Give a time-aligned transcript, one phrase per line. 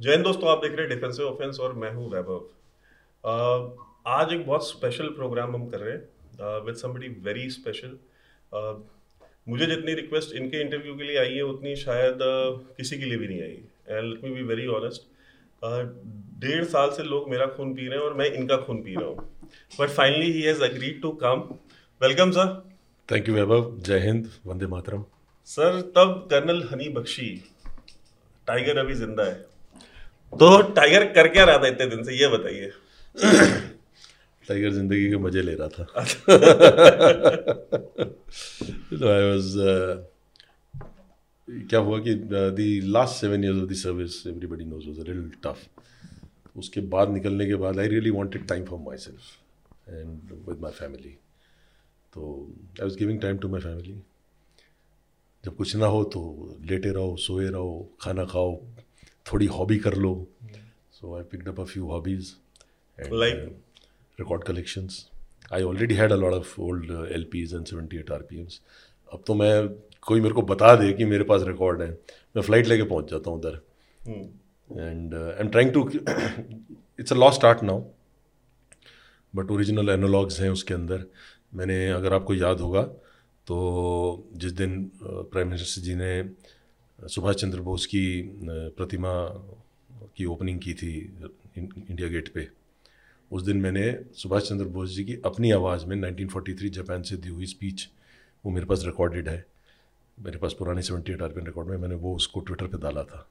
[0.00, 2.44] जय हिंद दोस्तों आप देख रहे हैं डिफेंसिव ऑफेंस और मैं हूँ वैभव।
[4.10, 7.90] आज एक बहुत स्पेशल प्रोग्राम हम कर रहे हैं विद समबडी वेरी स्पेशल
[9.48, 13.18] मुझे जितनी रिक्वेस्ट इनके इंटरव्यू के लिए आई है उतनी शायद uh, किसी के लिए
[13.18, 13.58] भी नहीं आई।
[13.88, 15.02] And let me be very honest
[16.46, 19.08] डेढ़ साल से लोग मेरा खून पी रहे हैं और मैं इनका खून पी रहा
[19.08, 19.28] हूँ।
[19.80, 21.44] But finally he has agreed to come
[22.00, 22.56] welcome sir
[23.08, 23.70] thank you Vaibhav.
[23.80, 25.04] जय हिंद। वंदे मातरम।
[25.48, 27.30] सर तब कर्नल हनी बख्शी
[28.48, 29.38] टाइगर अभी ज़िंदा है।
[30.32, 32.72] तो टाइगर कर क्या रहा था इतने दिन से ये बताइए।
[34.48, 35.82] टाइगर ज़िंदगी के मज़े ले रहा था।
[38.92, 39.52] आई वाज
[41.50, 45.58] क्या हुआ कि the last seven years of the service everybody knows was little tough
[46.56, 49.20] उसके बाद निकलने के बाद I really wanted time for myself
[49.88, 51.18] and with my family
[52.14, 54.02] तो I was giving time to my family
[55.44, 56.20] जब कुछ ना हो तो
[56.64, 58.60] लेटे रहो सोए रहो खाना खाओ
[59.32, 60.12] थोड़ी हॉबी कर लो।
[60.92, 62.34] So I picked up a few hobbies
[62.98, 63.38] Like?
[64.18, 65.06] Record collections
[65.52, 68.60] I already had a lot of old L Ps and seventy eight R P Ms
[69.12, 69.68] अब तो मैं
[70.02, 71.88] कोई मेरे को बता दे कि मेरे पास रिकॉर्ड है।
[72.36, 73.60] मैं फ़्लाइट लेके पहुँच जाता हूँ उधर।
[74.70, 77.82] And I am trying to it's a law start now
[79.34, 81.04] but original analogues हैं उसके अंदर।
[81.54, 82.82] मैंने अगर आपको याद होगा
[83.46, 83.56] तो
[84.34, 86.12] जिस दिन प्राइम मिनिस्टर जी ने
[87.08, 88.02] सुभाष चंद्र बोस की
[88.76, 89.12] प्रतिमा
[90.16, 90.92] की ओपनिंग की थी
[91.56, 92.48] इंडिया गेट पे।
[93.30, 93.84] उस दिन मैंने
[94.14, 97.88] सुभाष चंद्र बोस जी की अपनी आवाज़ में 1943 जापान से दी हुई स्पीच
[98.44, 99.44] वो मेरे पास रिकॉर्डेड है।
[100.18, 103.26] मेरे पास पुराने सेवेंटी एट आरपीएन रिकॉर्ड में मैंने वो उसको ट्विटर पे डाला था।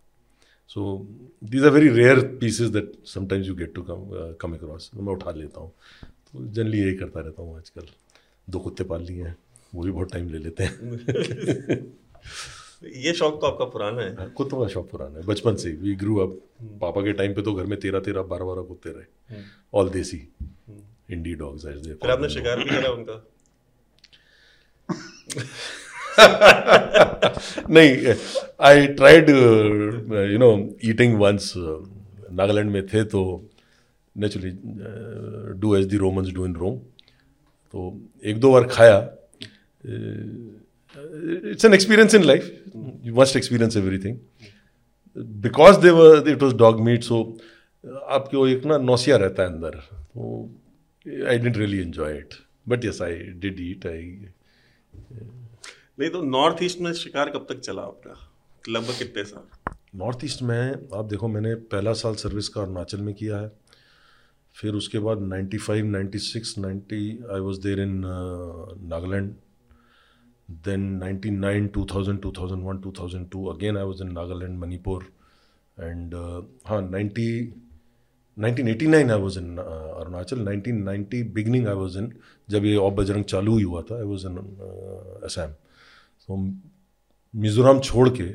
[0.68, 1.08] So
[1.44, 5.32] these are very rare pieces that sometimes you get to come come across मैं उठा
[5.32, 5.72] लेता हूँ।
[6.04, 7.88] तो जनरली यही करता रहता हूँ आजकल।
[8.50, 9.36] दो कुत्ते पाल लिए हैं
[9.76, 11.94] वो भी बहुत टाइम ले लेते हैं।
[12.84, 16.18] ये शौक तो आपका पुराना है। कुत्तों का शौक पुराना है। बचपन से वी ग्रू
[16.18, 16.40] अप
[16.82, 19.42] पापा के टाइम पे तो घर में तेरह तेरह बारह बारह कुत्ते रहे।
[19.74, 20.28] ऑल देसी।
[21.12, 23.26] इंडी डॉग्स एज दे फिर आपने शिकार भी करा उनका?
[27.70, 28.14] नहीं
[28.60, 31.54] I tried you know eating once
[32.32, 33.50] Nagaland में थे तो
[34.16, 34.52] naturally
[35.60, 36.78] do as the Romans do in Rome
[37.74, 39.00] तो एक दो बार खाया
[41.52, 42.64] it's an experience in life
[43.04, 44.18] you must experience everything
[45.42, 47.22] because they were it was dog meat so
[47.86, 50.50] आपको एक ना नौसिया रहता है अंदर। तो
[51.28, 52.34] I didn't really enjoy it
[52.70, 54.04] but yes I did eat I
[56.00, 58.16] नहीं तो नॉर्थ ईस्ट में शिकार कब तक चला आपका?
[58.70, 59.74] लगभग कितने साल?
[59.96, 63.52] नॉर्थ ईस्ट में आप देखो मैंने पहला साल सर्विस का अरुणाचल में किया है।
[64.56, 67.02] फिर उसके बाद 95, 96, 90
[67.34, 68.02] I was there in
[68.90, 69.34] Nagaland
[70.50, 75.04] then 99, 2000, 2001, 2002 again I was in Nagaland Manipur
[75.80, 76.16] and
[76.66, 77.28] हाँ 90
[78.38, 82.14] 1989 I was in Arunachal 1990 beginning I was in
[82.50, 84.38] जब ये ऑफ़ बजरंग चालू ही हुआ था आई वाज इन
[85.24, 85.54] असम
[86.28, 86.38] तो
[87.36, 88.34] मिज़ोरम छोड़ के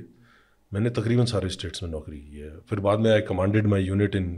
[0.73, 4.17] मैंने तकरीबन सारे स्टेट्स में नौकरी की है। फिर बाद में I commanded my unit
[4.17, 4.33] in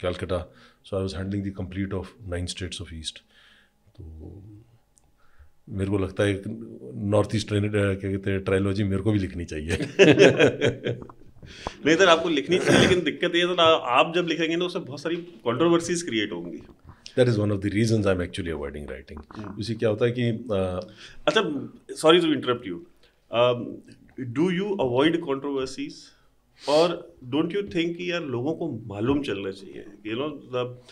[0.00, 0.46] Calcutta
[0.84, 3.18] so I was handling the complete of nine states of east
[3.88, 4.04] तो
[5.68, 6.42] मेरे को लगता है
[7.10, 9.76] नॉर्थ ईस्ट क्या कहते हैं ट्रायलॉजी मेरे को भी लिखनी चाहिए।
[11.86, 13.62] नहीं सर आपको लिखनी चाहिए लेकिन दिक्कत ये ना
[13.94, 16.58] आप जब लिखेंगे ना उससे बहुत सारी कॉन्ट्रोवर्सीज क्रिएट होंगी।
[17.16, 19.18] That is one of the reason I am actually avoiding writing
[19.58, 20.82] उसी क्या होता है कि uh,
[21.26, 22.86] अच्छा sorry to interrupt you
[24.20, 25.94] do you avoid controversies
[26.68, 29.84] और डोंट यू थिंक कि यार लोगों को मालूम चलना चाहिए?
[30.06, 30.82] You know the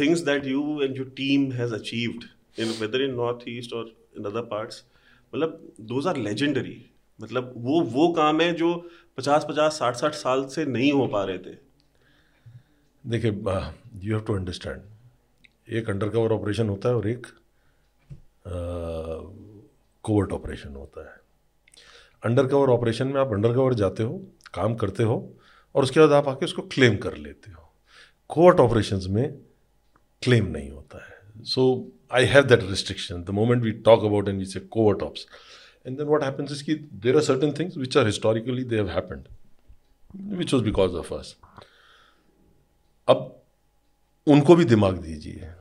[0.00, 2.24] things that you and your team has achieved
[2.60, 4.84] in weather in North East और इन अदर पार्ट्स
[5.32, 6.84] मतलब दोज आर लेजेंडरी
[7.20, 8.74] मतलब वो वो काम है जो
[9.18, 11.54] पचास पचास, साठ साठ साल से नहीं हो पा रहे थे।
[13.04, 17.26] देखिए यू हैव टू अंडरस्टैंड एक अंडर कवर ऑपरेशन होता है और एक
[20.04, 21.20] कोवर्ट ऑपरेशन होता है।
[22.22, 24.18] अंडर कवर ऑपरेशन में आप अंडर कवर जाते हो,
[24.54, 25.36] काम करते हो
[25.74, 27.70] और उसके बाद आप आके उसको क्लेम कर लेते हो।
[28.30, 29.38] कोवर्ट ऑपरेशन में
[30.22, 31.64] क्लेम नहीं होता है। सो
[32.19, 35.25] I have that restriction the moment we talk about and we say covert ops
[35.87, 36.75] and then what happens is कि
[37.05, 39.27] there are certain things which are historically they have happened
[40.37, 41.35] which was because of us
[43.07, 43.35] अब
[44.27, 45.51] उनको भी दिमाग दीजिए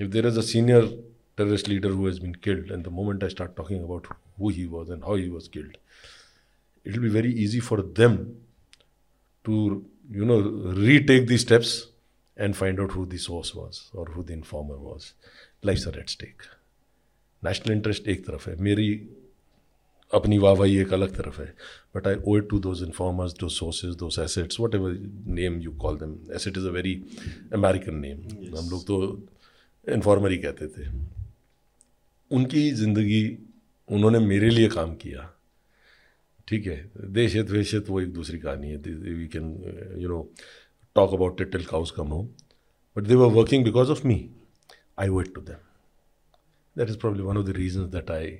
[0.00, 0.94] if there is a senior
[1.36, 4.06] terrorist leader who has been killed and the moment i start talking about
[4.38, 5.76] who he was and how he was killed
[6.86, 8.16] it will be very easy for them
[9.44, 10.40] to you know
[10.86, 11.74] retake these steps
[12.36, 15.12] and find out who the source was or who the informer was
[15.63, 16.45] Lives are at stake
[17.43, 18.87] national interest एक तरफ़ है मेरी
[20.11, 21.45] अपनी वाहवाही एक अलग तरफ़ है
[21.95, 24.97] but I owe to those informers दो सोर्सेज दो assets whatever
[25.39, 26.93] name you call them asset is a very
[27.53, 28.17] American name
[28.57, 28.97] हम लोग तो
[29.87, 30.87] इन्फॉर्मर ही कहते थे।
[32.31, 33.23] उनकी ज़िंदगी
[33.89, 35.29] उन्होंने मेरे लिए काम किया।
[36.47, 40.21] ठीक है देश हित वेश हित वो एक दूसरी कहानी है। We can you know
[40.95, 42.27] talk about it till cows come home
[42.95, 44.19] but they were working because of me
[45.01, 45.67] I wait to them
[46.77, 48.39] that is problem one of the reason that I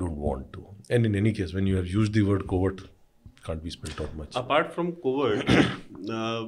[0.00, 0.62] don't want to.
[0.94, 2.80] And in any case, when you have used the word covert,
[3.44, 4.34] can't be spelled out much.
[4.40, 5.52] Apart from covert,
[6.16, 6.42] uh,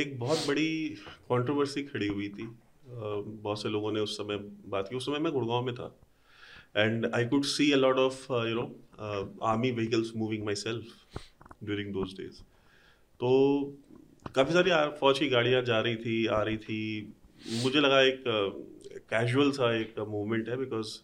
[0.00, 0.66] एक बहुत बड़ी
[1.30, 4.38] controversy खड़ी हुई थी। Uh, बहुत से लोगों ने उस समय
[4.74, 5.88] बात की। उस समय मैं गुड़गांव में था।
[6.76, 8.66] And I could see a lot of you know
[9.52, 11.16] army vehicles moving myself
[11.64, 12.42] during those days
[13.20, 13.32] तो
[14.34, 14.70] काफ़ी सारी
[15.00, 16.80] फौज की गाड़ियाँ जा रही थी आ रही थी।
[17.62, 18.24] मुझे लगा एक
[19.10, 20.98] कैजुअल सा एक मूवमेंट है बिकॉज़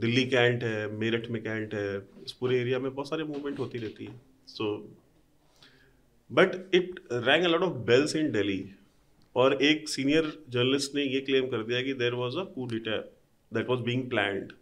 [0.00, 3.78] दिल्ली कैंट है, मेरठ में कैंट है, इस पूरे एरिया में बहुत सारे मूवमेंट होती
[3.78, 4.74] रहती है। So
[6.30, 8.64] but it rang a lot of bells in Delhi
[9.36, 12.96] और एक सीनियर जर्नलिस्ट ने ये क्लेम कर दिया कि there was a coup d'etat
[13.52, 14.52] that was being planned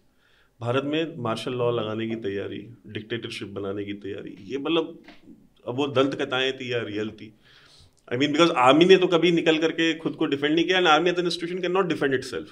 [0.61, 4.99] Bharat में मार्शल लॉ लगाने की तैयारी डिक्टेटरशिप बनाने की तैयारी, ये मतलब
[5.65, 7.33] अब वो दंत कथाएँ थी या रियल थी
[8.13, 10.87] आई मीन बिकॉज़ आर्मी ने तो कभी निकल करके खुद को डिफेंड नहीं किया and
[10.87, 12.51] army as an institution cannot defend itself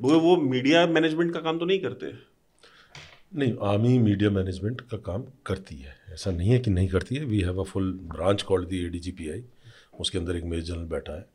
[0.00, 2.12] वो वो मीडिया मैनेजमेंट का काम तो नहीं करते।
[3.34, 7.24] नहीं आर्मी मीडिया मैनेजमेंट का काम करती है। ऐसा नहीं है कि नहीं करती है।
[7.24, 9.44] We have a full branch called the A D G P I
[10.00, 11.26] उसके अंदर एक मेजर जनरल बैठा है।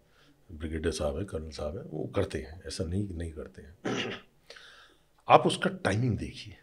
[0.51, 4.11] ब्रिगेडियर साहब है, कर्नल साहब है, वो करते हैं। ऐसा नहीं नहीं करते हैं।
[5.27, 6.55] आप उसका टाइमिंग देखिए।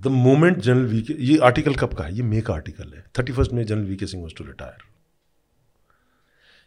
[0.00, 2.14] द मोमेंट जनरल वी के ये आर्टिकल कब का है?
[2.14, 4.88] ये मे का आर्टिकल है। थर्टी फ़र्स्ट में general V K Singh two retire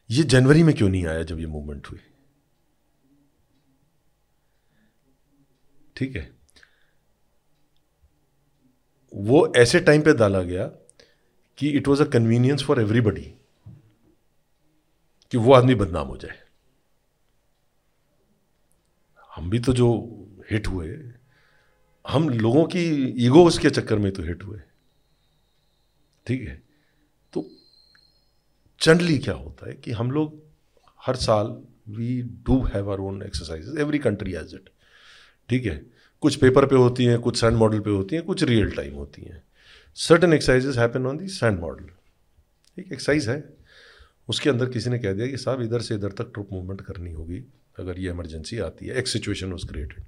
[0.10, 2.00] ये जनवरी में क्यों नहीं आया जब ये मूवमेंट हुई?
[5.96, 6.32] ठीक है।
[9.14, 10.66] वो ऐसे टाइम पे डाला गया
[11.58, 13.34] कि it was a convenience for everybody
[15.32, 16.40] कि वो आदमी बदनाम हो जाए।
[19.36, 19.90] हम भी तो जो
[20.52, 20.88] हिट हुए
[22.08, 22.84] हम लोगों की
[23.26, 24.60] ईगो उसके चक्कर में तो हिट हुए
[26.28, 26.62] ठीक है?
[27.34, 27.50] तो
[28.82, 30.42] जनरली क्या होता है कि हम लोग
[31.06, 31.58] हर साल
[31.90, 34.70] we do have our own exercise every country has it
[35.50, 35.86] ठीक है?
[36.22, 39.22] कुछ पेपर पे होती हैं, कुछ सैंड मॉडल पे होती हैं, कुछ रियल टाइम होती
[39.22, 39.44] हैं।
[39.96, 41.90] Certain exercises happen on the sand model
[42.80, 43.54] एक एक्सरसाइज है।
[44.30, 47.12] उसके अंदर किसी ने कह दिया कि साहब, इधर से इधर तक ट्रुप मूवमेंट करनी
[47.12, 47.44] होगी।
[47.80, 50.04] अगर ये इमरजेंसी आती है एक सिचुएशन वॉज़ क्रिएटेड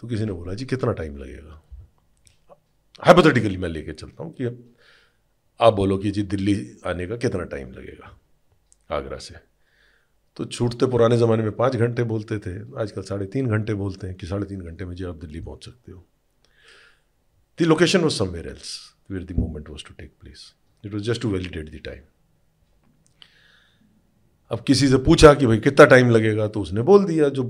[0.00, 1.62] तो किसी ने बोला, जी, कितना टाइम लगेगा?
[3.02, 4.74] हाइपोथेटिकली मैं लेके चलता हूँ कि
[5.60, 8.18] आप बोलो कि, जी, दिल्ली आने का कितना टाइम लगेगा?
[8.90, 9.34] आगरा से।
[10.36, 14.16] तो छूटते पुराने ज़माने में पाँच घंटे बोलते थे, आजकल साढ़े तीन घंटे बोलते हैं
[14.16, 16.06] कि साढ़े तीन घंटे में जी, आप दिल्ली पहुँच सकते हो।
[17.58, 20.54] The location was somewhere else where the movement was to take place
[20.84, 22.02] it was just to validate the time
[24.50, 26.48] अब किसी से पूछा कि भाई, कितना टाइम लगेगा?
[26.48, 27.44] तो उसने बोल दिया, जो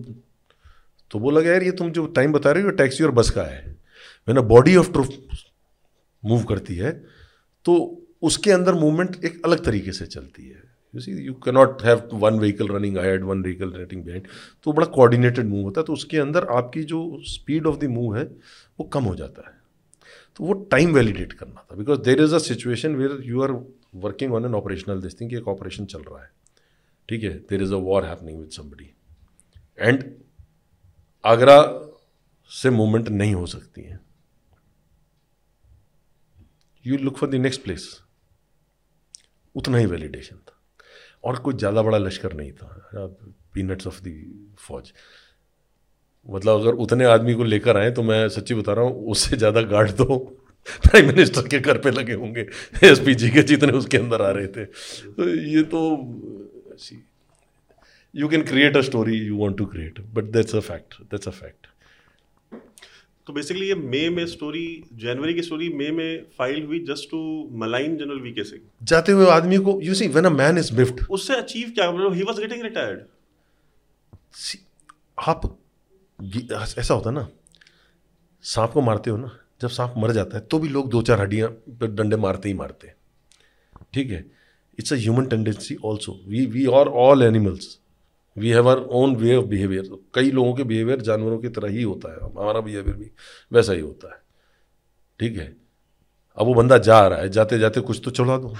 [1.14, 3.42] तो बोला गया यार, ये तुम जो टाइम बता रहे हो टैक्सी और बस का
[3.44, 3.76] है।
[4.28, 5.08] मैंने बॉडी ऑफ़ ट्रूफ
[6.22, 6.90] मूव करती है
[7.64, 7.74] तो
[8.22, 10.62] उसके अंदर मूवमेंट एक अलग तरीके से चलती है।
[10.94, 11.34] You see you
[11.84, 14.26] have one vehicle running ahead one vehicle running behind
[14.64, 18.16] तो बड़ा कोऑर्डिनेटेड मूव होता है तो उसके अंदर आपकी जो स्पीड ऑफ़ द मूव
[18.16, 19.54] है, वो कम हो जाता है।
[20.36, 23.52] तो वो टाइम वैलिडेट करना था because there is a situation where you are
[24.02, 26.30] working on an operational this thing एक ऑपरेशन चल रहा है।
[27.08, 28.90] ठीक है there is a war happening with somebody
[29.78, 30.04] and
[31.24, 31.56] Agra
[32.50, 33.98] से मूवमेंट नहीं हो सकती है।
[36.84, 37.88] You look for the next place
[39.54, 40.60] उतना ही वैलिडेशन था।
[41.24, 43.06] और कोई ज़्यादा बड़ा लश्कर नहीं था।
[43.54, 44.08] पीनट्स ऑफ़ द
[44.58, 44.92] फौज
[46.26, 49.60] मतलब अगर उतने आदमी को लेकर आए तो मैं सच्ची बता रहा हूँ, उससे ज़्यादा
[49.62, 50.04] गार्ड तो
[50.82, 52.46] प्राइम मिनिस्टर के घर पे लगे होंगे।
[52.84, 55.80] एस पी जी के जितने उसके अंदर आ रहे थे। तो ये तो
[58.16, 61.30] you can create a story you want to create but that's a fact that's a
[61.30, 61.66] fact
[63.26, 67.48] तो बेसिकली ये मई में स्टोरी जनवरी की स्टोरी मई में फ़ाइल हुई just to
[67.52, 70.74] malign general V K Singh जाते हुए आदमी को you see when a man is
[70.74, 72.14] बिफ्ट उससे अचीव क्या मतलब?
[72.14, 73.00] ही वाज गेटिंग रिटायर्ड
[75.18, 75.58] आप
[76.78, 77.28] ऐसा होता ना
[78.42, 81.20] सांप को मारते हो ना जब सांप मर जाता है तो भी लोग दो चार
[81.20, 82.94] हड्डियाँ पर डंडे मारते ही मारते हैं।
[83.94, 84.30] ठीक है?
[84.78, 87.80] It's a human tendency also we we are all animals
[88.36, 91.82] we have our own way of behaviour कई लोगों के बिहेवियर जानवरों की तरह ही
[91.82, 93.10] होता है। हमारा बिहेवियर भी
[93.52, 94.22] वैसा ही होता है।
[95.20, 95.54] ठीक है?
[96.38, 98.54] अब वो बंदा जा रहा है जाते जाते कुछ तो चढ़ा दो।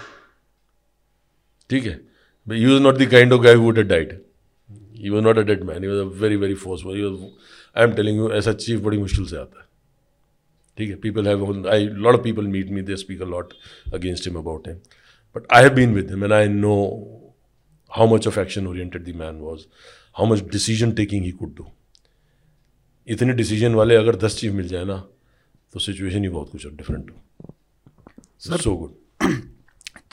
[1.70, 2.00] ठीक है?
[2.46, 4.22] You is not the kind of guy would diet
[4.96, 6.98] you was not a dead man was a very very forceful
[7.76, 9.66] I am telling you ऐसा चीफ बड़ी मुश्किल से आता है।
[10.78, 10.96] ठीक है?
[10.96, 13.52] People have a lot of people meet me they speak a lot
[13.94, 14.76] against him about him
[15.36, 16.74] but I have been with him and I know
[17.94, 19.60] how much of action oriented the man was
[20.16, 21.66] how much decision taking he could do
[23.08, 24.96] इतने decision वाले अगर दस chief मिल जाए ना
[25.72, 29.02] तो situation ही बहुत कुछ different हो। सो गुड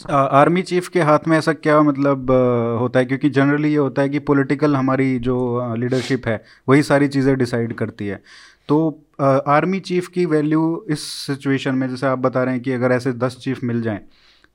[0.09, 2.31] आर्मी चीफ के हाथ में ऐसा क्या मतलब
[2.79, 3.05] होता है?
[3.05, 7.73] क्योंकि जनरली ये होता है कि पॉलिटिकल हमारी जो लीडरशिप है वही सारी चीज़ें डिसाइड
[7.73, 8.21] करती है।
[8.69, 12.91] तो आर्मी चीफ की वैल्यू इस सिचुएशन में जैसे आप बता रहे हैं कि अगर
[12.91, 13.99] ऐसे दस चीफ मिल जाएँ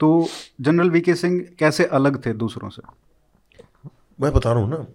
[0.00, 0.28] तो
[0.60, 2.82] जनरल वी के सिंह कैसे अलग थे दूसरों से?
[4.18, 4.86] मैं बता रहा हूँ ना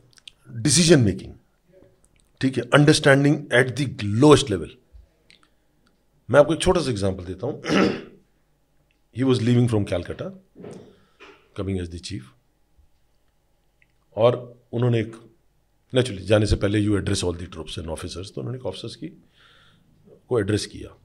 [0.61, 1.33] डिसीज़न मेकिंग
[2.41, 4.69] ठीक है understanding at the lowest level
[6.29, 7.61] मैं आपको एक छोटा सा एग्ज़ाम्पल देता हूँ।
[9.15, 10.25] He was living from Calcutta
[11.57, 12.31] coming as the chief
[14.15, 14.37] और
[14.73, 15.15] उन्होंने एक
[15.93, 18.95] नेचुरली जाने से पहले you address all the troops and officers तो उन्होंने एक ऑफिसर्स
[18.95, 19.07] की,
[20.29, 20.95] को एड्रेस किया।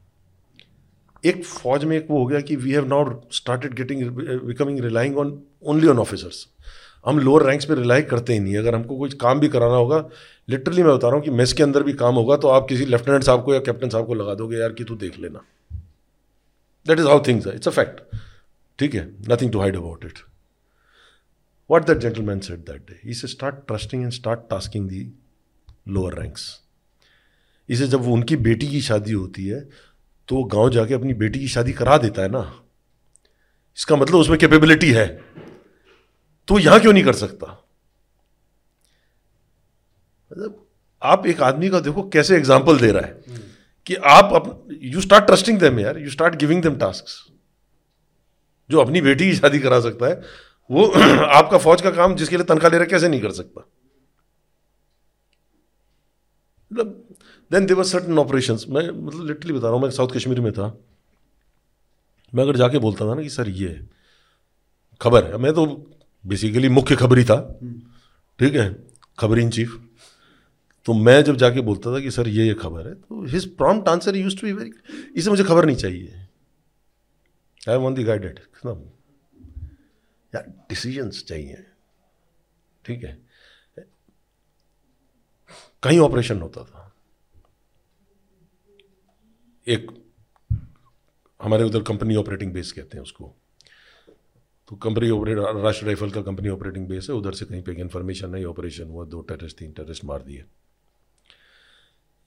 [1.25, 5.19] एक फौज में एक वो हो गया कि we have now started getting becoming relying
[5.19, 6.47] on only on officers
[7.07, 9.99] हम लोअर रैंक्स पे रिलाई करते ही नहीं अगर हमको कोई काम भी कराना होगा
[10.49, 12.87] लिटरली मैं बता रहा हूँ कि मेस के अंदर भी काम होगा तो आप किसी
[12.87, 15.43] लेफ्टिनेंट साहब को या कैप्टन साहब को लगा दोगे, यार कि तू देख लेना।
[16.87, 18.01] That is how things it's a fact
[18.79, 19.05] ठीक है?
[19.29, 20.19] Nothing to hide about it
[21.71, 25.11] what that gentleman said that day इसे start trusting and start tasking the
[25.89, 26.49] lower ranks
[27.69, 29.61] इसे जब उनकी बेटी की शादी होती है
[30.29, 32.41] तो वो गाँव जाके अपनी बेटी की शादी करा देता है ना।
[33.79, 35.07] इसका मतलब उसमें कैपेबिलिटी है।
[36.49, 37.47] तो यहाँ क्यों नहीं कर सकता?
[40.31, 40.65] मतलब
[41.03, 43.45] आप एक आदमी का देखो कैसे एग्ज़ाम्पल दे रहा है
[43.87, 47.05] कि आप यू स्टार्ट ट्रस्टिंग देम यार you start giving them task
[48.71, 50.21] जो अपनी बेटी की शादी करा सकता है
[50.71, 50.87] वो
[51.37, 53.61] आपका फौज का काम जिसके लिए तनख्वाह ले रहा कैसे नहीं कर सकता?
[56.71, 57.03] मतलब
[57.50, 60.67] देन देवर सर्टन ऑपरेशन मैं मतलब लिटरली बता रहा हूँ मैं साउथ कश्मीर में था।
[62.33, 63.69] मैं अगर जाके बोलता था ना कि सर ये
[65.00, 65.67] खबर है। मैं तो
[66.26, 67.40] बेसिकली मुख्य खबरी था।
[68.38, 68.87] ठीक है?
[69.18, 69.83] खबर इन चीफ
[70.87, 73.88] तो मैं जब जाके बोलता था कि, सर, ये ये खबर है तो his prompt
[73.88, 74.71] answer used to be very
[75.16, 76.26] इसे मुझे खबर नहीं चाहिए।
[77.68, 78.73] आई वॉन्ट दी गाइडेड ना
[80.35, 81.64] यार डिसीजंस चाहिए।
[82.85, 83.18] ठीक है?
[85.83, 86.95] कहीं ऑपरेशन होता था।
[89.68, 89.90] एक,
[91.42, 93.35] हमारे उधर कंपनी ऑपरेटिंग बेस कहते हैं उसको।
[94.69, 98.31] तो कंपनी ऑपरेट राष्ट्रीय राइफल का कंपनी ऑपरेटिंग बेस है, उधर से कहीं पे इन्फॉर्मेशन
[98.31, 100.45] नहीं ऑपरेशन हुआ, दो टेररिस्ट तीन टेररिस्ट मार दिए।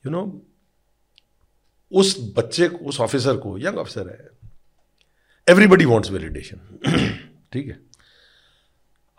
[0.04, 0.22] यू नो
[1.92, 4.30] उस बच्चे को, उस ऑफिसर को यंग ऑफिसर है
[5.48, 6.58] एवरीबडी वॉन्ट्स वेलिडेशन
[7.54, 7.80] ठीक है?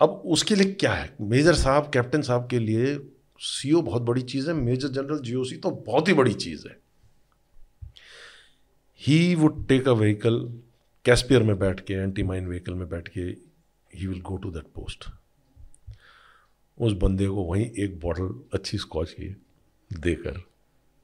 [0.00, 1.15] अब उसके लिए क्या है?
[1.21, 2.99] मेजर साहब कैप्टन साहब के लिए
[3.41, 6.79] सीओ बहुत बड़ी चीज़ है, मेजर जनरल जीओसी तो बहुत ही बड़ी चीज़ है।
[9.00, 10.39] He would take a vehicle
[11.04, 13.21] Casspir में बैठ के एंटी माइन व्हीकल में बैठ के
[13.95, 15.04] he will go to that post
[16.78, 19.28] उस बंदे को वहीं एक बॉटल अच्छी स्कॉच की
[19.90, 20.40] देकर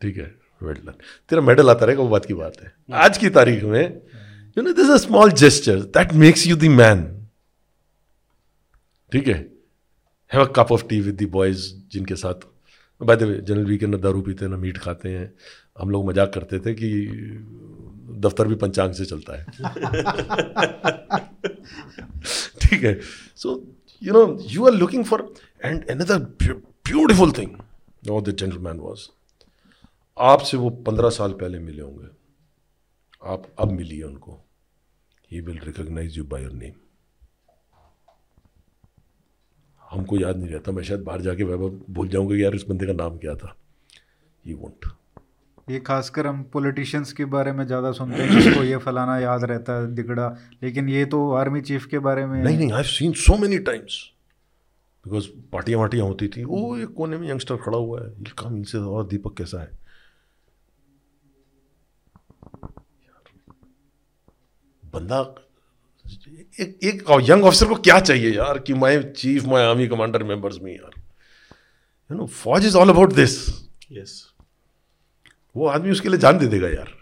[0.01, 0.95] ठीक है वेल डन
[1.29, 4.03] तेरा मेडल आता रहेगा वो बात की बात है। आज की तारीख में
[4.59, 7.05] you know this a small gesture that makes you the man
[9.13, 9.39] ठीक है?
[10.33, 12.47] Have a cup of tea with the boys जिनके साथ
[13.01, 15.33] by the way general weekend ना दारू पीते हैं, ना मीट खाते हैं।
[15.79, 16.91] हम लोग मज़ाक करते थे कि
[18.21, 19.45] दफ्तर भी पंचांग से चलता है।
[22.61, 23.01] ठीक है।
[23.37, 23.63] So
[24.03, 25.35] you know you are looking for
[25.65, 27.51] and another beautiful thing
[28.07, 29.09] no the gentleman was
[30.17, 32.07] आपसे वो पंद्रह साल पहले मिले होंगे।
[33.23, 34.43] आप अब मिलिए उनको।
[35.31, 36.73] He will recognise you by your name
[39.87, 42.93] हमको याद नहीं रहता। मैं शायद बाहर जाके वैभव भूल जाऊँगा यार इस बंदे का
[42.95, 43.57] नाम क्या था।
[44.45, 44.85] ही वोंट
[45.69, 49.79] ये खासकर हम पॉलिटिशियंस के बारे में ज़्यादा सुनते हैं जिसको ये फलाना याद रहता
[49.81, 50.29] है दिगड़ा
[50.63, 53.99] लेकिन ये तो आर्मी चीफ के बारे में नहीं नहीं I seen so many times
[55.05, 58.57] because पार्टियाँ वार्टियाँ होती थी। वो एक कोने में यंगस्टर खड़ा हुआ है। ये काम
[58.57, 59.71] इनसे और दीपक कैसा है?
[64.83, 65.23] बंदा
[66.61, 70.59] एक एक यंग ऑफिसर को क्या चाहिए यार कि my chief my army commander members
[70.63, 71.01] में यार?
[72.11, 73.39] यू नो फौज is all about this
[73.93, 74.13] yes
[75.57, 76.93] वो आदमी उसके लिए जान दे देगा यार।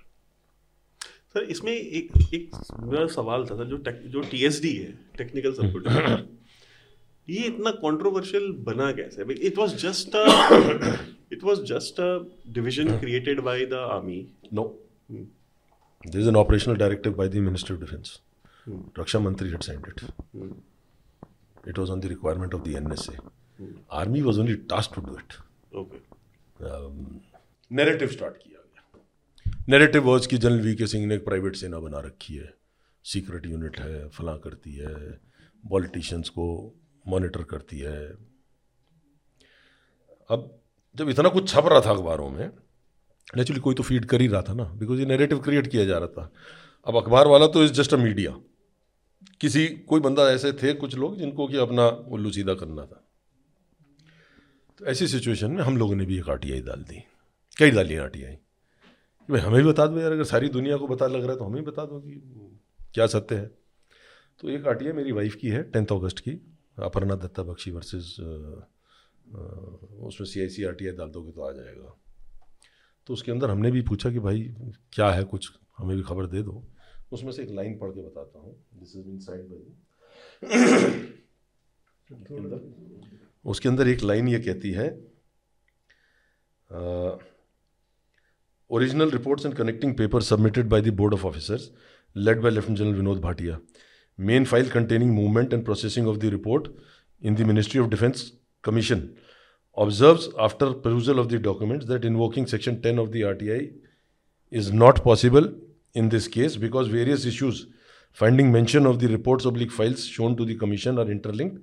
[1.34, 2.50] सर इसमें एक एक
[2.82, 5.88] मेरा सवाल था सर जो टेक, जो टीएसडी है टेक्निकल सपोर्ट
[7.28, 9.25] ये इतना कंट्रोवर्शियल बना कैसे?
[9.46, 10.16] It was just
[11.32, 12.11] it was just a
[12.54, 14.64] division created by the army no
[15.12, 18.20] there is an operational directive by the minister of defence
[18.66, 20.02] Raksha Mantri had signed it.
[21.66, 23.16] It was on the requirement of the NSA.
[23.92, 25.35] Army was only task to do it
[27.71, 29.00] narrative start किया गया
[29.68, 32.52] narrative was कि general V K Singh ने एक private सेना बना रखी है।
[33.04, 34.94] Secret unit है फलां करती है।
[35.71, 36.47] पॉलिटिशियंस को
[37.09, 38.00] मॉनिटर करती है।
[40.30, 40.50] अब
[40.97, 42.50] जब इतना कुछ छप रहा था अखबारों में
[43.37, 45.99] नेचुरली कोई तो फ़ीड कर ही रहा था ना बिकॉज़ ये नैरेटिव क्रिएट किया जा
[45.99, 46.30] रहा था।
[46.87, 48.37] अब अखबार वाला तो इज़ जस्ट अ मीडिया
[49.40, 53.00] किसी, कोई बंदा ऐसे थे कुछ लोग जिनको कि अपना उल्लू सीधा करना था।
[54.80, 57.02] तो ऐसी सिचुएशन में हम लोगों ने भी एक आर डाल दी।
[57.56, 58.36] कई डाली आई
[59.28, 61.44] भाई, हमें भी बता दो यार, अगर सारी दुनिया को पता लग रहा है तो
[61.44, 62.20] हमें भी बता दो कि
[62.94, 63.46] क्या सत्य है।
[64.40, 66.32] तो एक आर मेरी वाइफ की है टेंथ अगस्त की।
[66.78, 68.16] अपर्णा दत्ता बख्शी वर्सेस
[70.04, 71.96] उसमें सी I C R T I डाल दोगे तो आ जाएगा।
[73.06, 74.42] तो उसके अंदर हमने भी पूछा कि भाई,
[74.92, 75.50] क्या है कुछ?
[75.78, 76.62] हमें भी खबर दे दो।
[77.12, 79.62] उसमें से एक लाइन पढ़ के बताता हूँ। This is mean side by
[83.44, 84.88] उसके अंदर एक लाइन ये कहती है
[88.70, 91.70] original reports and connecting paper submitted by the board of officers
[92.16, 93.61] led by lieutenant general Vinod Bhatia
[94.18, 96.68] main file containing movement and processing of the report
[97.23, 98.32] in the ministry of defence
[98.64, 99.00] commission
[99.76, 103.58] observes after perusal of the documents that invoking section 10 of the RTI
[104.52, 105.49] is not possible
[105.94, 107.66] in this case because various issues
[108.16, 111.60] finding mention of the reports oblique files shown to the commission are interlinked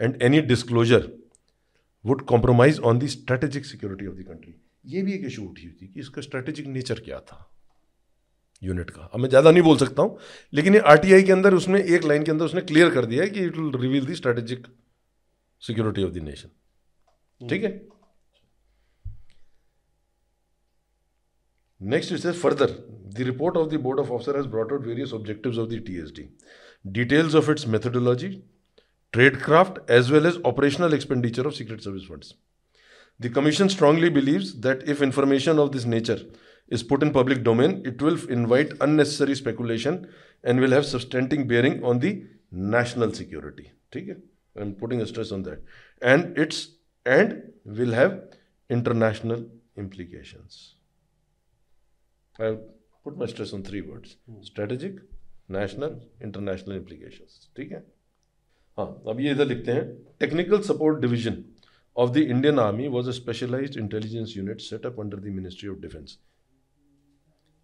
[0.00, 1.04] and any disclosure
[2.04, 4.54] would compromise on the strategic security of the country
[4.86, 7.38] ये भी एक issue उठी हुई थी कि इसका strategic nature क्या था
[8.62, 10.18] यूनिट का अब मैं ज़्यादा नहीं बोल सकता हूँ
[10.52, 13.30] लेकिन ये आरटीआई के अंदर उसने एक लाइन के अंदर उसने क्लियर कर दिया है
[13.30, 14.66] कि it will reveal the strategic
[15.62, 17.70] security of the nation ठीक है
[21.80, 22.66] Next, it says further,
[23.08, 26.28] the report of the Board of Officers has brought out various objectives of the TSD,
[26.90, 28.42] details of its methodology,
[29.12, 32.34] tradecraft, as well as operational expenditure of Secret Service funds.
[33.20, 36.20] The Commission strongly believes that if information of this nature
[36.68, 40.08] is put in public domain, it will invite unnecessary speculation
[40.44, 43.72] and will have substantive bearing on the national security.
[43.88, 44.14] Okay?
[44.56, 45.62] I'm putting a stress on that.
[46.02, 46.70] And it's
[47.06, 48.22] and will have
[48.68, 50.74] international implications.
[52.39, 52.59] I've
[53.03, 55.01] put my stress on three words: strategic,
[55.49, 57.49] national, international implications.
[57.57, 57.83] ठीक है
[58.77, 59.87] हाँ अब ये इधर लिखते हैं
[60.19, 61.43] technical support division
[61.95, 65.81] of the Indian Army was a specialized intelligence unit set up under the Ministry of
[65.81, 66.17] Defense.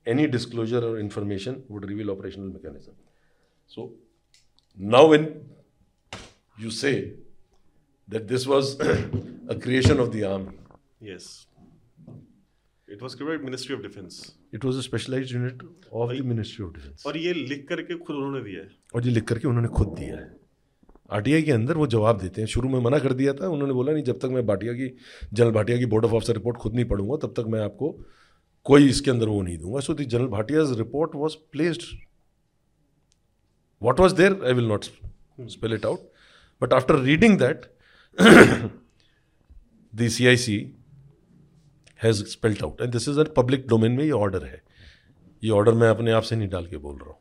[0.06, 2.94] Any disclosure or information would reveal operational mechanism.
[3.68, 3.94] So
[4.78, 5.26] now when
[6.58, 7.14] you say
[8.08, 10.58] that this was a creation of the army.
[11.00, 11.48] Yes.
[12.95, 14.15] It was created Ministry of Defense.
[14.55, 15.63] It was a specialized unit
[15.97, 17.07] of the Ministry of Defense.
[17.07, 20.17] और ये लिख करके खुद उन्होंने दिया है। और ये लिख करके उन्होंने खुद दिया
[20.17, 20.37] है।
[21.13, 23.93] आरटीआई के अंदर वो जवाब देते हैं। शुरू में मना कर दिया था। उन्होंने बोला
[23.93, 24.97] नहीं जब तक मैं भाटिया की
[25.33, 28.05] जनरल भाटिया की बोर्ड ऑफ़ ऑफिसर रिपोर्ट खुद नहीं पढ़ूँगा तब तक मैं आपको
[28.65, 29.81] कोई इसके अंदर वो नहीं दूँगा.
[29.81, 31.83] So the general Bhatia's report was placed
[33.83, 34.85] what was there I will not
[35.41, 35.99] spell it out
[36.63, 37.57] But after reading that,
[40.01, 40.67] I CIC
[42.01, 44.63] has spelled out, and this is a public domain में ये order है।
[45.45, 47.19] ये order मैं अपने आप से नहीं डाल के बोल रहा हूँ।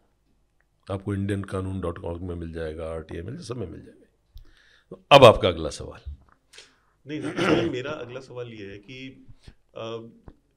[0.91, 4.43] आपको इंडियन कानून डॉट कॉम में मिल जाएगा आर टी मिल सब में मिल जाएगा।
[4.89, 6.11] तो अब आपका अगला सवाल।
[7.07, 9.25] नहीं तो मेरा अगला सवाल ये है कि
[9.77, 9.97] आ,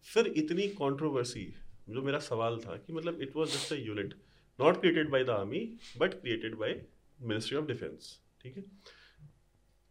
[0.04, 1.54] फिर इतनी कंट्रोवर्सी
[1.90, 4.14] जो मेरा सवाल था कि मतलब it was just a unit
[4.60, 5.60] not created by the army
[5.98, 6.80] but created by
[7.22, 8.62] ministry of defence ठीक है?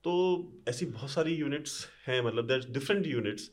[0.03, 0.13] तो
[0.69, 3.49] ऐसी बहुत सारी यूनिट्स हैं मतलब देर डिफरेंट यूनिट्स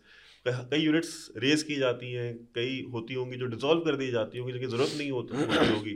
[0.46, 4.52] कई यूनिट्स रेज की जाती हैं कई होती होंगी जो डिजोल्व कर दी जाती होंगी
[4.52, 5.36] जिनकी ज़रूरत नहीं होती
[5.74, 5.94] होगी।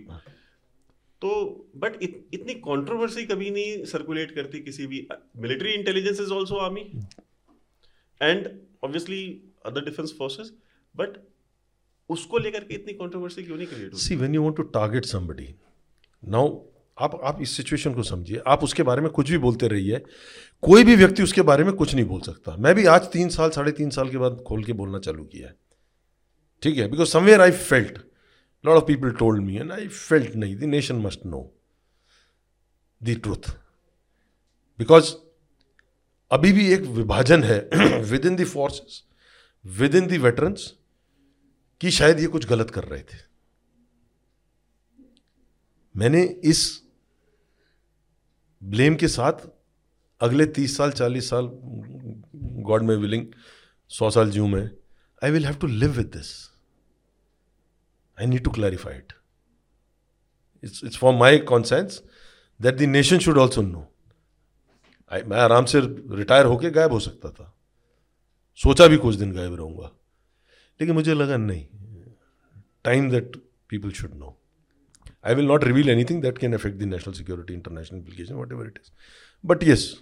[1.22, 1.30] तो
[1.76, 5.06] बट इत, इतनी कंट्रोवर्सी कभी नहीं सर्कुलेट करती किसी भी
[5.36, 6.80] military intelligence is also army
[8.20, 8.48] and
[8.84, 9.22] obviously
[9.66, 10.52] other defence forces
[10.94, 11.18] but
[12.10, 15.54] उसको लेकर के इतनी कंट्रोवर्सी क्यों नहीं create see when you want to target somebody
[16.22, 16.48] now
[16.98, 19.98] आप आप इस सिचुएशन को समझिए। आप उसके बारे में कुछ भी बोलते रहिए।
[20.62, 23.50] कोई भी व्यक्ति उसके बारे में कुछ नहीं बोल सकता। मैं भी आज तीन साल,
[23.50, 25.54] साढ़े तीन साल के बाद खोल के बोलना चालू किया है।
[26.62, 26.88] ठीक है?
[26.88, 27.98] Because somewhere I felt
[28.64, 31.52] lot of people told me and I felt नहीं। The nation must know
[33.02, 33.50] the truth
[34.78, 35.12] because
[36.30, 37.58] अभी भी एक विभाजन है
[38.26, 39.02] within the forces
[39.94, 40.72] within the veterans
[41.80, 43.18] कि शायद ये कुछ गलत कर रहे थे।
[45.96, 46.85] मैंने इस
[48.66, 49.32] ब्लेम के साथ
[50.20, 51.50] अगले तीस साल, चालीस साल,
[52.34, 53.26] गॉड में विलिंग,
[53.88, 54.70] सौ साल जीव में
[55.24, 56.50] I will have to live with this
[58.20, 59.12] I need to clarify it
[60.64, 62.02] it's it's for my conscience
[62.60, 63.92] that the nation should also know
[65.12, 65.80] I मैं आराम से
[66.16, 67.52] रिटायर होके गायब हो सकता था।
[68.56, 69.90] सोचा भी कुछ दिन गायब रहूँगा।
[70.80, 71.66] लेकिन मुझे लगा, नहीं
[72.84, 73.36] time that
[73.68, 74.38] people should know
[75.34, 78.90] will not reveal anything that can affect the national security international implication whatever it is
[79.44, 79.94] but yes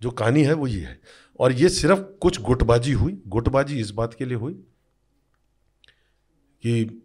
[0.00, 1.00] जो कहानी है वो ये है।
[1.40, 4.54] और ये सिर्फ़ कुछ गुटबाजी हुई। गुटबाजी इस बात के लिए हुई
[6.64, 7.02] कि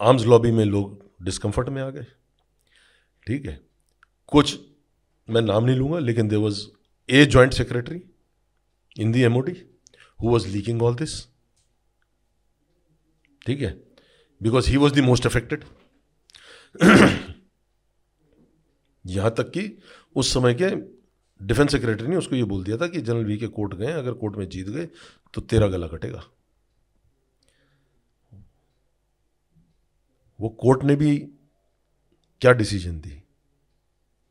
[0.00, 2.06] आर्म्स लॉबी में लोग डिस्कम्फर्ट में आ गए।
[3.26, 3.60] ठीक है?
[4.28, 4.58] कुछ
[5.28, 6.60] मैं नाम नहीं लूँगा, लेकिन there was
[7.08, 8.02] a joint secretary
[8.96, 9.52] in the MOD
[10.20, 11.16] who was leaking all this
[13.46, 13.70] ठीक है?
[14.40, 15.64] Because he was the most affected
[19.04, 19.78] यहाँ तक कि
[20.16, 20.70] उस समय के
[21.40, 24.12] डिफेंस सेक्रेटरी ने उसको ये बोल दिया था कि जनरल वी के कोर्ट गए, अगर
[24.12, 24.88] कोर्ट में जीत गए
[25.34, 26.22] तो तेरा गला कटेगा।
[30.40, 31.16] वो कोर्ट ने भी
[32.40, 33.22] क्या डिसीज़न दी?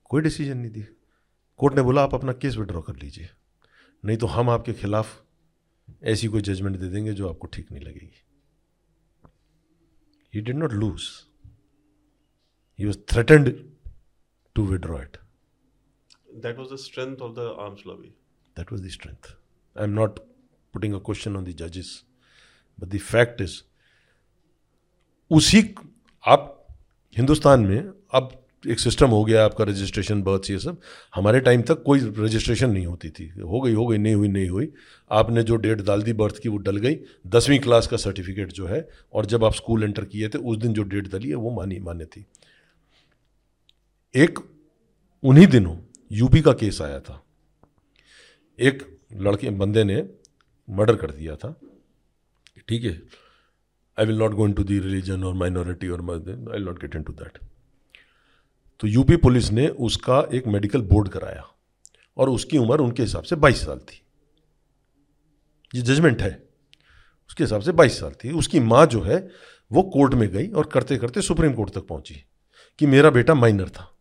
[0.04, 0.86] कोई डिसीज़न नहीं दी।
[1.60, 3.30] कोर्ट ने बोला, आप अपना केस विड्रॉ कर लीजिए।
[4.04, 5.22] नहीं तो हम आपके खिलाफ
[6.04, 8.22] ऐसी कोई जजमेंट दे देंगे जो आपको ठीक नहीं लगेगी।
[10.35, 11.09] He did not lose
[12.79, 13.55] he was threatened
[14.55, 15.17] to withdraw it
[16.43, 18.09] That was the strength of the arms lobby.
[18.57, 19.31] That was the strength.
[19.77, 20.21] I'm not
[20.75, 21.89] putting a question on the judges,
[22.79, 23.57] but the fact is,
[25.31, 25.63] उसी
[26.23, 26.47] आप
[27.17, 28.31] हिंदुस्तान में अब
[28.68, 30.82] एक system हो गया, आपका registration birth ये सब।
[31.16, 34.50] हमारे टाइम तक कोई रजिस्ट्रेशन नहीं होती थी। हो गई हो गई, नहीं हुई नहीं
[34.50, 34.74] हुई।
[35.12, 36.98] आपने जो डेट डाल दी बर्थ की, वो डल गई।
[37.28, 40.74] दसवीं क्लास का सर्टिफिकेट जो है, और जब आप स्कूल एंटर किए थे, उस दिन
[40.74, 42.26] जो डेट डली है, वो मानी, मान्य थी।
[44.16, 44.40] एक,
[45.24, 45.78] उन्हीं दिनों
[46.12, 47.24] यूपी का केस आया था।
[48.60, 50.10] एक लड़के, बंदे ने
[50.70, 51.60] मर्डर कर दिया था।
[52.68, 53.02] ठीक है?
[54.00, 57.14] I will not go into the religion और माइनॉरिटी और I will not get into
[57.14, 57.40] that
[58.80, 61.48] तो यूपी पुलिस ने उसका एक मेडिकल बोर्ड कराया
[62.18, 64.02] और उसकी उम्र उनके हिसाब से 22 साल थी।
[65.76, 66.50] ये जजमेंट है।
[67.30, 69.30] उसके हिसाब से 22 साल थी। उसकी माँ जो है,
[69.72, 72.16] वो कोर्ट में गई और करते करते सुप्रीम कोर्ट तक पहुँची
[72.80, 73.98] कि मेरा बेटा माइनर था।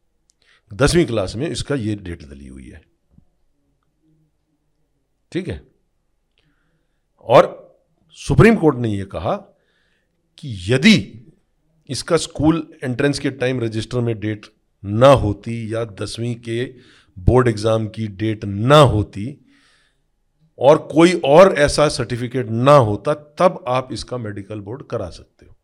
[0.73, 2.85] दसवीं क्लास में इसका ये डेट दली हुई है।
[5.33, 5.69] ठीक है?
[7.21, 7.65] और
[8.11, 9.37] सुप्रीम कोर्ट ने यह कहा
[10.39, 11.21] कि यदि
[11.89, 14.54] इसका स्कूल एंट्रेंस के टाइम रजिस्टर में डेट
[14.85, 16.65] ना होती या दसवीं के
[17.17, 19.27] बोर्ड एग्ज़ाम की डेट ना होती
[20.59, 25.57] और कोई और ऐसा सर्टिफिकेट ना होता, तब आप इसका मेडिकल बोर्ड करा सकते हो।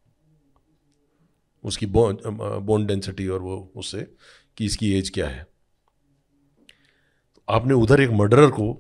[1.64, 4.06] उसकी बोन डेंसिटी और वो, उससे
[4.58, 5.46] कि इसकी एज क्या है।
[7.36, 8.74] तो आपने उधर एक मर्डरर को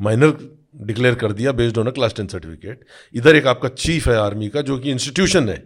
[0.00, 0.36] माइनर
[0.76, 4.48] डिक्लेयर कर दिया based on a class ten certificate इधर एक आपका चीफ है आर्मी
[4.48, 5.62] का, जो कि इंस्टीट्यूशन है।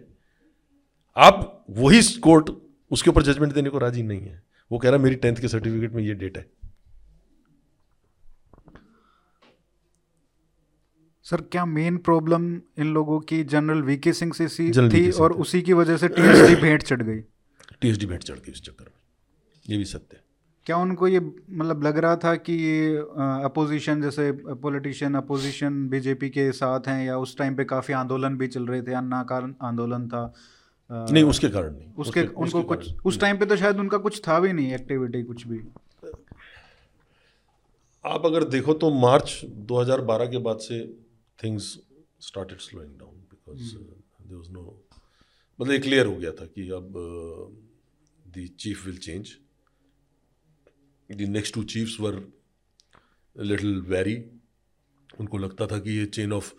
[1.17, 2.49] आप वही कोर्ट
[2.91, 5.93] उसके ऊपर जजमेंट देने को राज़ी नहीं है। वो कह रहा मेरी टेंथ के सर्टिफिकेट
[5.93, 6.45] में ये डेट है।
[11.25, 15.61] सर क्या मेन प्रॉब्लम इन लोगों की जनरल वीके सिंह से सी थी और उसी
[15.61, 17.19] की वजह से टीएसडी भेंट चढ़ गई?
[17.81, 20.23] टीएसडी भेंट चढ़ गई इस चक्कर में। ये भी सत्य है।
[20.65, 22.95] क्या उनको ये मतलब लग रहा था कि ये
[23.43, 28.47] अपोजिशन जैसे पॉलिटिशियन अपोजिशन बीजेपी के साथ हैं या उस टाइम पे काफ़ी आंदोलन भी
[28.47, 30.33] चल रहे थे अन्ना कारण आंदोलन था।
[30.91, 33.97] नहीं उसके कारण नहीं। उसके, उसके उनको उसके कुछ उस टाइम पे तो शायद उनका
[33.97, 35.59] कुछ था भी नहीं एक्टिविटी कुछ भी।
[38.05, 40.97] आप अगर देखो तो मार्च 2012 के बाद से
[41.43, 41.79] things
[42.21, 43.75] started slowing down because
[44.21, 44.87] there was no
[45.61, 46.93] मतलब क्लियर हो गया था कि अब
[48.27, 49.37] the chief will change
[51.11, 52.33] the next two chiefs were
[53.39, 54.25] little very
[55.19, 56.53] उनको लगता था कि ये chain of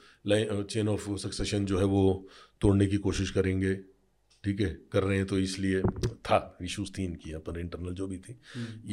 [0.62, 2.28] chain of succession जो है वो
[2.60, 3.97] तोड़ने की कोशिश करेंगे।
[4.44, 5.80] ठीक है कर रहे हैं तो इसलिए
[6.26, 8.36] था इशूज थी इनकी अपन इंटरनल जो भी थी।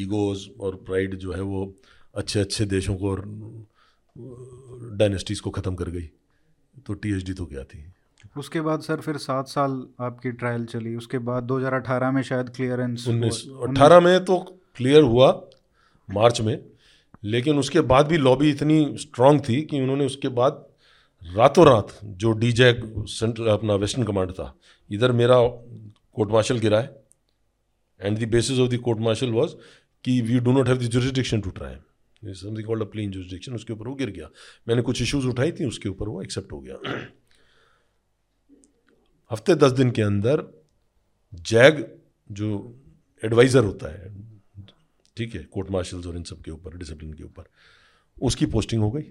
[0.02, 1.74] ईगोज हम्म। और प्राइड जो है वो
[2.16, 3.22] अच्छे अच्छे देशों को और
[4.98, 6.10] डायनेस्टीज को ख़त्म कर गई।
[6.86, 7.86] तो टीएचडी तो क्या थी?
[8.38, 13.08] उसके बाद सर फिर सात साल आपकी ट्रायल चली। उसके बाद 2018 में शायद क्लियरेंस
[13.08, 14.38] उन्नीस अट्ठारह में तो
[14.76, 15.32] क्लियर हुआ
[16.10, 16.58] मार्च में।
[17.24, 20.66] लेकिन उसके बाद भी लॉबी इतनी स्ट्रांग थी कि उन्होंने उसके बाद
[21.22, 24.56] रातों रात जो डी जैक सेंट्रल अपना वेस्टर्न कमांड था
[24.90, 25.42] इधर मेरा
[26.16, 27.04] कोर्ट मार्शल गिरा है
[28.02, 29.56] and the basis of the court martial was
[30.06, 31.76] कि we do not have the jurisdiction to try
[32.24, 34.30] something called a plain jurisdiction उसके ऊपर वो गिर गया।
[34.68, 36.76] मैंने कुछ इश्यूज़ उठाई थी, उसके ऊपर वो एक्सेप्ट हो गया।
[39.32, 40.44] हफ़्ते दस दिन के अंदर
[41.34, 41.86] जैग
[42.30, 42.50] जो
[43.24, 44.14] एडवाइज़र होता है,
[45.18, 47.44] ठीक है कोर्ट मार्शल्स और इन सब के ऊपर डिसिप्लिन के ऊपर,
[48.18, 49.04] उसकी पोस्टिंग हो गई।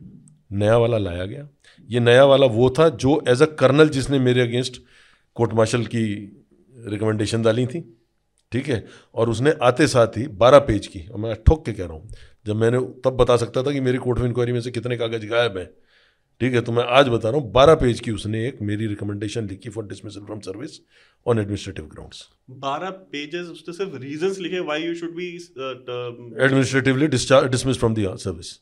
[0.53, 1.49] नया वाला लाया गया।
[1.89, 4.83] ये नया वाला वो था जो एज अ कर्नल जिसने मेरे अगेंस्ट
[5.37, 6.05] कोर्ट मार्शल की
[6.89, 7.81] रिकमेंडेशन डाली थी
[8.53, 8.85] ठीक है?
[9.15, 12.11] और उसने आते साथ ही बारह पेज की और मैं ठोक के कह रहा हूँ
[12.47, 15.27] जब मैंने तब बता सकता था कि मेरी कोर्ट ऑफ़ इंक्वायरी में से कितने कागज़
[15.27, 15.71] गायब हैं
[16.41, 16.61] ठीक है?
[16.61, 19.87] तो मैं आज बता रहा हूँ बारह पेज की उसने एक मेरी रिकमेंडेशन लिखी for
[19.87, 20.81] dismissal from service
[21.27, 25.29] on administrative grounds बारह पेजेस उसने सिर्फ़ रीजंस लिखे why you should be
[26.45, 28.59] administratively dismiss from the service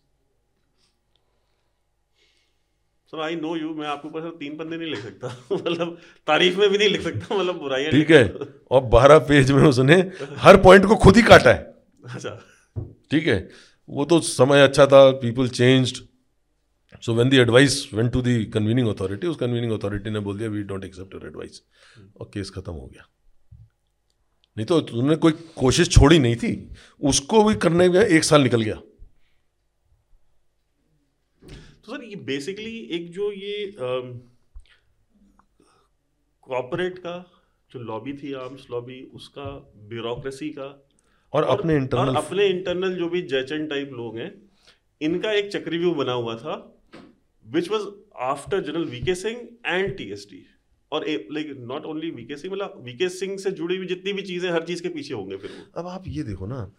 [3.13, 6.71] sir I know you मैं आपके ऊपर तीन पन्ने नहीं लिख सकता। मतलब तारीफ़ में
[6.71, 8.25] भी नहीं लिख सकता। मतलब बुराइयाँ ठीक है।
[8.71, 9.95] और बारह पेज में उसने
[10.37, 11.75] हर पॉइंट को खुद ही काटा है।
[12.15, 12.31] अच्छा।
[13.11, 13.51] ठीक है।
[13.89, 15.97] वो तो समय अच्छा था। People changed
[17.03, 20.49] so when the advice went to the convening authority उस कन्वीनिंग अथॉरिटी ने बोल दिया
[20.49, 21.63] we don't accept your advice
[22.21, 23.07] और केस खत्म हो गया।
[24.57, 26.71] नहीं तो तुमने कोई कोशिश छोड़ी नहीं थी।
[27.01, 28.81] उसको भी करने में एक साल निकल गया।
[31.85, 33.75] तो सर ये बेसिकली एक जो ये
[36.45, 37.17] कॉपोरेट का
[37.71, 39.45] जो लॉबी थी आर्म्स लॉबी उसका
[39.89, 40.65] ब्यूरोक्रेसी का
[41.33, 44.33] और, और अपने इंटरनल और अपने इंटरनल जो भी जैचन टाइप लोग हैं
[45.01, 46.57] इनका एक चक्रव्यूह बना हुआ था
[47.47, 47.87] which was
[48.23, 50.45] after general V K Singh and TSD
[50.93, 54.51] और like not only V K Singh मतलब वीके सिंह से जुड़ी हुई जितनी भी चीज़ें
[54.51, 56.71] हर चीज़ के पीछे होंगे फिर अब आप ये देखो ना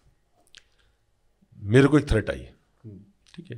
[1.59, 2.45] मेरे को एक थ्रेट आई।
[2.83, 2.99] हम्म।
[3.35, 3.57] ठीक है?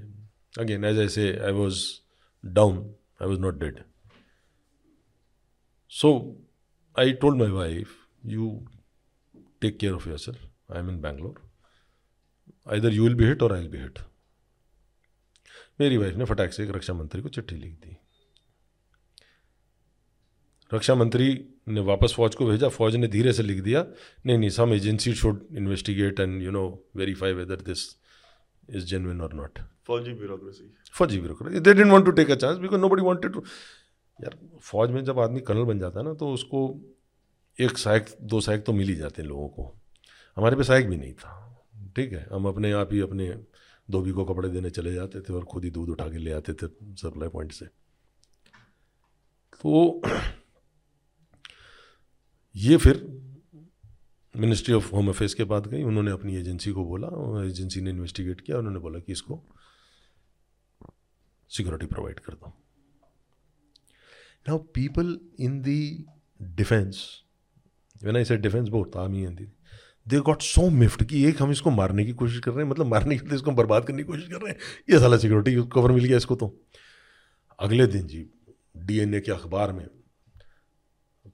[0.56, 2.02] Again, as I say, I was
[2.44, 3.84] down, I was not dead.
[5.92, 6.38] So
[6.96, 8.66] I told my wife, You
[9.62, 10.38] take care of yourself.
[10.70, 11.36] I am in Bangalore.
[12.68, 14.00] Either you will be hit or I will be hit.
[15.80, 17.98] मेरी wife ने फटाक से एक रक्षा मंत्री को चिट्ठी लिख दी
[20.72, 21.28] रक्षा मंत्री
[21.68, 23.86] ने वापस फौज को भेजा फौज ने धीरे से लिख दिया
[24.26, 26.64] नहीं नहीं some agency should investigate and you know
[26.96, 27.84] verify whether this
[28.70, 32.58] is genuine और नॉट फौजी ब्यूरोक्रेसी फौजी bureaucracy they didn't want to take a chance
[32.58, 33.44] because nobody wanted to
[34.24, 36.82] यार फौज में जब आदमी कर्नल बन जाता है ना तो उसको
[37.60, 39.76] एक सहायक दो सहायक तो मिल ही जाते हैं लोगों को।
[40.36, 41.64] हमारे पे सहायक भी नहीं था।
[41.96, 43.40] ठीक है हम अपने आप ही अपने
[43.92, 46.54] धोबी को कपड़े देने चले जाते थे और खुद ही दूध उठा के ले आते
[46.54, 47.66] थे सप्लाई पॉइंट से।
[49.62, 50.02] तो
[52.56, 53.22] ये फिर
[54.36, 57.08] मिनिस्ट्री ऑफ़ होम अफेयर्स के बाद गई, उन्होंने अपनी एजेंसी को बोला
[57.46, 59.44] एजेंसी ने इन्वेस्टिगेट किया, उन्होंने बोला कि इसको
[61.52, 62.54] सिक्योरिटी प्रोवाइड कर दो।
[64.48, 65.68] Now people in the
[66.56, 67.06] defence
[68.04, 69.48] when I said defence बहुत army and
[70.08, 72.86] they got so miffed कि एक हम इसको मारने की कोशिश कर रहे हैं मतलब
[72.86, 75.92] मारने के लिए इसको बर्बाद करने की कोशिश कर रहे हैं। ये साला सिक्योरिटी कवर
[75.92, 76.56] मिल गया इसको तो।
[77.60, 78.26] अगले दिन जी
[78.78, 79.88] डीएनए के अखबार में,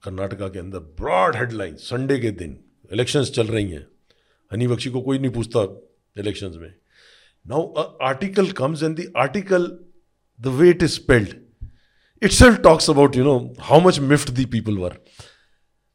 [0.02, 2.58] कर्नाटका के अंदर ब्रॉड हेडलाइन संडे के दिन
[2.92, 3.86] इलेक्शंस चल रही हैं।
[4.50, 5.60] हनी बख्शी को कोई नहीं पूछता
[6.16, 6.74] इलेक्शंस में।
[7.46, 7.62] Now
[8.08, 9.70] article comes and the article
[10.40, 11.32] the way it is spelled
[12.22, 13.34] itself talks about, you know,
[13.66, 14.94] how much miffed the people were.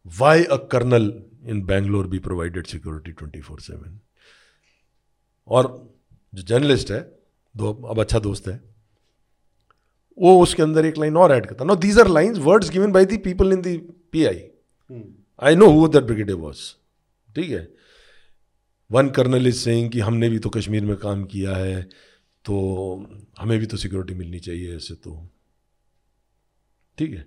[0.05, 1.07] Why a colonel
[1.53, 3.89] in Bangalore be provided security 24 7?
[5.47, 5.67] और
[6.33, 7.01] जो journalist है
[7.55, 8.55] दो अब अच्छा दोस्त है
[10.17, 13.05] वो उसके अंदर एक लाइन और ऐड करता। No these are lines words given by
[13.05, 13.77] the people in the
[14.11, 14.41] P I
[15.39, 16.61] I know who that brigadier was
[17.37, 17.67] ठीक है।
[18.89, 21.81] वन कर्नल इज़ सेइंग कि हमने भी तो कश्मीर में काम किया है
[22.45, 22.55] तो
[23.39, 25.11] हमें भी तो सिक्योरिटी मिलनी चाहिए ऐसे तो।
[26.97, 27.25] ठीक है।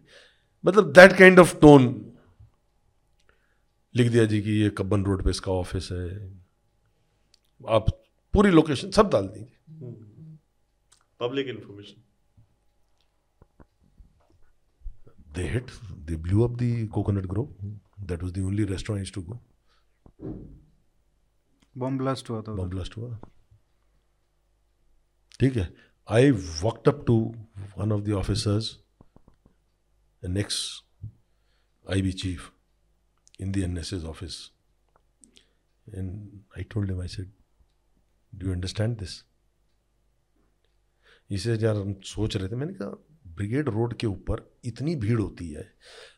[0.64, 1.84] मतलब दैट काइंड ऑफ़ टोन
[3.94, 6.08] लिख दिया जी कि ये कब्बन रोड पे इसका ऑफ़िस है।
[7.64, 7.90] आप
[8.34, 9.56] पूरी लोकेशन सब डाल दीजिए।
[11.20, 12.02] Public information
[15.34, 15.70] they hit
[16.06, 19.40] they blew up the coconut grove that was the only restaurant to go
[21.76, 23.20] bomb blast हुआ था बम ब्लास्ट हुआ।
[25.40, 25.74] ठीक है।
[26.10, 27.34] I walked up to
[27.78, 28.80] one of the officers
[30.24, 30.86] next
[31.90, 32.52] I B chief
[33.42, 34.34] in the NSS office.
[35.96, 36.18] And
[36.58, 37.26] I told him, I said,
[38.36, 39.10] Do you understand this?
[41.30, 45.50] इसे यार हम सोच रहे थे। मैंने कहा ब्रिगेड रोड के ऊपर इतनी भीड़ होती
[45.50, 45.74] है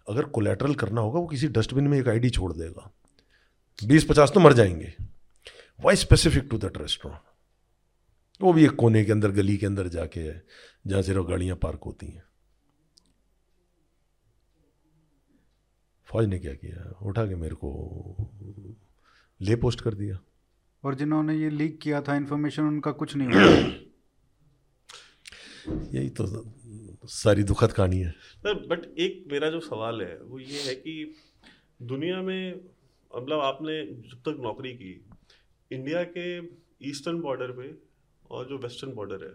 [0.08, 3.01] अगर कोलेट्रल करना होगा वो किसी डस्टबिन में एक आईडी छोड़ देगा।
[3.84, 4.94] बीस पचास तो मर जाएँगे।
[5.80, 7.20] Why specific to that restaurant
[8.40, 10.46] वो भी एक कोने के अंदर गली के अंदर जाके है
[10.86, 12.22] जहाँ सिर्फ़ गाड़ियाँ पार्क होती हैं।
[16.04, 16.98] फौज ने क्या किया?
[17.02, 17.70] उठा के मेरे को
[19.40, 20.18] ले पोस्ट कर दिया।
[20.84, 23.42] और जिन्होंने ये लीक किया था इन्फॉर्मेशन उनका कुछ नहीं हुआ।
[25.94, 26.54] यही तो
[27.04, 31.14] सारी दुखद कहानी है। सर बट एक मेरा जो सवाल है वो ये है कि
[31.82, 32.60] दुनिया में
[33.16, 35.04] मतलब आपने जब तक नौकरी की,
[35.72, 36.38] इंडिया के
[36.88, 37.74] ईस्टर्न बॉर्डर पे
[38.30, 39.34] और जो वेस्टर्न बॉर्डर है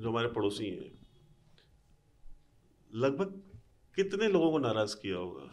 [0.00, 0.90] जो हमारे पड़ोसी हैं,
[2.94, 3.42] लगभग
[3.96, 5.50] कितने लोगों को नाराज़ किया होगा?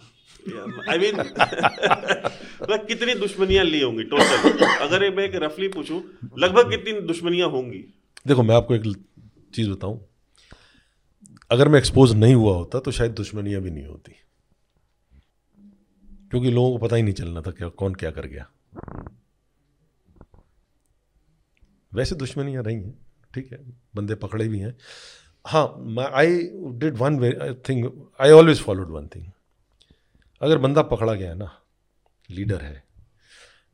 [0.92, 1.16] आई मीन
[2.62, 6.04] मतलब कितनी दुश्मनियाँ ली होंगी टोटल अगर मैं एक रफली पूछूँ,
[6.38, 7.84] लगभग कितनी दुश्मनियाँ होंगी?
[8.28, 8.84] देखो, मैं आपको एक
[9.54, 10.06] चीज़ बताऊँ।
[11.52, 14.12] अगर मैं एक्सपोज नहीं हुआ होता तो शायद दुश्मनियाँ भी नहीं होती।
[16.32, 18.50] क्योंकि लोगों को पता ही नहीं चलना था क्या कौन क्या कर गया।
[21.92, 22.94] वैसे दुश्मनियाँ रही हैं,
[23.34, 23.60] ठीक है,
[23.96, 24.76] बंदे पकड़े भी हैं।
[25.46, 25.66] हाँ
[26.14, 26.38] I
[26.80, 27.20] did one
[27.70, 27.86] thing
[28.22, 29.26] I always followed one thing
[30.42, 31.52] अगर बंदा पकड़ा गया ना,
[32.30, 32.84] लीडर है,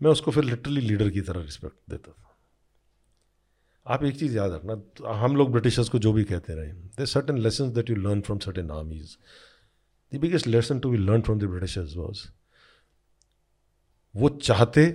[0.01, 2.31] मैं उसको फिर लिटरली लीडर की तरह रिस्पेक्ट देता था।
[3.85, 7.37] आप एक चीज़ याद रखना, हम लोग ब्रिटिशर्स को जो भी कहते रहे they certain
[7.37, 9.17] lesson that you learn from certain armies
[10.11, 12.25] the biggest lesson to be learn from the Britishers was
[14.15, 14.91] वो चाहते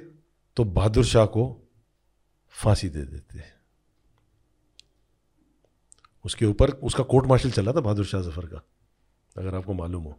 [0.57, 1.69] तो बहादुर शाह को
[2.49, 3.43] फांसी दे देते
[6.25, 8.63] उसके ऊपर उसका कोर्ट मार्शल चला था बहादुर शाह ज़फ़र का
[9.37, 10.19] अगर आपको मालूम हो।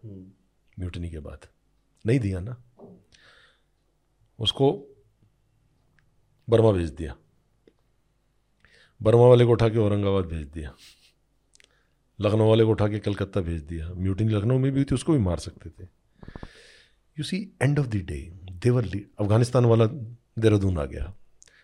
[0.80, 1.48] म्यूटनी के बाद।
[2.06, 2.64] नहीं दिया ना।
[4.40, 4.88] उसको
[6.50, 7.16] बर्मा भेज दिया।
[9.02, 10.76] बर्मा वाले को उठा के औरंगाबाद भेज दिया।
[12.22, 15.14] लखनऊ वाले को उठा के कलकत्ता भेज दिया। म्यूटनी लखनऊ में भी हुई थी उसको
[15.14, 15.88] भी मार सकते थे।
[17.18, 18.86] You see end of the day देवर
[19.20, 21.14] अफ़गानिस्तान वाला देहरादून आ गया।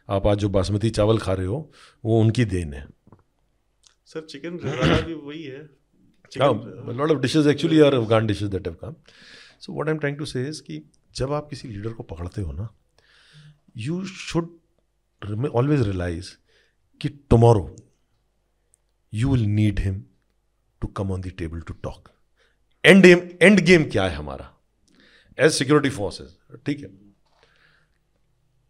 [0.09, 1.71] आप आज जो बासमती चावल खा रहे हो
[2.05, 2.85] वो उनकी देन है।
[4.05, 4.57] सर चिकन
[5.05, 5.59] भी वही है।
[6.37, 8.95] Lot of dishes actually are Afghan dishes that have come
[9.59, 10.81] so what I am trying to say is कि
[11.15, 12.67] जब आप किसी लीडर को पकड़ते हो ना
[13.77, 14.49] यू शुड
[15.53, 16.31] ऑलवेज रियलाइज़
[17.01, 17.75] कि tomorrow
[19.13, 20.03] you will need him
[20.81, 22.09] to come on the table to talk
[22.83, 23.05] and
[23.59, 24.53] endgame क्या है हमारा?
[25.37, 26.89] एज सिक्योरिटी फोर्सेज ठीक है?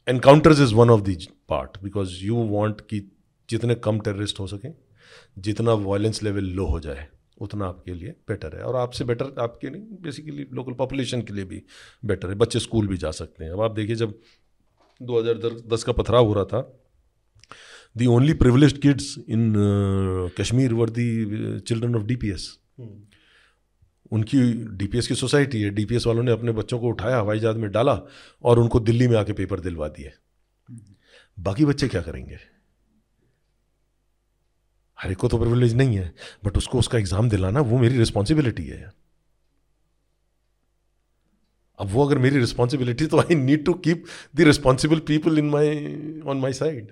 [0.08, 1.18] Encounters is one of the
[1.50, 3.00] part because you want कि
[3.50, 4.74] जितने कम टेररिस्ट हो सकें,
[5.38, 9.70] जितना वायलेंस लेवल लो हो जाए, उतना आपके लिए बेटर है। और आपसे बेटर आपके
[9.70, 11.64] नहीं बेसिकली लोकल पॉपुलेशन के लिए भी
[12.06, 14.20] बेटर है। बच्चे स्कूल भी जा सकते हैं। अब आप देखिए जब
[15.02, 16.62] 2010 का पथराव हो रहा था
[17.96, 19.54] the only privilege kids in
[20.40, 21.08] Kashmir were the
[21.60, 22.50] children of DPS
[24.12, 24.42] उनकी
[24.78, 28.00] डीपीएस की सोसाइटी है डीपीएस वालों ने अपने बच्चों को उठाया, हवाई जहाज़ में डाला
[28.44, 30.12] और उनको दिल्ली में आके पेपर दिलवा दिए।
[31.38, 32.40] बाकी बच्चे क्या करेंगे?
[34.98, 36.14] हर एक को तो प्रिविलेज नहीं है
[36.46, 38.92] बट उसको उसका एग्ज़ाम दिलाना, वो मेरी रिस्पॉन्सिबिलिटी है
[41.80, 46.22] अब वो अगर मेरी रिस्पॉन्सिबिलिटी तो I need to keep the responsible people in my
[46.28, 46.92] on my side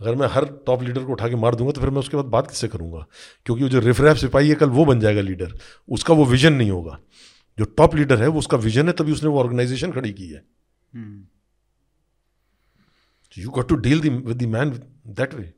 [0.00, 2.26] अगर मैं हर टॉप लीडर को उठा के मार दूँगा तो फिर मैं उसके बाद
[2.26, 3.06] बात किससे करूँगा?
[3.46, 5.52] क्योंकि वो जो रिफरैफ सिपाही है कल वो बन जाएगा लीडर
[5.88, 6.98] उसका वो विजन नहीं होगा।
[7.58, 10.42] जो टॉप लीडर है वो उसका विजन है तभी उसने वो ऑर्गेनाइजेशन खड़ी की है।
[13.36, 14.70] You got to deal with the man
[15.06, 15.52] that way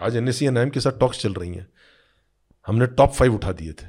[0.00, 1.66] आज एन एस सी के साथ टॉक्स चल रही हैं।
[2.66, 3.86] हमने टॉप फाइव उठा दिए थे।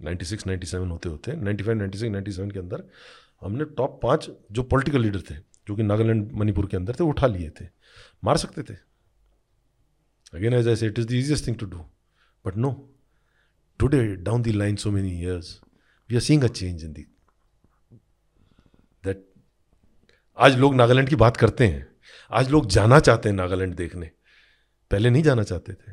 [0.00, 2.82] 96, 97 होते होते 95, 96, 97 के अंदर
[3.42, 5.34] हमने टॉप पाँच जो पॉलिटिकल लीडर थे
[5.66, 7.66] जो कि नागालैंड मणिपुर के अंदर थे उठा लिए थे।
[8.24, 8.74] मार सकते थे।
[10.34, 11.78] Again as I it is the easiest thing to do
[12.44, 12.70] but no
[13.80, 15.60] today down the line so many years
[16.10, 17.06] we are seeing a change in the
[19.04, 19.24] that
[20.38, 21.86] आज लोग नागालैंड की बात करते हैं।
[22.30, 24.10] आज लोग जाना चाहते हैं नागालैंड देखने।
[24.90, 25.92] पहले नहीं जाना चाहते थे।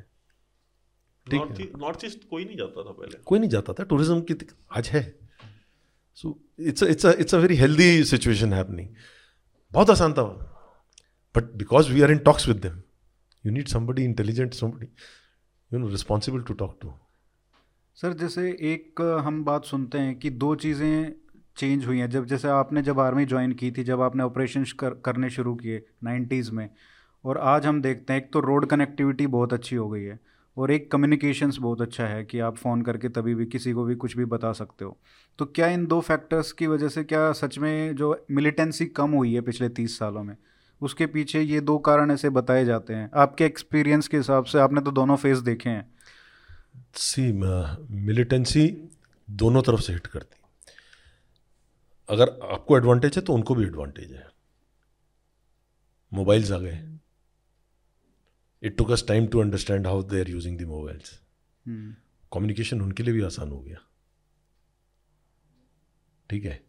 [1.28, 4.36] ठीक नॉर्थ ईस्ट कोई नहीं जाता था पहले। कोई नहीं जाता था। टूरिज़्म की
[4.72, 5.02] आज है।
[6.18, 8.90] So it's it's it's a very healthy situation happening
[9.74, 10.24] बहुत आसान था
[11.36, 12.82] but because we are in talks with them
[13.46, 14.88] you need somebody intelligent somebody
[15.72, 16.94] you know responsible to talk to
[17.98, 21.14] sir जैसे एक हम बात सुनते हैं कि दो चीज़ें
[21.58, 24.90] चेंज हुई हैं। जब जैसे आपने जब आर्मी ज्वाइन की थी जब आपने ऑपरेशन कर,
[24.90, 26.70] करने शुरू किए नाइन्टीज़ में
[27.26, 30.20] और आज हम देखते हैं एक तो रोड कनेक्टिविटी बहुत अच्छी हो गई है
[30.58, 33.96] और एक कम्युनिकेशंस बहुत अच्छा है कि आप फ़ोन करके तभी भी किसी को भी
[33.96, 34.98] कुछ भी बता सकते हो।
[35.40, 39.34] तो क्या इन दो फैक्टर्स की वजह से क्या सच में जो मिलिटेंसी कम हुई
[39.34, 40.36] है पिछले तीस सालों में?
[40.82, 44.82] उसके पीछे ये दो कारण ऐसे बताए जाते हैं। आपके एक्सपीरियंस के हिसाब से आपने
[44.82, 45.86] तो दोनों फेस देखे हैं।
[46.96, 48.68] सी मिलिटेंसी
[49.28, 50.42] दोनों तरफ़ से हिट करती।
[52.10, 54.28] अगर आपको एडवांटेज है तो उनको भी एडवांटेज है।
[56.12, 56.80] मोबाइल्स आ गए।
[58.64, 61.20] It took us time to understand how they are using the mobiles
[62.32, 63.87] communication उनके लिए भी आसान हो गया।
[66.30, 66.60] ठीक है?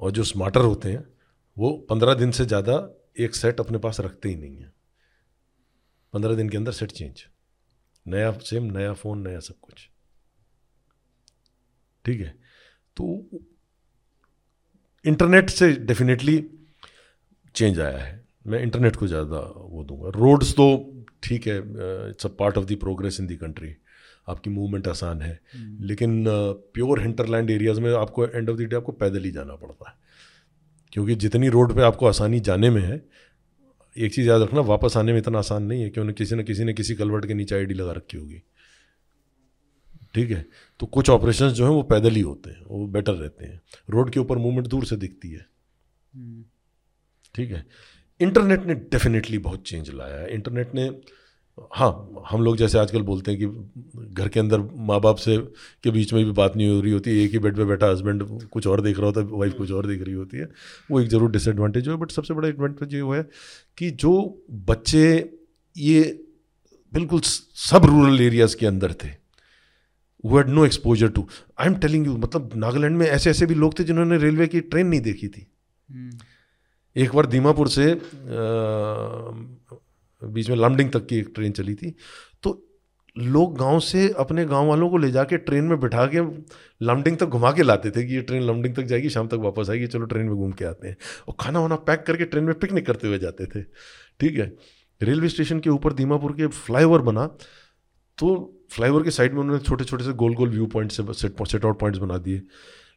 [0.00, 1.04] और जो स्मार्टर होते हैं,
[1.56, 2.76] वो पंद्रह दिन से ज़्यादा
[3.18, 4.72] एक सेट अपने पास रखते ही नहीं है।
[6.14, 7.24] पंद्रह दिन के अंदर सेट चेंज
[8.06, 9.88] नया सिम नया फ़ोन नया सब कुछ।
[12.04, 12.34] ठीक है?
[12.96, 13.40] तो
[15.04, 16.36] इंटरनेट से डेफिनेटली
[17.54, 20.66] चेंज आया है। मैं इंटरनेट को ज़्यादा वो दूँगा। रोड्स तो
[21.22, 21.58] ठीक है
[22.10, 23.74] it's a part of the progress in the country
[24.28, 25.40] आपकी मूवमेंट आसान है।
[25.80, 26.24] लेकिन
[26.74, 29.96] प्योर हिंटरलैंड एरियाज़ में आपको एंड ऑफ़ द डे आपको पैदल ही जाना पड़ता है।
[30.92, 33.08] क्योंकि जितनी रोड पे आपको आसानी जाने में है
[33.98, 36.64] एक चीज़ याद रखना वापस आने में इतना आसान नहीं है क्योंकि किसी न किसी
[36.64, 38.42] ने किसी कलवर्ट के नीचे आईडी लगा रखी होगी।
[40.14, 40.46] ठीक है?
[40.80, 43.60] तो कुछ ऑपरेशन जो हैं वो पैदल ही होते हैं वो बेटर रहते हैं।
[43.90, 45.46] रोड के ऊपर मूवमेंट दूर से दिखती है।
[47.34, 47.66] ठीक है?
[48.20, 50.88] इंटरनेट ने डेफिनेटली बहुत चेंज लाया है। इंटरनेट ने
[51.72, 53.46] हाँ हम लोग जैसे आजकल बोलते हैं कि
[54.12, 55.36] घर के अंदर माँ बाप से
[55.82, 58.42] के बीच में भी बात नहीं हो रही होती एक ही बेड पे बैठा हस्बैंड
[58.48, 60.48] कुछ और देख रहा होता है वाइफ कुछ और देख रही होती है।
[60.90, 63.28] वो एक ज़रूर डिसएडवांटेज है बट सबसे बड़ा एडवांटेज ये हुआ है
[63.78, 65.34] कि जो बच्चे
[65.76, 66.24] ये
[66.94, 67.20] बिल्कुल
[67.54, 69.08] सब रूरल एरियाज़ के अंदर थे
[70.24, 71.28] वो had no exposure to
[71.58, 74.60] I am telling you मतलब नागालैंड में ऐसे ऐसे भी लोग थे जिन्होंने रेलवे की
[74.60, 75.46] ट्रेन नहीं देखी थी।
[75.92, 76.22] hmm.
[76.96, 77.94] एक बार दीमापुर से
[80.24, 81.94] बीच में लमडिंग तक की एक ट्रेन चली थी।
[82.42, 82.60] तो
[83.16, 86.20] लोग गाँव से अपने गाँव वालों को ले जाके ट्रेन में बिठा के
[86.84, 89.70] लमडिंग तक घुमा के लाते थे कि ये ट्रेन लमडिंग तक जाएगी, शाम तक वापस
[89.70, 90.96] आएगी, चलो ट्रेन में घूम के आते हैं।
[91.28, 93.62] और खाना वाना पैक करके ट्रेन में पिकनिक करते हुए जाते थे।
[94.20, 94.52] ठीक है?
[95.00, 97.26] रेलवे स्टेशन के ऊपर दीमापुर के फ्लाईओवर बना
[98.18, 98.28] तो
[98.70, 102.00] फ्लाईओवर के साइड में उन्होंने छोटे छोटे से गोल गोल viewpoint set set out points
[102.00, 102.42] बना दिए।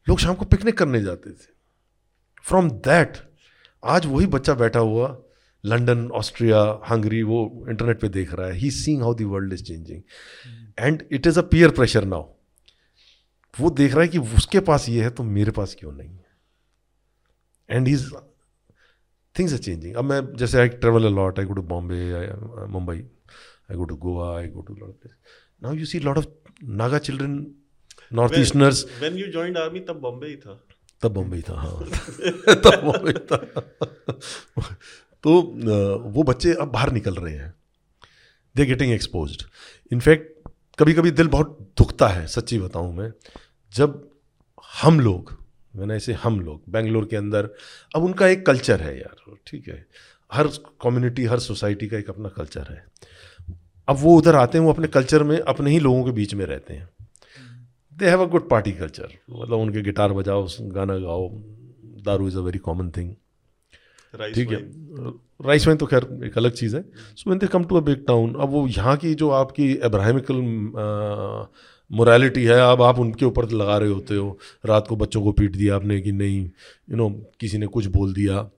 [0.08, 1.46] लोग शाम को पिकनिक करने जाते थे।
[2.44, 3.18] फ्रॉम दैट
[3.84, 5.08] आज वही बच्चा बैठा हुआ
[5.68, 9.64] लंदन ऑस्ट्रिया हंगरी वो इंटरनेट पे देख रहा है। He seeing how the world is
[9.64, 10.02] changing
[10.80, 12.30] and it is a peer pressure now
[13.60, 16.10] वो देख रहा है कि उसके पास ये है तो मेरे पास क्यों नहीं?
[16.10, 16.26] है
[17.70, 18.14] and is
[19.40, 22.12] things are changing अब मैं जैसे I travel a lot I go to Bombay
[22.68, 22.98] Mumbai
[23.72, 25.12] I go to Goa I go to lot of
[25.64, 26.26] now you see lot of
[26.64, 27.48] Naga children
[28.14, 30.64] north easterners when you joined army तब बॉम्बे ही था।
[31.02, 31.84] तब बम्बई था हाँ।
[32.56, 33.38] तब बम्बई था।
[35.28, 35.42] तो
[36.10, 37.54] वो बच्चे अब बाहर निकल रहे हैं।
[38.56, 39.38] दे गेटिंग एक्सपोज
[39.92, 40.50] इनफैक्ट
[40.80, 43.12] कभी कभी दिल बहुत दुखता है, सच्ची बताऊँ मैं।
[43.74, 44.10] जब
[44.82, 45.38] हम लोग,
[45.76, 47.50] मैंने ऐसे हम लोग, बेंगलोर के अंदर,
[47.96, 49.86] अब उनका एक कल्चर है यार, ठीक है।
[50.34, 50.48] हर
[50.82, 52.86] कम्युनिटी हर सोसाइटी का एक अपना कल्चर है।
[53.88, 56.46] अब वो उधर आते हैं, वो अपने कल्चर में, अपने ही लोगों के बीच में
[56.46, 56.90] रहते हैं।
[57.94, 61.30] They have a good party culture मतलब उनके गिटार बजाओ, गाना गाओ,
[62.06, 63.16] दारू is a very common thing
[64.34, 64.58] ठीक है।
[65.48, 66.82] राइस वाइन तो खैर एक अलग चीज़ है।
[67.16, 70.42] So when they come to a big town अब वो यहाँ की जो आपकी अब्राहमिकल
[71.92, 75.56] मोरालिटी है अब आप उनके ऊपर लगा रहे होते हो। रात को बच्चों को पीट
[75.56, 77.10] दिया आपने कि नहीं यू नो
[77.40, 78.50] किसी ने कुछ बोल दिया।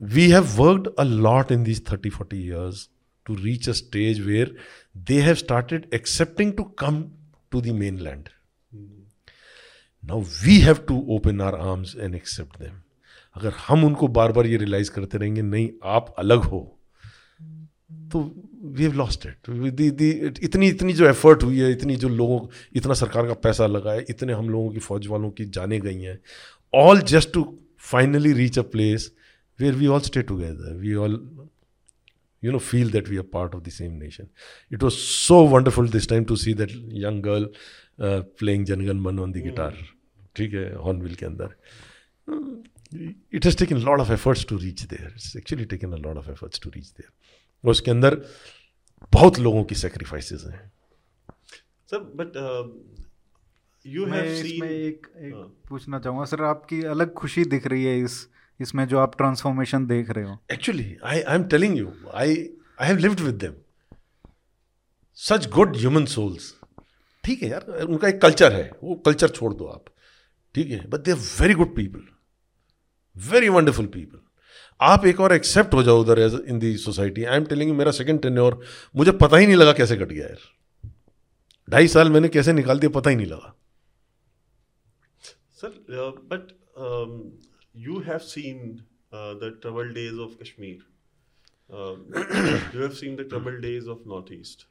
[0.00, 2.88] We have worked a lot in this thirty forty years
[3.26, 4.54] to reach a stage where
[4.96, 7.04] they have started accepting to come
[7.54, 8.28] to the land
[10.04, 12.76] now we have to open our arms and accept them.
[13.36, 16.60] अगर हम उनको बार बार ये realise करते रहेंगे नहीं आप अलग हो
[18.12, 18.20] तो
[18.62, 22.40] वी हैव लॉस्ट इट इतनी इतनी जो एफर्ट हुई है इतनी जो लोगों
[22.76, 26.00] इतना सरकार का पैसा लगा है इतने हम लोगों की फौज वालों की जाने गई
[26.02, 26.18] हैं
[26.74, 27.44] all just to
[27.92, 29.10] finally reach a place
[29.60, 31.18] where we all stay together we all
[32.42, 34.28] you know feel that we are part of the same nation.
[34.70, 36.70] It was so wonderful this time to see that
[37.00, 37.42] young girl
[37.98, 39.72] uh, playing jangan man on the guitar.
[40.36, 41.54] ठीक है Hornbill के अंदर।
[43.34, 46.30] It has taken lot of efforts to reach there it's actually taken a lot of
[46.30, 47.10] efforts to reach there
[47.64, 48.16] और उसके अंदर
[49.12, 50.70] बहुत लोगों की सेक्रीफाइसेस हैं।
[51.90, 52.36] Sir but
[53.84, 57.98] you have seen एक, एक हाँ। पूछना चाहूँगा। सर आपकी अलग खुशी दिख रही है
[58.00, 58.26] इस
[58.60, 62.34] इसमें जो आप ट्रांसफॉर्मेशन देख रहे हो। Actually I I am telling you I
[62.80, 63.54] I have lived with them
[65.18, 66.54] such good human souls
[67.24, 69.84] ठीक है यार उनका एक कल्चर है। वो कल्चर छोड़ दो आप।
[70.54, 70.86] ठीक है?
[70.88, 72.06] But they are very good people
[73.16, 74.20] very wonderful people
[74.80, 77.90] आप एक और एक्सेप्ट हो जाओ उधर as in the society I am telling मेरा
[77.90, 78.60] सेकंड और
[78.96, 80.38] मुझे पता ही नहीं लगा कैसे कट गया यार।
[81.70, 83.56] ढाई साल मैंने कैसे निकाल दिया पता ही नहीं लगा।
[85.54, 85.68] Sir
[86.24, 86.56] but
[88.06, 88.82] have seen
[89.12, 90.76] uh, the troubled days of Kashmir.
[91.70, 91.96] Uh,
[92.74, 94.66] you have seen the troubled days of Northeast.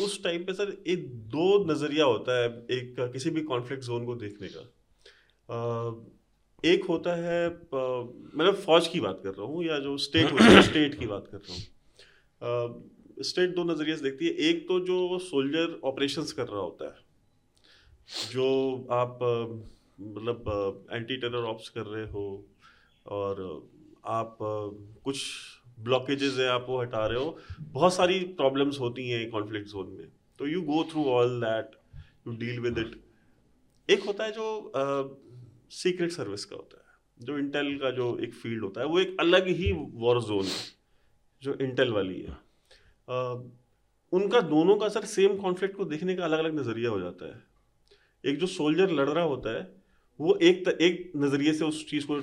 [0.00, 4.14] उस टाइम पे सर एक दो नज़रिया होता है एक किसी भी कॉन्फ्लिक्ट जोन को
[4.14, 4.62] देखने का।
[6.64, 10.62] एक होता है मतलब फौज की बात कर रहा हूँ या जो स्टेट होती है
[10.62, 15.18] स्टेट की बात कर रहा हूँ। स्टेट दो नज़रिए से देखती है। एक तो जो
[15.20, 16.94] सोल्जर ऑपरेशंस कर रहा होता है,
[18.30, 19.18] जो आप
[19.98, 22.24] मतलब एंटी टेरर ऑप्स कर रहे हो
[23.06, 23.42] और
[24.12, 25.24] आप कुछ
[25.80, 30.08] ब्लॉकेजेस है आप वो हटा रहे हो, बहुत सारी प्रॉब्लम्स होती हैं कॉन्फ्लिक्ट जोन में।
[30.40, 31.76] तो you go through all that
[32.26, 33.00] you deal with it
[33.88, 34.46] एक होता है जो
[35.72, 39.16] सीक्रेट सर्विस का होता है। जो इंटेल का जो एक फ़ील्ड होता है वो एक
[39.20, 40.60] अलग ही वॉर जोन है
[41.42, 42.36] जो इंटेल वाली है।
[43.08, 43.42] uh,
[44.12, 47.42] उनका दोनों का सर सेम कॉन्फ्लिक्ट को देखने का अलग अलग नज़रिया हो जाता है।
[48.24, 49.70] एक जो सोल्जर लड़ रहा होता है
[50.20, 52.14] वो एक त, एक नज़रिए से उस चीज़ को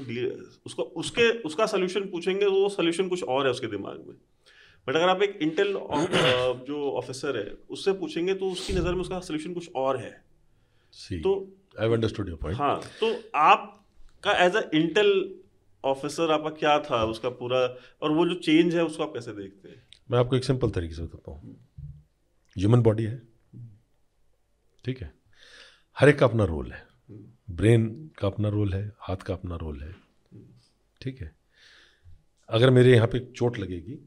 [0.66, 4.16] उसको उसके उसका सोल्यूशन पूछेंगे वो सोल्यूशन कुछ और है उसके दिमाग में।
[4.88, 5.74] बट अगर आप एक इंटेल
[6.68, 10.12] जो ऑफिसर है उससे पूछेंगे तो उसकी नज़र में उसका सोल्यूशन कुछ और है।
[11.22, 11.34] तो
[11.80, 15.12] आई अंडरस्टूड योर पॉइंट हाँ तो आपका एज अ इंटेल
[15.84, 17.58] ऑफिसर आपका क्या था उसका पूरा
[18.02, 19.82] और वो जो चेंज है उसको आप कैसे देखते हैं?
[20.12, 21.56] मैं आपको एक सिंपल तरीके से बताता हूँ।
[22.56, 23.22] ह्यूमन बॉडी है।
[24.84, 25.12] ठीक है।
[25.98, 26.88] हर एक का अपना रोल है।
[27.52, 27.88] ब्रेन
[28.20, 29.92] का अपना रोल है। हाथ का अपना रोल है।
[31.02, 31.32] ठीक है।
[32.50, 33.98] अगर मेरे यहाँ पे चोट लगेगी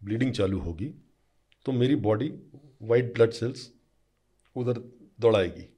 [0.00, 0.94] ब्लीडिंग चालू होगी
[1.66, 2.28] तो मेरी बॉडी
[2.82, 3.70] वाइट ब्लड सेल्स
[4.56, 4.78] उधर
[5.20, 5.68] दौड़ाएगी।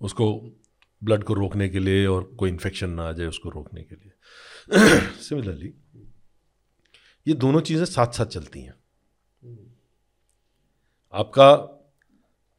[0.00, 0.52] उसको
[1.04, 4.12] ब्लड को रोकने के लिए और कोई इन्फेक्शन ना आ जाए उसको रोकने के लिए।
[5.00, 5.74] सिमिलरली
[7.28, 8.74] ये दोनों चीज़ें साथ साथ चलती हैं।
[11.12, 11.70] आपका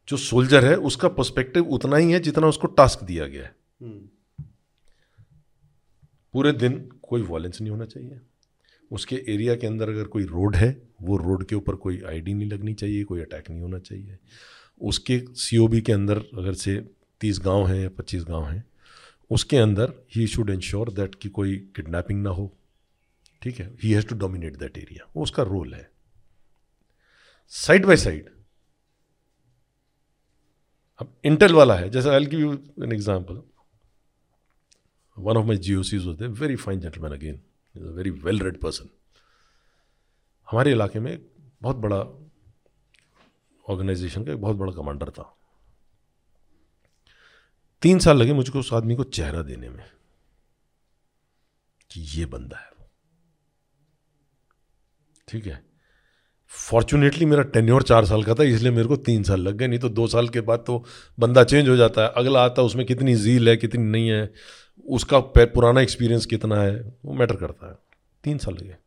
[0.07, 3.55] जो सोल्जर है, उसका पर्सपेक्टिव उतना ही है जितना उसको टास्क दिया गया है।
[6.33, 8.21] पूरे दिन कोई वॉलेंस नहीं होना चाहिए।
[8.91, 12.49] उसके एरिया के अंदर अगर कोई रोड है, वो रोड के ऊपर कोई आईडी नहीं
[12.49, 14.17] लगनी चाहिए, कोई अटैक नहीं होना चाहिए।
[14.81, 18.63] उसके सीओबी के अंदर अगर से तीस गाँव हैं या पच्चीस गाँव हैं,
[19.31, 22.51] उसके अंदर ही शुड इंश्योर दैट कि कोई किडनैपिंग ना हो,
[23.41, 23.69] ठीक है?
[23.83, 25.89] He has to dominate that area वो उसका रोल है।
[27.53, 28.29] साइड बाय साइड
[31.01, 32.53] अब इंटेल वाला है, जैसे I give you
[32.83, 33.41] an example
[35.17, 37.41] one of my GOCs होते very fine gentleman again
[37.75, 38.89] is a very well read person
[40.47, 41.17] हमारे इलाके में
[41.61, 41.97] बहुत बड़ा
[43.65, 45.31] ऑर्गेनाइजेशन का एक बहुत बड़ा कमांडर था।
[47.85, 49.83] तीन साल लगे मुझको उस आदमी को चेहरा देने में
[51.91, 52.71] कि ये बंदा है
[55.27, 55.65] ठीक है?
[56.47, 59.79] फॉर्चुनेटली मेरा टेन्योर चार साल का था, इसलिए मेरे को तीन साल लग गए। नहीं
[59.79, 60.85] तो दो साल के बाद तो
[61.19, 64.33] बंदा चेंज हो जाता है। अगला आता है, उसमें कितनी झील है, कितनी नहीं है,
[64.89, 67.75] उसका पुराना एक्सपीरियंस कितना है, वो मैटर करता है।
[68.23, 68.77] तीन साल लगे।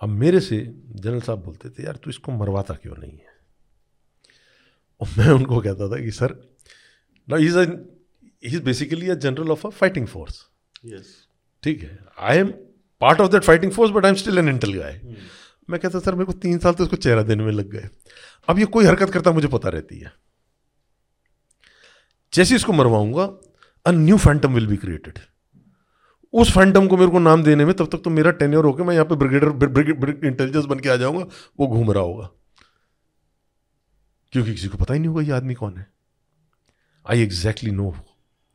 [0.00, 3.27] अब मेरे से जनरल साहब बोलते थे, यार, तू इसको मरवाता क्यों नहीं है?
[5.00, 6.34] और मैं उनको कहता था कि सर
[7.28, 7.58] ना is
[8.44, 10.44] is basically a general of a fighting force
[11.62, 11.98] ठीक है?
[12.18, 12.52] I am
[13.00, 15.00] part of that fighting force but I am still an intel guy
[15.70, 17.88] मैं कहता सर मेरे को तीन साल तो उसको चेहरा देने में लग गए।
[18.48, 20.12] अब ये कोई हरकत करता मुझे पता रहती है।
[22.32, 23.24] जैसे इसको मरवाऊँगा
[23.86, 25.18] a new phantom will be created
[26.34, 28.94] उस फैंटम को मेरे को नाम देने में तब तक तो मेरा टेन्योर होकर मैं
[28.94, 31.24] यहाँ पे ब्रिगेडर इंटेलिजेंस बन के आ जाऊँगा
[31.60, 32.30] वो घूम रहा होगा।
[34.32, 35.92] क्योंकि किसी को पता ही नहीं होगा ये आदमी कौन है।
[37.10, 37.90] I exactly know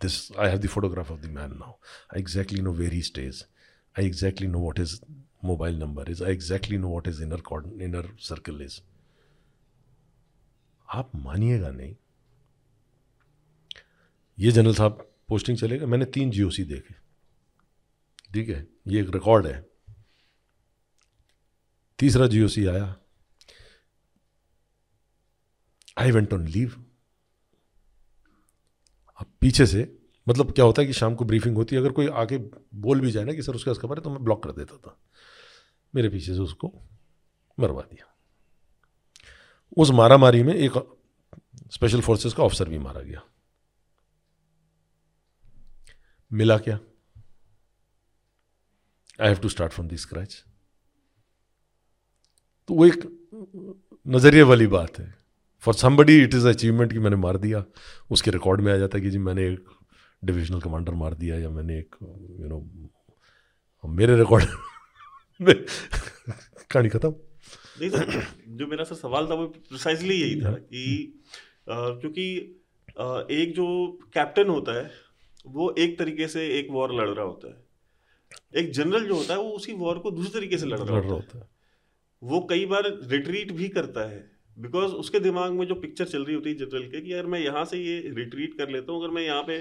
[0.01, 3.45] this I have the photograph of the man now I exactly know where he stays
[3.99, 4.99] I exactly know what is
[5.43, 7.43] mobile number is I exactly know what is inner
[7.81, 8.79] inner circle is
[10.93, 11.95] आप मानिएगा नहीं।
[14.39, 16.95] ये general साहब posting चलेगा मैंने तीन जी GOC देखे।
[18.33, 18.67] ठीक है?
[18.87, 19.65] ये एक रिकॉर्ड है।
[21.99, 22.95] तीसरा जीओसी आया।
[25.97, 26.85] आई वेंट ऑन लीव
[29.19, 32.07] अब पीछे से मतलब क्या होता है कि शाम को ब्रीफिंग होती है, अगर कोई
[32.07, 32.37] आके
[32.75, 34.97] बोल भी जाए ना कि, सर, उसके खबर है तो मैं ब्लॉक कर देता था।
[35.95, 36.73] मेरे पीछे से उसको
[37.59, 38.15] मरवा दिया।
[39.77, 40.97] उस मारामारी में एक
[41.73, 43.21] स्पेशल फोर्सेस का ऑफिसर भी मारा गया।
[46.31, 46.79] मिला क्या?
[49.21, 50.43] I have to start from the scratch
[52.67, 53.03] तो वो एक
[54.07, 55.22] नज़रिए वाली बात है।
[55.63, 57.63] For somebody it is achievement कि मैंने मार दिया।
[58.11, 59.69] उसके रिकॉर्ड में आ जाता है कि जी मैंने एक
[60.25, 64.45] डिविजनल कमांडर मार दिया या मैंने एक यू नो मेरे रिकॉर्ड
[65.41, 65.65] में
[66.71, 67.09] कहानी खत्म।
[67.81, 71.21] नहीं सर जो मेरा सर सवाल था वो प्रिसाइजली यही था कि
[71.69, 72.35] क्योंकि
[73.41, 73.65] एक जो
[74.13, 74.91] कैप्टन होता है
[75.47, 79.39] वो एक तरीके से एक वॉर लड़ रहा होता है। एक जनरल जो होता है
[79.39, 81.47] वो उसी वॉर को दूसरे तरीके से लड़ रहा होता है।
[82.23, 86.35] वो कई बार रिट्रीट भी करता है। बिकॉज़ उसके दिमाग में जो पिक्चर चल रही
[86.35, 89.13] होती है जनरल के कि यार मैं यहाँ से ये रिट्रीट कर लेता हूँ अगर
[89.13, 89.59] मैं यहाँ पे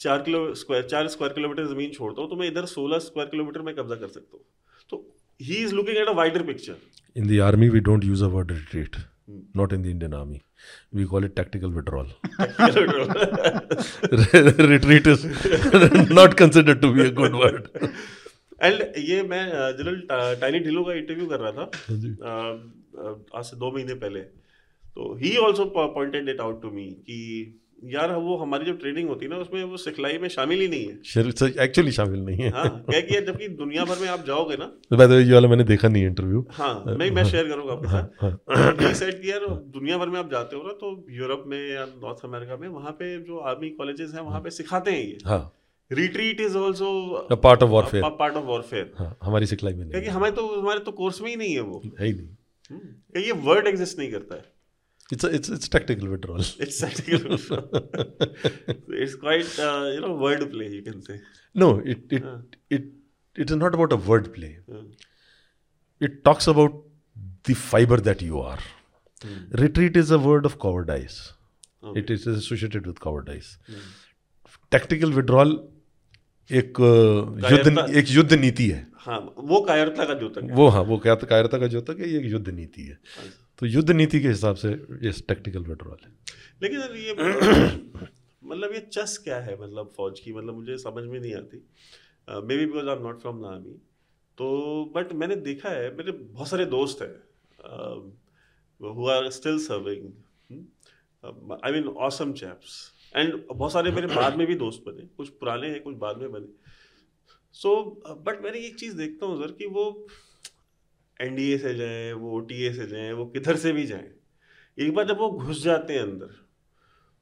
[0.00, 3.62] चार किलो स्क्वायर चार स्क्वायर किलोमीटर ज़मीन छोड़ता हूँ तो मैं इधर सोलह स्क्वायर किलोमीटर
[3.62, 4.44] में कब्जा कर सकता हूँ
[4.90, 5.04] तो
[5.40, 6.76] he is looking at a wider picture
[7.16, 8.96] in the army we don't use a word retreat
[9.54, 10.42] not in the Indian army.
[10.92, 12.08] We call it tactical withdrawal.
[14.72, 15.24] Retreat is
[16.10, 17.70] not considered to be a good word.
[18.62, 19.44] And ये मैं
[19.78, 20.00] general
[20.40, 21.70] tiny ढिलो का interview कर रहा था
[23.38, 24.20] आज से दो महीने पहले।
[24.96, 29.24] तो he also pointed it out to me कि यार वो हमारी जो ट्रेनिंग होती
[29.24, 32.84] है ना उसमें वो सिखलाई में शामिल ही नहीं है। एक्चुअली शामिल नहीं है। हाँ
[32.90, 34.66] क्या जबकि दुनिया भर में आप जाओगे ना।
[35.06, 38.92] तो ये वाला मैंने देखा नहीं इंटरव्यू हाँ मैं मैं शेयर करूँगा आपके साथ। हाँ,
[38.94, 42.24] सेट कि यार दुनिया भर में आप जाते हो ना तो यूरोप में या नॉर्थ
[42.24, 45.42] अमेरिका में वहाँ पे जो आर्मी कॉलेजेस हैं वहाँ पे सिखाते हैं ये। हाँ।
[45.90, 50.32] Retreat is also part of warfare part of warfare हाँ हमारी सिखलाई में क्योंकि हमारे
[50.32, 52.28] तो हमारे तो कोर्स में ही नहीं है वो है ही नहीं
[52.70, 54.52] हम्म, ये वर्ड एग्जिस्ट नहीं करता है
[55.12, 57.80] it's it's it's tactical withdrawal it's tactical withdrawal
[59.00, 61.18] it's quite uh, you know word play you can say
[61.62, 62.38] No, it it uh.
[62.70, 62.86] it
[63.36, 64.48] it is not about a word play.
[64.70, 64.86] Hmm.
[66.00, 66.80] It talks about
[67.48, 68.58] the fiber that you are.
[69.60, 71.18] Retreat is a word of cowardice.
[71.82, 72.00] okay.
[72.00, 73.52] It is associated with cowardice.
[74.72, 75.54] Tactical withdrawal
[76.50, 76.78] एक
[77.50, 81.58] युद्ध एक युद्ध नीति है। हाँ वो कायरता का द्योतक है। वो हाँ वो कायरता
[81.58, 82.98] का होता है ये एक युद्ध नीति है।
[83.58, 84.68] तो युद्ध नीति के हिसाब से
[85.02, 86.12] ये टैक्टिकल विड्रॉल है।
[86.62, 87.12] लेकिन सर ये
[88.44, 89.54] मतलब ये चस क्या है?
[89.62, 91.56] मतलब फौज की मतलब मुझे समझ में नहीं आती।
[92.56, 93.76] Maybe because I am not from the army
[94.38, 97.14] तो बट मैंने देखा है मेरे बहुत सारे दोस्त हैं
[98.80, 100.04] who are still serving
[101.64, 105.68] I mean awesome chaps and बहुत सारे मेरे बाद में भी दोस्त बने कुछ पुराने
[105.68, 106.46] हैं कुछ बाद में बने।
[107.54, 107.74] सो
[108.26, 110.06] बट मैंने एक चीज़ देखता हूँ सर कि वो
[111.20, 114.10] एनडीए से जाएँ वो ओटीए से जाएँ वो किधर से भी जाएँ।
[114.78, 116.42] एक बार जब वो घुस जाते हैं अंदर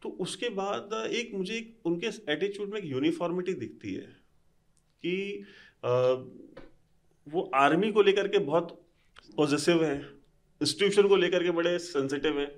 [0.03, 4.07] तो उसके बाद एक मुझे एक उनके एटीट्यूड में एक यूनिफॉर्मिटी दिखती है
[5.05, 5.45] कि
[5.84, 5.88] अ,
[7.26, 8.78] वो आर्मी को लेकर के बहुत
[9.36, 10.01] पॉजिटिव हैं
[10.61, 12.51] इंस्टीट्यूशन को लेकर के बड़े सेंसिटिव हैं।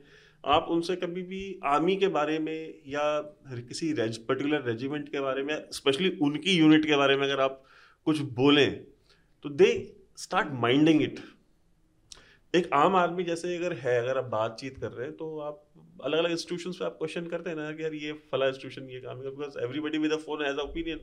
[0.47, 3.05] आप उनसे कभी भी आर्मी के बारे में या
[3.53, 7.62] किसी रेज पर्टिकुलर रेजिमेंट के बारे में स्पेशली उनकी यूनिट के बारे में अगर आप
[8.05, 8.84] कुछ बोलें
[9.42, 11.20] तो दे स्टार्ट माइंडिंग इट
[12.55, 15.64] एक आम आदमी जैसे अगर है, अगर आप बातचीत कर रहे हैं तो आप
[16.05, 19.01] अलग अलग इंस्टीट्यूशन पे आप क्वेश्चन करते हैं ना कि यार ये फला इंस्टीट्यूशन ये
[19.01, 21.01] काम because everybody with phone has opinion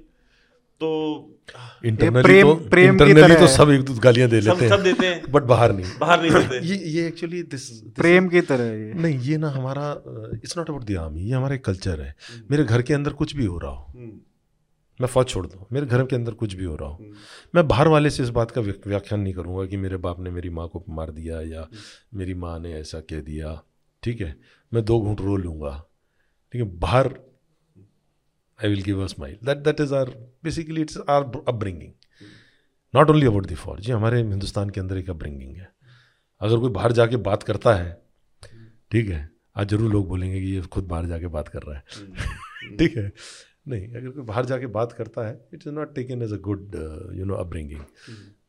[0.83, 0.89] तो
[1.85, 4.83] इंटरनली प्रेम- तो प्रेम की इंटरनली तो सब एक गालियाँ दे सब लेते सब हैं
[4.83, 8.63] देते हैं। बट बाहर नहीं। बाहर नहीं देते। ये ये एक्चुअली दिस प्रेम की तरह
[8.63, 9.87] ये। नहीं ये ना हमारा
[10.33, 12.15] it's not about the army ये हमारा कल्चर है।
[12.51, 13.93] मेरे घर के अंदर कुछ भी हो रहा हो
[14.99, 17.05] मैं फौज छोड़ दूँ मेरे घर के अंदर कुछ भी हो रहा हो
[17.55, 20.49] मैं बाहर वाले से इस बात का व्याख्यान नहीं करूँगा कि मेरे बाप ने मेरी
[20.49, 21.67] माँ को मार दिया या
[22.13, 23.61] मेरी माँ ने ऐसा कह दिया
[24.03, 24.35] ठीक है?
[24.73, 25.83] मैं दो घूंट रो लूँगा
[26.53, 26.67] ठीक है?
[26.79, 27.07] बाहर
[28.63, 30.09] I will give a smile that that is our
[30.43, 31.91] basically it's our upbringing
[32.93, 35.67] not only about the फौज ये हमारे हिंदुस्तान के अंदर एक अपब्रिंगिंग है।
[36.41, 37.91] अगर कोई बाहर जाके बात करता है
[38.91, 41.83] ठीक है आज ज़रूर लोग बोलेंगे कि ये खुद बाहर जाके बात कर रहा है।
[42.77, 43.11] ठीक है?
[43.67, 46.75] नहीं अगर कोई बाहर जाके बात करता है it is not taken as a good
[47.15, 47.81] you know upbringing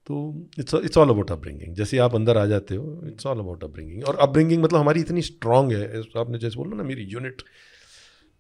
[0.07, 0.15] तो
[0.59, 4.05] it's it's all about upbringing जैसे आप अंदर आ जाते हो इट्स ऑल अबाउट अपब्रिंगिंग
[4.05, 7.43] और अपब्रिंगिंग मतलब हमारी इतनी स्ट्रांग है आपने जैसे बोला ना मेरी यूनिट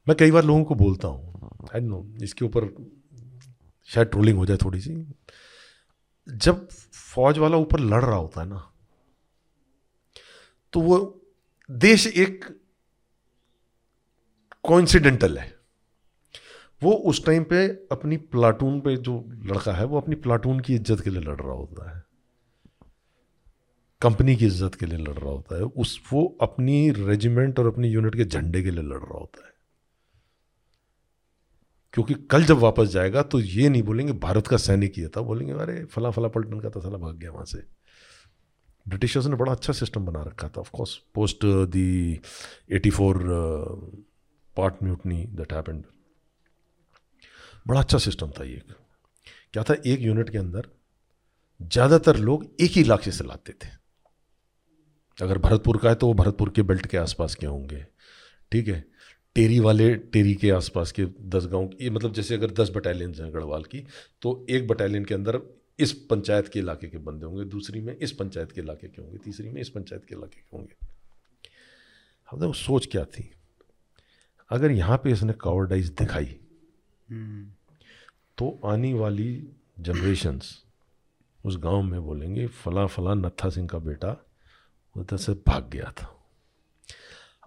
[0.06, 2.68] मैं कई बार लोगों को बोलता हूँ आई नो इसके ऊपर
[3.88, 4.94] शायद ट्रोलिंग हो जाए थोड़ी सी
[6.26, 8.68] जब फौज वाला ऊपर लड़ रहा होता है ना
[10.72, 10.98] तो वो
[11.70, 12.44] देश एक
[14.64, 15.54] कोइंसिडेंटल है।
[16.82, 19.14] वो उस टाइम पे अपनी प्लाटून पे जो
[19.46, 22.02] लड़का है, वो अपनी प्लाटून की इज़्ज़त के लिए लड़ रहा होता है।
[24.02, 27.88] कंपनी की इज़्ज़त के लिए लड़ रहा होता है। उस, वो अपनी रेजिमेंट और अपनी
[27.88, 29.51] यूनिट के झंडे के लिए लड़ रहा होता है।
[31.94, 35.52] क्योंकि कल जब वापस जाएगा तो ये नहीं बोलेंगे, भारत का सैनिक ही था, बोलेंगे,
[35.54, 37.62] अरे फला फला पलटन का था साला भाग गया वहाँ से।
[38.86, 42.20] ब्रिटिशर्स ने बड़ा अच्छा सिस्टम बना रखा था of course post the
[42.72, 43.18] eighty four
[44.56, 45.84] part mutiny that happened
[47.66, 48.62] बड़ा अच्छा सिस्टम था ये।
[49.52, 49.74] क्या था?
[49.76, 50.68] एक यूनिट के अंदर
[51.60, 53.68] ज़्यादातर लोग एक ही इलाके से लाते थे।
[55.18, 57.84] अगर भरतपुर का है तो वो भरतपुर के बेल्ट के आसपास के होंगे।
[58.52, 58.84] ठीक है?
[59.36, 63.32] टेरी वाले टेरी के आसपास के दस गाँव ये मतलब जैसे अगर दस बटालियन हैं
[63.34, 63.84] गढ़वाल की
[64.22, 65.40] तो एक बटालियन के अंदर
[65.78, 69.18] इस पंचायत के इलाके के बंदे होंगे, दूसरी में इस पंचायत के इलाके के होंगे,
[69.18, 70.74] तीसरी में इस पंचायत के इलाके के होंगे।
[72.28, 73.30] अब देखो, सोच क्या थी?
[74.50, 76.38] अगर यहाँ पे इसने कावर्डाइज दिखाई
[78.38, 79.32] तो आने वाली
[79.80, 80.52] जनरेशन्स
[81.44, 84.16] उस गाँव में बोलेंगे फला फला नत्था सिंह का बेटा
[84.96, 86.06] उधर से भाग गया था।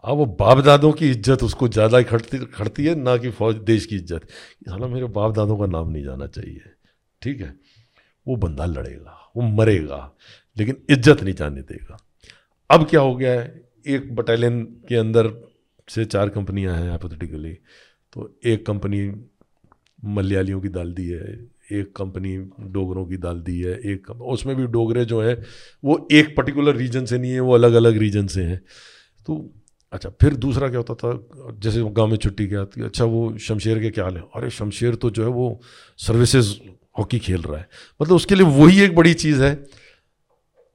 [0.06, 3.86] अब वो बाप दादों की इज़्ज़त उसको ज़्यादा खड़ती खड़ती है, ना कि फौज, देश
[3.86, 4.28] की इज़्ज़त।
[4.70, 6.62] साला, मेरे बाप दादों का नाम नहीं जाना चाहिए,
[7.22, 7.54] ठीक है?
[8.26, 10.12] वो बंदा लड़ेगा, वो मरेगा,
[10.58, 11.98] लेकिन इज़्ज़त नहीं जाने देगा।
[12.70, 13.64] अब क्या हो गया है?
[13.88, 15.32] एक बटालियन के अंदर
[15.88, 17.52] से चार कंपनियाँ हैं हाइपोथेटिकली
[18.14, 19.02] तो एक कंपनी
[20.08, 21.26] मलयालियों की डाल दी है,
[21.72, 22.38] एक कंपनी
[22.72, 25.36] डोगरों की डाल दी है, एक उसमें भी डोगरे जो हैं,
[25.84, 28.62] वो एक पर्टिकुलर रीजन से नहीं है, वो अलग अलग रीजन से हैं।
[29.26, 29.38] तो
[29.94, 31.12] अच्छा फिर दूसरा क्या होता था?
[31.60, 34.24] जैसे गाँव में छुट्टी गया अच्छा वो शमशेर के क्या हाल है?
[34.36, 35.60] अरे, शमशेर तो जो है वो
[35.98, 36.54] सर्विसेज़
[37.00, 37.68] हॉकी खेल रहा है।
[38.02, 39.54] मतलब उसके लिए वही एक बड़ी चीज़ है।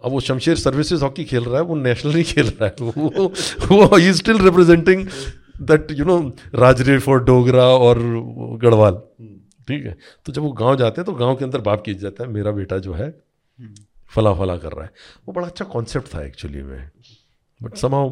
[0.05, 3.27] अब वो शमशेर सर्विसेज़ हॉकी खेल रहा है, वो नेशनल नहीं खेल रहा है। वो
[3.69, 5.07] वो ही still representing
[5.63, 6.19] that you know
[6.55, 7.99] राजरे for Dogra और
[8.63, 9.01] गढ़वाल
[9.69, 9.97] ठीक है?
[10.27, 12.51] तो जब वो गाँव जाते हैं तो गाँव के अंदर बाप की जाता है, मेरा
[12.53, 13.11] बेटा जो है
[14.11, 14.91] फला फला कर रहा है।
[15.29, 16.91] वो बड़ा अच्छा कॉन्सेप्ट था एक्चुअली में।
[17.63, 18.11] बट समाउ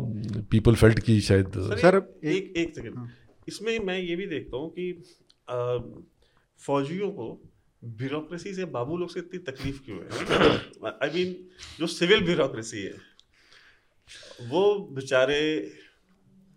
[0.51, 3.13] पीपल फेल्ट की शायद सर एक एक सेकंड हाँ।
[3.49, 4.93] इसमें मैं ये भी देखता हूँ कि
[6.61, 7.43] फौजियों को
[7.85, 10.09] ब्यूरोक्रेसी से बाबू लोग से इतनी तकलीफ़ क्यों है?
[11.03, 12.95] आई मीन जो सिविल ब्यूरोक्रेसी है
[14.49, 15.41] वो बेचारे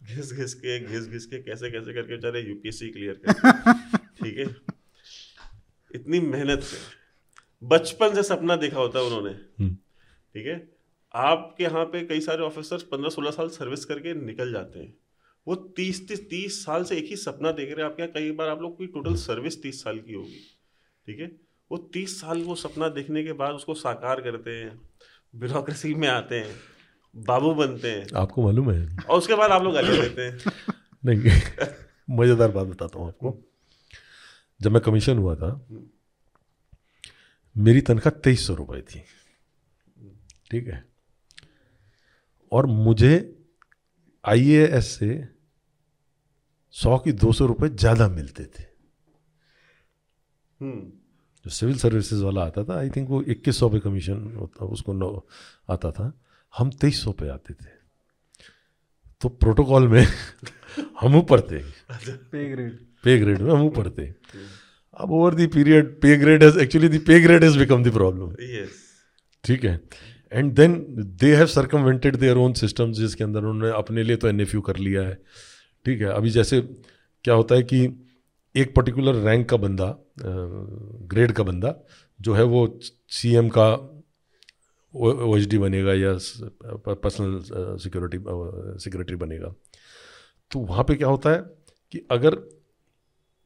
[0.03, 3.33] घिस घिस के घिस घिस के कैसे कैसे करके बेचारे यूपीएससी क्लियर कर
[4.23, 4.55] ठीक है?
[5.95, 6.77] इतनी मेहनत से।
[7.63, 9.75] बचपन से सपना देखा होता है उन्होंने। हम्म।
[10.33, 10.80] ठीक है?
[11.13, 14.93] आपके यहाँ पे कई सारे ऑफिसर्स पंद्रह सोलह साल सर्विस करके निकल जाते हैं।
[15.47, 18.31] वो तीस तीस तीस साल से एक ही सपना देख रहे हैं। आपके यहाँ कई
[18.31, 20.39] बार आप लोग की टोटल सर्विस तीस साल की होगी
[21.07, 21.31] ठीक है?
[21.71, 24.79] वो तीस साल वो सपना देखने के बाद उसको साकार करते हैं
[25.33, 26.55] ब्यूरोक्रेसी में आते हैं
[27.15, 28.97] बाबू बनते हैं। आपको मालूम है?
[28.99, 30.51] और उसके बाद आप लोग गाली देते हैं।
[31.05, 33.37] नहीं मज़ेदार बात बताता हूँ आपको।
[34.59, 35.49] जब मैं कमीशन हुआ था
[37.55, 39.03] मेरी तनख्वाह तेईस सौ रुपये थी
[40.51, 40.90] ठीक है?
[42.51, 43.13] और मुझे
[44.25, 45.27] आईएएस से
[46.75, 48.63] सौ की दो सौ रुपये ज़्यादा मिलते थे।
[50.59, 50.81] हम्म।
[51.45, 54.93] जो सिविल सर्विसेज़ वाला आता था आई थिंक वो इक्कीस सौ पे कमीशन होता उसको
[54.93, 55.09] नौ
[55.69, 56.11] आता था।
[56.53, 57.69] हम तेईस सौ पे आते थे।
[59.21, 60.05] तो प्रोटोकॉल में
[61.01, 61.59] हम ऊपर थे।
[62.31, 64.07] पे ग्रेड पे ग्रेड में हम ऊपर थे।
[64.93, 68.35] अब over the period pay grade has actually the pay grade has become the problem
[69.43, 69.75] ठीक है।
[70.31, 70.73] And then
[71.21, 75.01] they have circumvented their own systems जिसके अंदर उन्होंने अपने लिए तो एनएफयू कर लिया
[75.01, 75.13] है।
[75.85, 77.81] ठीक है, अभी जैसे क्या होता है कि
[78.55, 81.73] एक पर्टिकुलर रैंक का बंदा ग्रेड का बंदा
[82.19, 82.79] जो है वो
[83.09, 83.67] सीएम का
[84.93, 86.13] ओ एच डी बनेगा या
[86.95, 88.17] पर्सनल सिक्योरिटी
[88.83, 89.53] सेक्रेटरी बनेगा।
[90.51, 91.37] तो वहाँ पे क्या होता है
[91.93, 92.37] कि अगर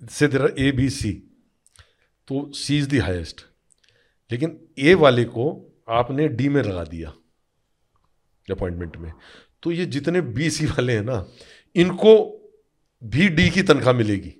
[0.02, 1.12] से तेरा ए बी सी
[2.28, 3.42] तो सी इज़ दी हाइस्ट
[4.32, 5.46] लेकिन ए वाले को
[5.88, 7.14] आपने डी में लगा दिया
[8.48, 9.12] अपॉइंटमेंट में।
[9.64, 11.26] तो ये जितने बी सी वाले हैं ना
[11.76, 12.16] इनको
[13.02, 14.34] भी डी की तनख्वाह मिलेगी।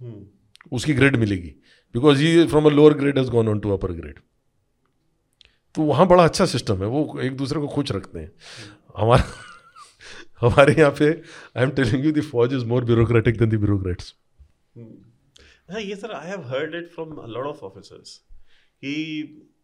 [0.00, 0.26] हम्म।
[0.72, 1.48] उसकी ग्रेड मिलेगी।
[1.94, 4.18] बिकॉज़ ये from a lower grade has gone on to upper grade
[5.74, 8.30] तो वहाँ बड़ा अच्छा सिस्टम है। वो एक दूसरे को खुश रखते हैं।
[8.96, 9.24] हमारा
[10.40, 14.14] हमारे यहाँ पे I am telling you the फौज is more bureaucratic than the bureaucrats
[15.80, 18.20] ये sir I have heard it from lot of officers
[18.84, 18.92] कि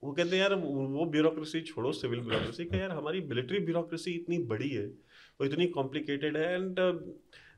[0.05, 4.39] वो कहते हैं यार वो ब्यूरोक्रेसी छोड़ो सिविल ब्यूरोक्रेसी का यार हमारी मिलिट्री ब्यूरोक्रेसी इतनी
[4.39, 6.77] बड़ी है वो इतनी कॉम्प्लिकेटेड है एंड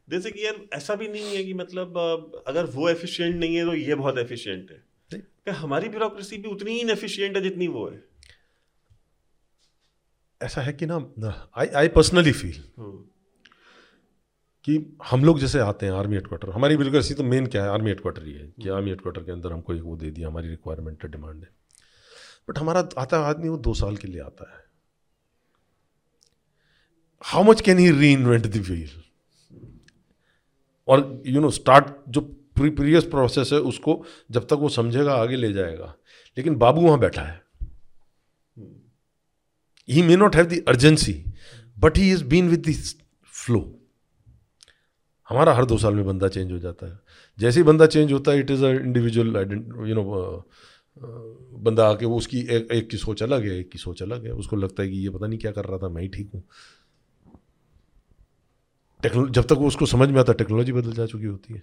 [0.09, 1.99] जैसे कि यार ऐसा भी नहीं है कि मतलब
[2.47, 4.85] अगर वो एफिशिएंट नहीं है तो ये बहुत एफिशिएंट है।
[5.21, 8.05] क्या हमारी ब्यूरोक्रेसी भी उतनी ही इनएफिशिएंट है जितनी वो है?
[10.43, 12.63] ऐसा है कि ना आई आई पर्सनली फील
[14.65, 17.71] कि हम लोग जैसे आते हैं आर्मी हेडक्वार्टर हमारी ब्यूरोक्रेसी तो मेन क्या है?
[17.71, 20.49] आर्मी हेडक्वार्टर ही है कि आर्मी हेडक्वार्टर के अंदर हमको एक वो दे दिया हमारी
[20.49, 21.49] रिक्वायरमेंट है डिमांड है।
[22.49, 24.65] बट हमारा आता आदमी वो दो साल के लिए आता है।
[27.25, 28.91] How much can he reinvent the wheel
[30.89, 32.21] और यू नो स्टार्ट जो
[32.57, 35.95] प्रीवियस प्रोसेस है उसको जब तक वो समझेगा आगे ले जाएगा।
[36.39, 37.43] लेकिन बाबू वहाँ बैठा है।
[39.89, 41.25] He may not have the urgency
[41.79, 42.75] but he is been with the
[43.33, 43.61] flow
[45.31, 46.99] हमारा हर दो साल में बंदा चेंज हो जाता है।
[47.39, 49.37] जैसे ही बंदा चेंज होता है it is a individual
[49.89, 50.05] you know
[51.59, 54.33] बंदा आके वो उसकी एक, एक की सोच अलग है एक की सोच अलग है।
[54.33, 56.43] उसको लगता है कि ये पता नहीं क्या कर रहा था मैं ही ठीक हूँ।
[59.03, 61.63] टेक्नोलॉजी जब तक वो उसको समझ में आता टेक्नोलॉजी बदल जा चुकी होती है।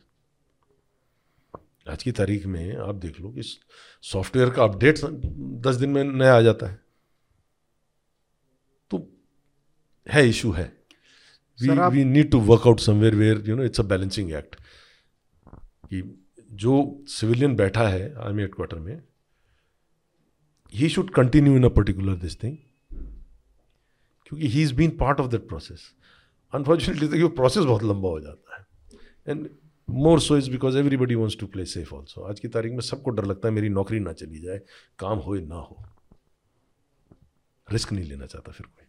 [1.88, 3.41] आज की तारीख में आप देख लो कि
[4.03, 4.99] सॉफ्टवेयर का अपडेट
[5.68, 6.80] दस दिन में नया आ जाता है।
[8.91, 9.07] तो
[10.07, 10.76] है इशू है।
[11.61, 14.55] We we need to work out somewhere where you know it's a balancing act
[15.89, 16.01] कि
[16.51, 19.01] जो सिविलियन बैठा है आर्मी हेडक्वार्टर में
[20.73, 22.57] he should continue in a particular this thing
[24.25, 25.83] क्योंकि he is been part of that process
[26.53, 28.65] unfortunately देखिए process बहुत लंबा हो जाता है।
[29.27, 29.49] And
[29.89, 33.09] more so is because everybody wants to play safe also आज की तारीख में सबको
[33.09, 34.61] डर लगता है मेरी नौकरी ना चली जाए
[34.99, 35.83] काम हो ना हो।
[37.67, 38.86] रिस्क नहीं लेना चाहता फिर कोई।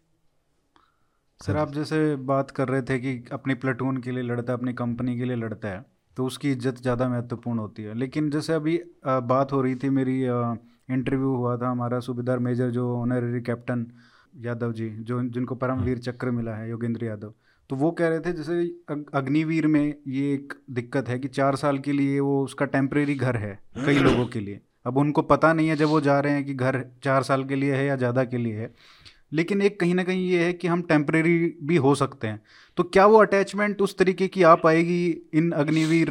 [1.40, 4.72] सर आप जैसे बात कर रहे थे कि अपनी प्लेटून के लिए लड़ता है अपनी
[4.74, 5.84] कंपनी के लिए लड़ता है
[6.16, 8.76] तो उसकी इज़्ज़त ज़्यादा महत्वपूर्ण होती है। लेकिन जैसे अभी
[9.06, 13.86] बात हो रही थी मेरी इंटरव्यू हुआ था हमारा सूबेदार मेजर जो ऑनररी कैप्टन
[14.44, 17.32] यादव जी जो जिनको परमवीर चक्र मिला है योगेंद्र यादव।
[17.70, 18.60] तो वो कह रहे थे जैसे
[19.14, 23.36] अग्निवीर में ये एक दिक्कत है कि चार साल के लिए वो उसका टेम्परेरी घर
[23.36, 26.44] है कई लोगों के लिए। अब उनको पता नहीं है जब वो जा रहे हैं
[26.44, 28.72] कि घर चार साल के लिए है या ज़्यादा के लिए है
[29.32, 32.40] लेकिन एक कहीं ना कहीं ये है कि हम टेम्परेरी भी हो सकते हैं।
[32.76, 36.10] तो क्या वो अटैचमेंट उस तरीके की आ पाएगी इन अग्निवीर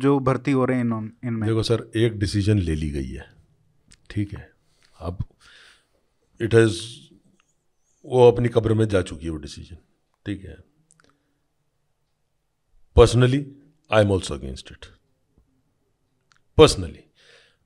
[0.00, 1.48] जो भर्ती हो रहे हैं इन इनमें?
[1.48, 3.26] देखो सर, एक डिसीज़न ले ली गई है।
[4.10, 4.50] ठीक है?
[5.00, 5.24] अब
[6.40, 6.80] इट हैज़
[8.04, 9.76] वो अपनी कब्र में जा चुकी है वो डिसीज़न
[10.26, 10.56] ठीक है?
[12.96, 13.46] Personally
[13.90, 14.86] I am also against it
[16.58, 17.04] personally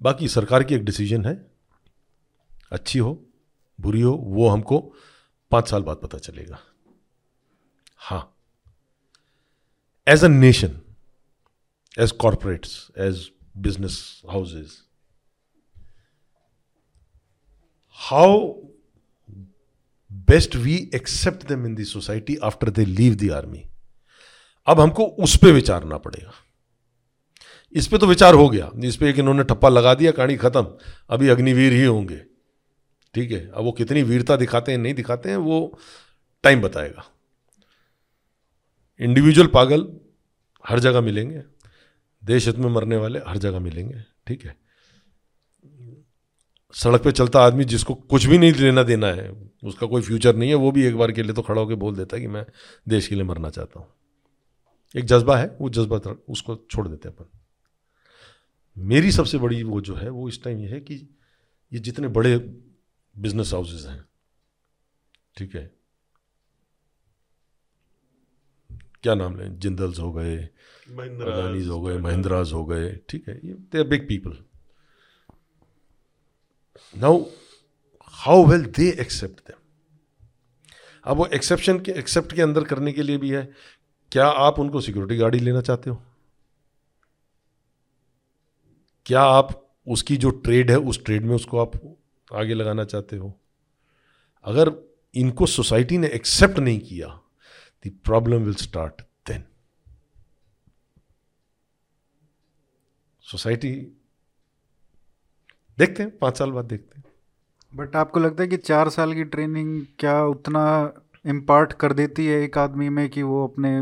[0.01, 1.35] बाकी सरकार की एक डिसीज़न है।
[2.73, 3.13] अच्छी हो
[3.79, 4.79] बुरी हो, वो हमको
[5.51, 6.59] पाँच साल बाद पता चलेगा।
[7.97, 8.35] हाँ।
[10.07, 10.81] As a nation
[11.99, 14.73] as corporates as business houses
[17.99, 18.53] how
[20.11, 23.65] best we accept them in the society after they leave the army
[24.67, 26.33] अब हमको उस पर विचारना पड़ेगा।
[27.73, 30.67] इस पर तो विचार हो गया। इस पर इन्होंने ठप्पा लगा दिया, कहानी खत्म।
[31.11, 32.17] अभी अग्निवीर ही होंगे।
[33.15, 33.51] ठीक है?
[33.51, 35.79] अब वो कितनी वीरता दिखाते हैं, नहीं दिखाते हैं, वो
[36.43, 37.05] टाइम बताएगा।
[39.01, 40.01] इंडिविजुअल पागल
[40.67, 41.43] हर जगह मिलेंगे,
[42.25, 44.57] देश हित में मरने वाले हर जगह मिलेंगे, ठीक है?
[46.73, 50.49] सड़क पे चलता आदमी जिसको कुछ भी नहीं लेना देना है, उसका कोई फ्यूचर नहीं
[50.49, 52.47] है, वो भी एक बार के लिए तो खड़ा होकर बोल देता है कि मैं
[52.89, 53.89] देश के लिए मरना चाहता हूँ।
[54.97, 57.27] एक जज्बा है, वो जज्बा उसको छोड़ देते हैं अपन।
[58.77, 60.95] मेरी सबसे बड़ी वो जो है, वो इस टाइम ये है कि
[61.73, 62.37] ये जितने बड़े
[63.19, 64.05] बिज़नेस हाउसेज हैं।
[65.37, 65.71] ठीक है?
[69.03, 69.59] क्या नाम लें?
[69.59, 74.07] जिंदल्स हो गए अदानीज हो गए महिंद्राज हो गए। ठीक है ये they are big
[74.09, 74.37] people
[76.95, 77.23] now
[78.15, 79.57] how well they accept them
[81.05, 83.43] अब वो एक्सेप्शन के एक्सेप्ट के अंदर करने के लिए भी है।
[84.13, 86.03] क्या आप उनको सिक्योरिटी गाड़ी लेना चाहते हो?
[89.07, 89.53] क्या आप
[89.87, 91.73] उसकी जो ट्रेड है उस ट्रेड में उसको आप
[92.37, 93.41] आगे लगाना चाहते हो।
[94.45, 94.73] अगर
[95.15, 97.21] इनको सोसाइटी ने एक्सेप्ट नहीं किया
[97.87, 99.45] the problem will start then
[103.23, 103.71] society
[105.79, 107.05] देखते हैं पाँच साल बाद देखते हैं।
[107.77, 110.93] बट आपको लगता है कि चार साल की ट्रेनिंग क्या उतना
[111.27, 113.81] इम्पार्ट कर देती है एक आदमी में कि वो अपने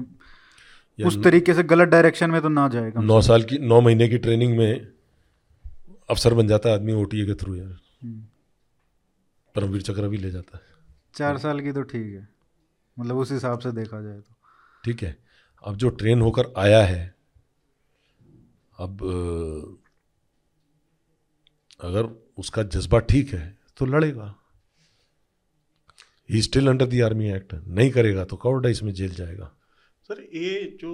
[0.99, 4.19] उस तरीके से गलत डायरेक्शन में तो ना जाएगा नौ साल की नौ महीने की
[4.19, 4.89] ट्रेनिंग में
[6.11, 8.27] अफसर बन जाता है आदमी ओ के थ्रू यार। हम्म।
[9.57, 10.65] परमवीर चक्र भी ले जाता है।
[11.15, 12.29] चार साल की तो ठीक है।
[12.97, 14.35] मतलब उस हिसाब से देखा जाए तो।
[14.85, 15.17] ठीक है।
[15.65, 17.15] अब जो ट्रेन होकर आया है
[18.79, 19.03] अब
[21.81, 22.07] अगर
[22.39, 24.35] उसका जज्बा ठीक है तो लड़ेगा।
[26.29, 29.53] He still under the army act नहीं करेगा तो कवर्डाइस इसमें जेल जाएगा?
[30.09, 30.93] सर ये जो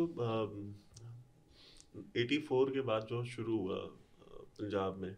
[2.16, 3.76] एटी फोर के बाद जो शुरू हुआ
[4.58, 5.16] पंजाब में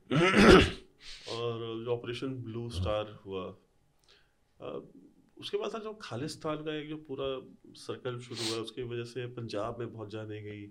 [1.31, 3.45] और जो ऑपरेशन ब्लू स्टार हुआ।
[5.37, 7.27] उसके बाद सर जो खालिस्तान का एक जो पूरा
[7.77, 10.63] सर्कल शुरू हुआ उसकी वजह से पंजाब में बहुत जाने गई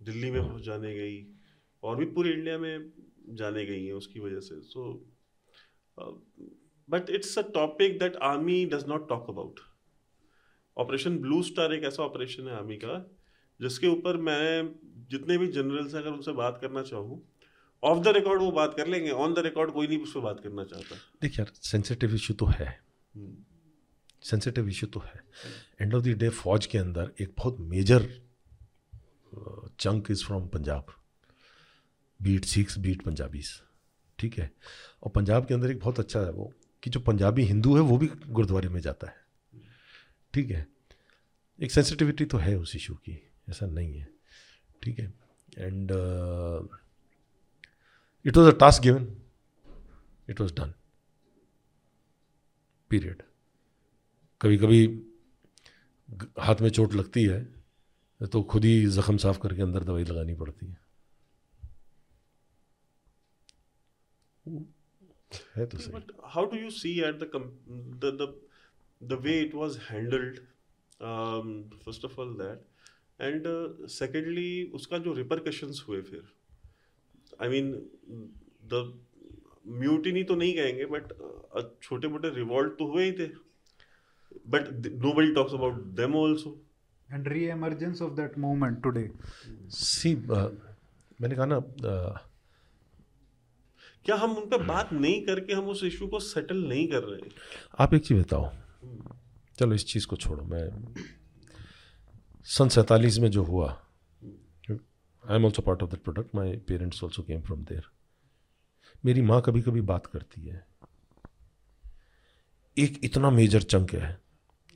[0.00, 1.18] दिल्ली में बहुत जाने गई
[1.82, 2.92] और भी पूरे इंडिया में
[3.36, 4.84] जाने गई हैं उसकी वजह से। So
[6.88, 9.60] but it's a topic that army does not talk about
[10.76, 12.98] Operation Blue Star एक ऐसा ऑपरेशन है आर्मी का
[13.60, 14.74] जिसके ऊपर मैं
[15.10, 17.20] जितने भी जनरल से अगर उनसे बात करना चाहूँ
[17.82, 20.40] ऑफ़ द रिकॉर्ड वो बात कर लेंगे ऑन द रिकॉर्ड कोई नहीं उस पर बात
[20.40, 22.80] करना चाहता। देख यार सेंसिटिव इशू तो है।
[24.22, 25.22] सेंसिटिव हम्म। इशू तो है।
[25.80, 28.08] एंड ऑफ़ द डे फौज के अंदर एक बहुत major
[29.80, 30.86] chunk is from Punjab.
[32.20, 33.50] Be it Sikhs be it Punjabis
[34.18, 34.50] ठीक है?
[35.02, 36.52] और पंजाब के अंदर एक बहुत अच्छा है वो
[36.82, 39.16] कि जो पंजाबी हिंदू है वो भी गुरुद्वारे में जाता है।
[40.34, 40.66] ठीक है?
[41.60, 43.18] एक सेंसिटिविटी तो है उस इशू की
[43.48, 44.08] ऐसा नहीं है।
[44.82, 45.12] ठीक है?
[45.58, 45.92] And
[48.24, 49.06] it was a task given
[50.28, 50.72] it was done
[52.90, 53.22] period
[54.40, 54.82] कभी कभी
[56.40, 57.40] हाथ में चोट लगती है
[58.20, 60.76] तो खुद ही जख्म साफ़ करके अंदर दवाई लगानी पड़ती है।
[65.56, 68.34] है तो सही। How do you see at the
[69.00, 70.38] the way it was handled
[71.84, 73.46] first of all that and
[73.90, 76.22] secondly उसका जो रिपरकशंस हुए फिर?
[77.42, 77.72] आई मीन
[78.72, 78.82] द
[79.80, 81.12] म्यूटिनी तो नहीं कहेंगे बट
[81.82, 83.26] छोटे मोटे रिवॉल्ट तो हुए ही थे।
[84.48, 86.50] But nobody talks about them also
[87.12, 89.10] and reemergence of that moment today
[89.70, 92.18] see मैंने कहा ना uh,
[94.04, 97.30] क्या हम उन पर बात नहीं करके हम उस इशू को सेटल नहीं कर रहे
[97.78, 98.50] आप एक चीज़ बताओ।
[99.58, 100.94] चलो इस चीज़ को छोड़ो मैं
[102.46, 103.68] सन सैतालीस में जो हुआ
[105.28, 107.84] I am also part of that product my parents also came from there
[109.04, 110.66] मेरी माँ कभी कभी बात करती है।
[112.78, 114.20] एक इतना मेजर चंक है।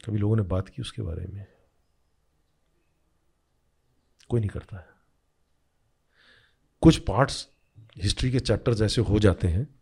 [0.05, 1.47] कभी लोगों ने बात की उसके बारे में?
[4.29, 4.89] कोई नहीं करता है।
[6.81, 7.49] कुछ पार्ट्स
[7.97, 9.81] हिस्ट्री के चैप्टर्स ऐसे हो जाते हैं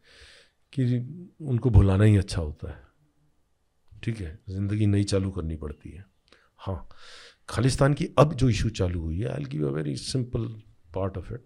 [0.73, 0.97] कि
[1.41, 2.83] उनको भुलाना ही अच्छा होता है।
[4.03, 4.39] ठीक है?
[4.49, 6.05] ज़िंदगी नई चालू करनी पड़ती है।
[6.57, 6.89] हाँ।
[7.51, 10.49] खालिस्तान की अब जो इशू चालू हुई है I give a very simple
[10.95, 11.45] part of it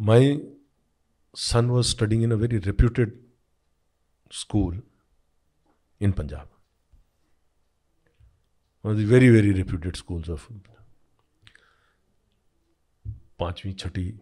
[0.00, 0.40] my
[1.36, 3.26] son was studying in a very reputed
[4.32, 4.82] school
[6.00, 6.50] in Punjab
[8.84, 10.52] very very reputed schools of
[13.38, 14.20] पांचवी, छठी,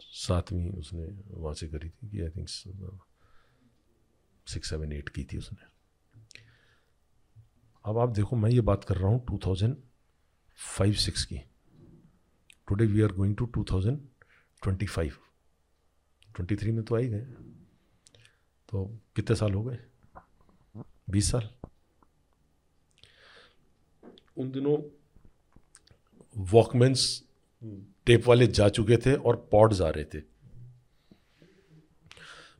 [0.00, 2.48] सातवीं उसने वहाँ से करी थी I think
[4.46, 5.79] six seven eight की थी उसने।
[7.84, 9.76] अब आप देखो, मैं ये बात कर रहा हूँ टू थाउज़ेंड
[10.58, 11.40] फाइव सिक्स की।
[12.68, 13.98] Today we are going to two thousand
[14.62, 15.16] twenty five
[16.34, 17.20] twenty three में तो आई गए।
[18.68, 18.84] तो
[19.16, 19.78] कितने साल हो गए?
[21.10, 21.48] बीस साल।
[24.36, 24.76] उन दिनों
[26.52, 27.22] वॉकमेंस
[28.06, 30.18] टेप वाले जा चुके थे और पॉड्स आ रहे थे।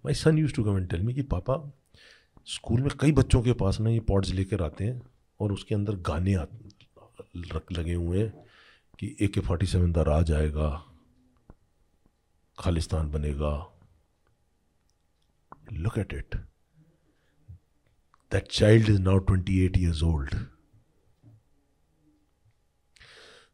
[0.04, 1.54] My son used to come and tell me कि, पापा
[2.46, 5.00] स्कूल में कई बच्चों के पास ना ये पॉड्स लेकर आते हैं
[5.40, 8.30] और उसके अंदर गाने रख, लगे हुए हैं
[8.98, 10.70] कि ए के फोर्टी सेवन द राज आएगा,
[12.58, 13.52] खालिस्तान बनेगा।
[15.72, 16.36] Look at it
[18.32, 20.34] that child is now twenty eight years old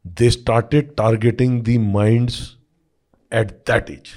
[0.05, 2.35] they started targeting the minds
[3.31, 4.11] at that age.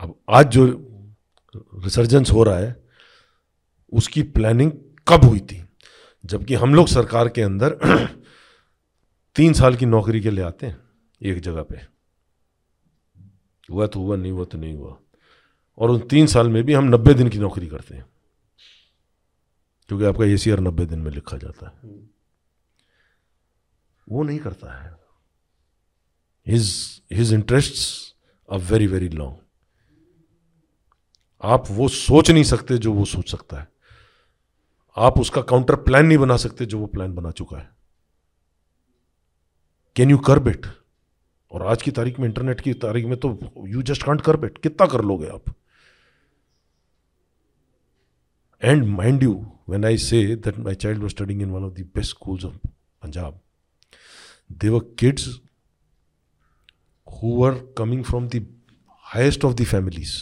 [0.00, 0.64] अब आज जो
[1.74, 2.84] रिसर्जेंस हो रहा है
[3.92, 4.72] उसकी प्लानिंग
[5.08, 5.68] कब हुई थी?
[6.24, 7.78] जबकि हम लोग सरकार के अंदर
[9.36, 10.78] तीन साल की नौकरी के लिए आते हैं
[11.22, 11.76] एक जगह पे।
[13.70, 14.98] हुआ तो हुआ नहीं हुआ तो नहीं हुआ।
[15.78, 18.06] और उन तीन साल में भी हम नब्बे दिन की नौकरी करते हैं
[19.88, 21.90] क्योंकि आपका ए सी आर नब्बे दिन में लिखा जाता है।
[24.08, 24.96] वो नहीं करता है।
[26.46, 27.76] His his interest
[28.52, 29.36] are very very long
[31.42, 33.68] आप वो सोच नहीं सकते जो वो सोच सकता है।
[34.96, 37.68] आप उसका काउंटर प्लान नहीं बना सकते जो वो प्लान बना चुका है।
[39.96, 40.66] कैन यू कर बेट
[41.52, 44.58] और आज की तारीख में इंटरनेट की तारीख में तो यू जस्ट कांट कर बेट
[44.58, 45.54] कितना कर लोगे आप?
[48.62, 49.34] And mind you
[49.68, 52.56] when I say that my child was studying in one of the best school of
[53.02, 53.40] Punjab
[54.52, 55.28] their kids
[57.06, 58.46] who are coming from the
[59.04, 60.16] highest of the families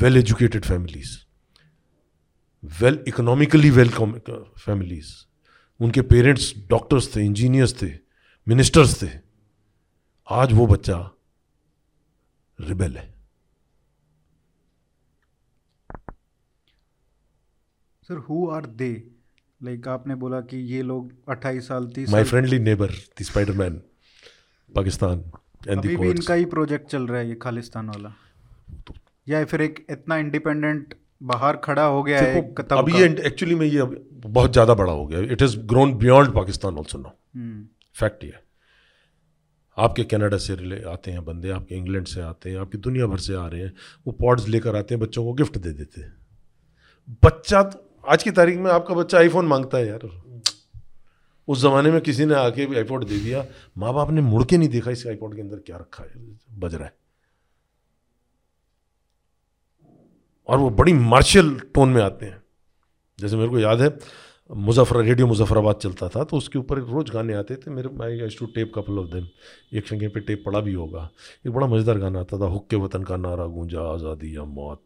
[0.00, 1.10] well educated families,
[2.62, 3.92] well economically well
[4.66, 5.12] families.
[5.80, 7.90] उनके parents doctors थे engineers थे
[8.48, 9.08] ministers थे.
[10.30, 10.98] आज वो बच्चा
[12.60, 13.14] rebel है।
[18.08, 18.92] Sir who are they
[19.62, 23.82] like आपने बोला कि ये लोग 28 साल 30 my friendly neighbour the Spiderman
[24.74, 25.18] Pakistan
[25.68, 28.14] and अभी भी इनका ही प्रोजेक्ट चल रहा है ये खालिस्तान वाला।
[28.86, 28.94] तो,
[29.26, 30.94] या फिर एक इतना इंडिपेंडेंट
[31.24, 32.40] बाहर खड़ा हो गया है
[32.72, 36.78] अभी ये एक्चुअली में ये बहुत ज़्यादा बड़ा हो गया। It is grown beyond Pakistan
[36.78, 37.12] also no
[37.96, 38.32] fact ये
[39.76, 43.18] आपके कनाडा से रिले आते हैं बंदे आपके इंग्लैंड से आते हैं आपकी दुनिया भर
[43.18, 43.72] से आ रहे हैं
[44.06, 46.12] वो पॉड्स लेकर आते हैं बच्चों को गिफ्ट दे देते हैं।
[47.22, 50.08] बच्चा तो आज की तारीख में आपका बच्चा आईफोन माँगता है यार।
[51.48, 53.44] उस ज़माने में किसी ने आके आईपोड दे दिया।
[53.78, 56.10] माँ बाप ने मुड़ के नहीं देखा इस आईपोड के अंदर क्या रखा है
[56.58, 56.94] बज रहा है।
[60.48, 62.42] और वो बड़ी मार्शल टोन में आते हैं।
[63.18, 63.96] जैसे मेरे को याद है,
[64.50, 68.36] मुजफ्फर रेडियो मुजफ्फराबाद चलता था तो उसके ऊपर रोज़ गाने आते थे। मेरे I I
[68.38, 69.26] to tape couple of them
[69.72, 71.08] एक संगे पे टेप पड़ा भी होगा।
[71.46, 74.84] एक बड़ा मज़ेदार गाना आता था, हुक्के वतन का नारा गूंजा, आज़ादी या मौत।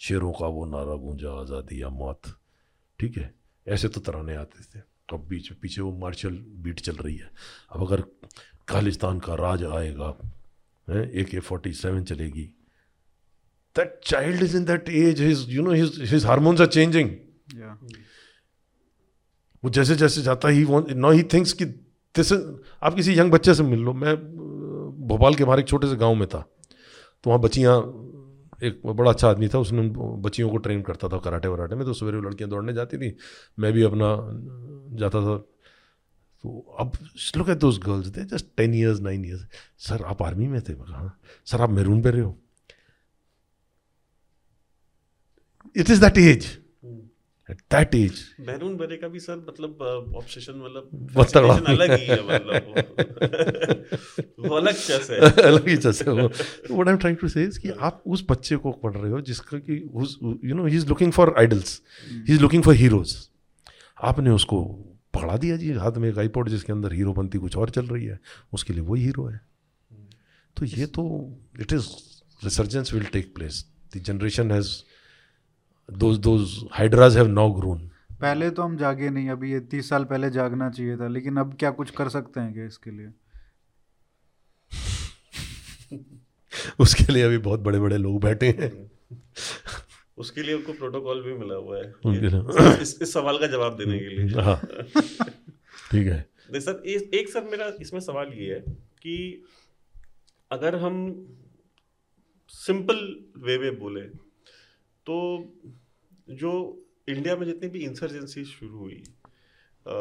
[0.00, 2.34] शेरों का वो नारा गूंजा, आज़ादी या मौत।
[2.98, 3.32] ठीक है?
[3.66, 4.82] ऐसे तो तराने आते थे।
[5.12, 7.30] अब बीच, पीछे वो मार्शल बीट चल रही है।
[7.72, 8.02] अब अगर
[8.68, 10.08] खालिस्तान का राज आएगा
[10.88, 12.48] ए के फोर्टी सेवन चलेगी
[13.76, 17.10] that child is in that age his you know his his hormones are changing
[19.62, 20.64] वो जैसे जैसे जाता ही
[20.94, 24.14] नो ही थिंक्स कि दिस आप किसी यंग बच्चे से मिल लो। मैं
[25.08, 26.40] भोपाल के बाहर एक छोटे से गाँव में था।
[27.24, 27.76] तो वहाँ बच्चियाँ
[28.62, 29.82] एक बड़ा अच्छा आदमी था उसने
[30.22, 33.16] बच्चियों को ट्रेन करता था कराटे वराटे में। तो सवेरे लड़कियाँ दौड़ने जाती थी।
[33.58, 34.10] मैं भी अपना
[34.98, 35.36] जाता था।
[36.44, 36.92] तो अब
[37.36, 39.46] look at those girls they just ten years nine years
[39.88, 40.72] sir आप आर्मी में थे?
[40.72, 42.38] हाँ। सर आप मेरून पे रहे हो?
[45.76, 46.44] It is that age
[47.50, 49.78] at that age maroon beret का भी सर मतलब
[50.16, 52.74] ऑब्सेशन मतलब बहुत अलग ही है मतलब
[54.38, 57.60] वो। अलग चस है। अलग ही जैसे वो। What I am trying to say is
[57.60, 59.90] कि आप उस बच्चे को पढ़ रहे हो जिसका कि
[60.48, 63.28] you know he is looking for idols he is looking for heroes
[64.02, 64.64] आपने उसको
[65.14, 68.04] पकड़ा दिया जी हाथ में एक आईपॉड जिसके अंदर हीरो बनती कुछ और चल रही
[68.04, 68.20] है।
[68.52, 69.40] उसके लिए वही हीरो है।
[70.56, 71.04] तो ये तो
[71.60, 71.86] it is
[72.44, 73.66] resurgence will take place
[73.96, 74.68] the generation has
[75.92, 80.04] those those हाइड्राज have now grown पहले तो हम जागे नहीं अभी ये तीस साल
[80.04, 83.12] पहले जागना चाहिए था लेकिन अब क्या कुछ कर सकते हैं क्या इसके लिए?
[86.80, 88.90] उसके लिए अभी बहुत बड़े बड़े लोग बैठे हैं।
[90.18, 91.94] उसके लिए उनको प्रोटोकॉल भी मिला हुआ है।
[92.82, 94.60] इस, इस सवाल का जवाब देने के लिए। हाँ।
[95.90, 98.60] ठीक है। नहीं सर एक, एक सर मेरा इसमें सवाल ये है
[99.02, 99.44] कि
[100.50, 101.26] अगर हम
[102.48, 104.23] सिंपल वे में बोले
[105.06, 105.16] तो
[106.30, 106.52] जो
[107.08, 109.02] इंडिया में जितनी भी इंसर्जेंसी शुरू हुई
[109.86, 109.94] अ,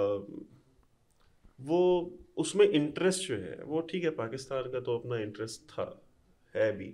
[1.60, 1.80] वो
[2.38, 5.86] उसमें इंटरेस्ट जो है वो ठीक है पाकिस्तान का तो अपना इंटरेस्ट था
[6.56, 6.94] है भी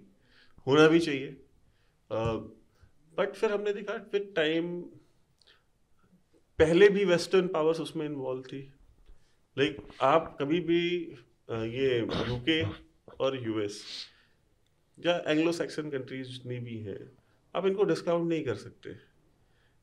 [0.68, 1.30] होना भी चाहिए।
[3.18, 4.82] बट फिर हमने देखा फिर टाइम
[6.60, 8.62] पहले भी वेस्टर्न पावर्स उसमें इन्वॉल्व थी।
[9.58, 10.82] लाइक आप कभी भी
[11.52, 12.62] ये यूके
[13.16, 13.82] और यूएस
[14.98, 17.00] या एंग्लो सैक्सन कंट्रीज़ जितनी भी हैं
[17.56, 18.94] आप इनको डिस्काउंट नहीं कर सकते।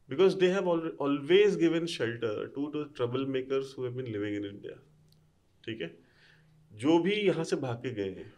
[0.08, 4.76] Because they have always given shelter to the trouble makers who been living in India
[5.64, 5.96] ठीक है?
[6.72, 8.32] जो भी यहाँ से भाग के गए हैं,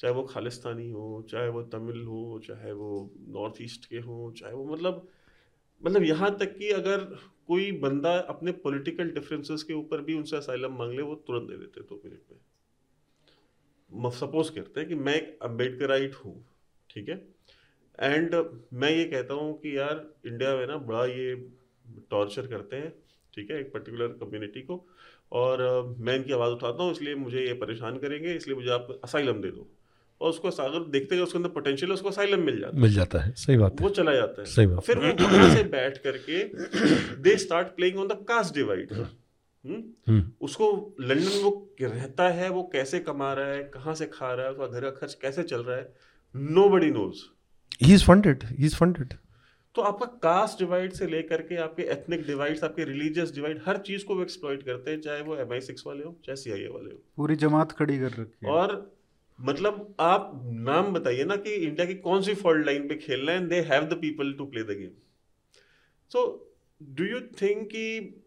[0.00, 2.88] चाहे वो खालिस्तानी हो, चाहे वो तमिल हो, चाहे वो
[3.28, 5.08] नॉर्थ ईस्ट के हो, चाहे वो मतलब
[5.82, 7.04] मतलब यहाँ तक कि अगर
[7.46, 11.56] कोई बंदा अपने पॉलिटिकल डिफरेंसेस के ऊपर भी उनसे असाइलम मांग ले, वो तुरंत दे
[11.56, 16.44] देते दो मिनट में। सपोज़ करते हैं कि मैं एक अम्बेडकराइट हूँ,
[16.90, 17.35] ठीक है?
[17.98, 18.34] एंड
[18.74, 21.34] मैं ये कहता हूँ कि यार इंडिया में ना बड़ा ये
[22.10, 22.92] टॉर्चर करते हैं
[23.34, 24.84] ठीक है एक पर्टिकुलर कम्युनिटी को।
[25.32, 25.62] और
[25.98, 29.50] मैं इनकी आवाज़ उठाता हूँ इसलिए मुझे ये परेशान करेंगे इसलिए मुझे आप असाइलम दे
[29.50, 29.68] दो।
[30.20, 33.18] और उसको अगर देखते हैं उसके अंदर पोटेंशियल उसको असाइलम मिल जाता है। मिल जाता
[33.18, 36.42] है सही बात वो चला जाता है। सही बात। फिर वो वहाँ से बैठ करके
[37.22, 38.92] they start playing on the caste divide
[40.42, 40.66] उसको
[41.00, 41.50] लंदन वो
[41.82, 44.90] रहता है वो कैसे कमा रहा है कहाँ से खा रहा है उसका घर का
[44.90, 45.92] खर्च कैसे चल रहा है
[46.68, 47.22] nobody knows
[47.82, 49.14] he is funded he is funded
[49.74, 54.04] तो आपका कास्ट डिवाइड से लेकर के आपके एथनिक डिवाइड्स आपके रिलीजियस डिवाइड हर चीज़
[54.04, 56.60] को वो एक्सप्लॉइट करते हैं चाहे वो एम आई सिक्स वाले हो चाहे सी आई
[56.60, 58.74] ए वाले हो। पूरी जमात खड़ी कर रखी है। और
[59.38, 63.46] मतलब आप नाम बताइए ना कि इंडिया की कौन सी फॉल्ट लाइन पे खेलना है
[63.48, 64.90] they have the people to play the game
[66.10, 66.24] so
[66.80, 68.22] do you think कि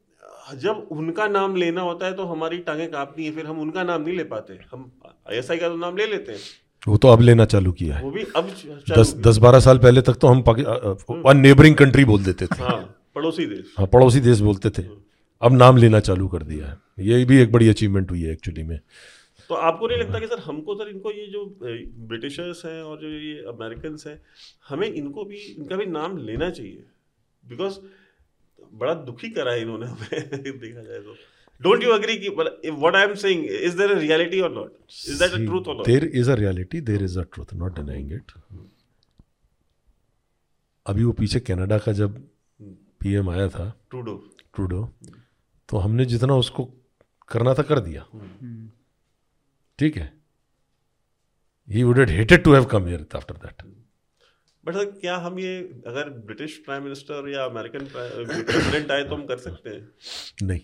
[0.57, 4.01] जब उनका नाम लेना होता है तो हमारी टांगे कांपती हैं फिर हम उनका नाम
[4.01, 6.39] नहीं ले पाते। हम आईएसआई का तो नाम ले लेते हैं।
[6.87, 8.55] वो तो अब लेना चालू किया है। वो भी अब
[8.99, 12.95] दस दस बारह साल पहले तक तो हम पाकिस्तान नेबरिंग कंट्री बोल देते थे। हाँ
[13.15, 14.83] पड़ोसी देश। हाँ पड़ोसी देश बोलते थे।
[15.41, 18.63] अब नाम लेना चालू कर दिया है। ये भी एक बड़ी अचीवमेंट हुई है एक्चुअली
[18.63, 18.79] में।
[19.49, 21.57] तो आपको नहीं लगता कि सर हमको सर इनको ये जो
[22.07, 24.21] ब्रिटिशर्स हैं और जो ये अमेरिकन हैं
[24.69, 26.83] हमें इनको भी इनका भी नाम लेना चाहिए।
[27.49, 27.79] बिकॉज़
[28.73, 30.09] बड़ा दुखी करा है इन्होंने हमें
[30.43, 31.15] देखा जाए तो।
[31.61, 34.77] डोंट यू अग्री कि what I am saying is there a reality और not
[35.09, 37.75] is that a truth और not there is a reality there is a truth not
[37.75, 38.31] denying it
[40.85, 42.23] अभी वो पीछे कनाडा का जब
[43.01, 44.15] पीएम आया था ट्रूडो
[44.55, 44.89] ट्रूडो
[45.69, 46.63] तो हमने जितना उसको
[47.29, 48.05] करना था कर दिया।
[49.79, 50.13] ठीक है?
[51.69, 53.61] He would hated to have come here after that
[54.65, 55.57] but sir क्या हम ये
[55.87, 59.87] अगर ब्रिटिश प्राइम मिनिस्टर या अमेरिकन प्रेसिडेंट आए तो हम कर सकते हैं?
[60.43, 60.59] नहीं।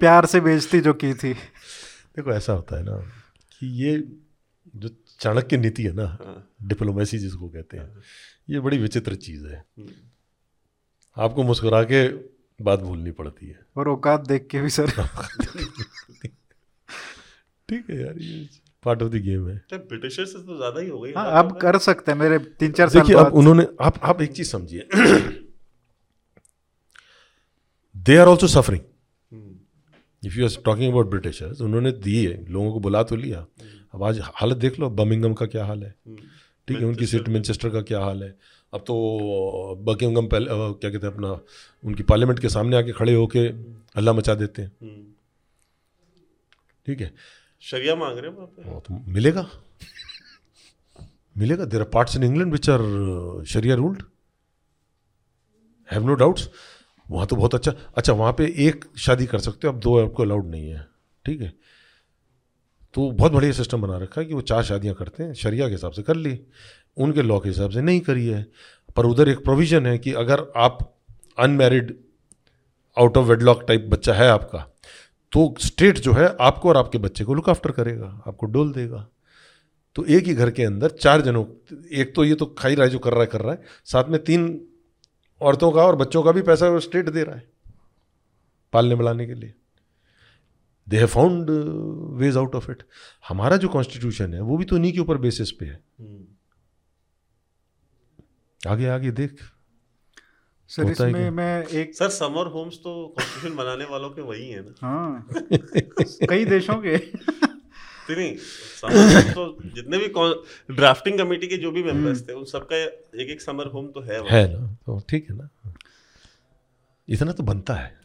[0.00, 2.96] प्यार से बेइज्जती जो की थी। देखो ऐसा होता है ना
[3.52, 3.96] कि ये
[4.76, 4.88] जो
[5.20, 8.02] चाणक्य नीति है ना हाँ। डिप्लोमेसी जिसको कहते हैं
[8.50, 9.90] ये बड़ी विचित्र चीज़ है। हम्म।
[11.16, 12.06] आपको मुस्कुरा के
[12.62, 14.90] बात भूलनी पड़ती है। और औकात देख के भी सर।
[17.68, 18.48] ठीक है यार ये
[18.84, 21.78] पार्ट ऑफ़ द गेम है। ब्रिटिशर से तो ज़्यादा ही हो गई। हाँ अब कर
[21.78, 24.88] सकते हैं मेरे तीन चार साल देखिए अब उन्होंने आप आप एक चीज़ समझिए।
[27.96, 28.82] They are also suffering.
[30.22, 33.46] If you are talking about Britishers उन्होंने दिए लोगों को बुला तो लिया।
[33.94, 35.94] अब आज हालत देख लो बर्मिंगम का क्या हाल है?
[36.68, 38.36] ठीक है उनकी सीट मैनचेस्टर का क्या हाल है?
[38.72, 38.94] अब तो
[39.86, 41.30] बकिंगम पहले क्या कहते हैं अपना
[41.82, 43.40] उनकी पार्लियामेंट के सामने आके खड़े होके
[43.96, 45.04] हल्ला मचा देते हैं। हम्म।
[46.86, 47.12] ठीक है?
[47.62, 48.80] शरिया मांग रहे हैं वहाँ पे?
[48.80, 49.48] तो मिलेगा।
[51.36, 52.80] मिलेगा। There are parts in England which are
[53.48, 54.02] sharia ruled
[55.88, 56.48] have no doubts
[57.10, 60.22] वहाँ तो बहुत अच्छा अच्छा वहाँ पे एक शादी कर सकते हो, अब दो आपको
[60.22, 60.86] अलाउड नहीं है,
[61.24, 61.52] ठीक है?
[62.94, 65.72] तो बहुत बढ़िया सिस्टम बना रखा है कि वो चार शादियाँ करते हैं, शरिया के
[65.72, 66.38] हिसाब से कर ली,
[66.96, 68.46] उनके लॉ के हिसाब से नहीं करी है,
[68.96, 70.78] पर उधर एक प्रोविज़न है कि अगर आप
[71.38, 71.96] unmarried
[72.96, 74.66] out of wedlock type बच्चा है आपका
[75.32, 79.06] तो स्टेट जो है आपको और आपके बच्चे को लुक आफ्टर करेगा, आपको डोल देगा।
[79.96, 81.44] तो एक ही घर के अंदर चार जनों,
[81.92, 84.22] एक तो ये तो खाई है जो कर रहा है, कर रहा है, साथ में
[84.24, 84.48] तीन
[85.40, 87.48] औरतों का और बच्चों का भी पैसा स्टेट दे रहा है
[88.72, 89.54] पालने बढ़ाने के लिए।
[90.88, 91.50] They have found
[92.20, 92.82] ways out of it
[93.28, 95.82] हमारा जो कॉन्स्टिट्यूशन है वो भी तो उन्हीं के ऊपर बेसिस पे है।
[98.68, 99.40] आगे आगे देख।
[100.70, 104.74] सर इसमें मैं एक सर समर होम्स तो कॉन्स्टिट्यूशन बनाने वालों के वही है ना।
[104.80, 105.28] हाँ।
[106.28, 106.96] कई देशों के।
[108.16, 108.36] नहीं,
[108.84, 110.08] नहीं तो जितने भी
[110.74, 112.76] ड्राफ्टिंग कमेटी के जो भी मेंबर्स थे उन सबका
[113.22, 115.48] एक एक समर होम तो है है ना तो ठीक है ना।
[117.08, 118.00] इतना तो बनता है।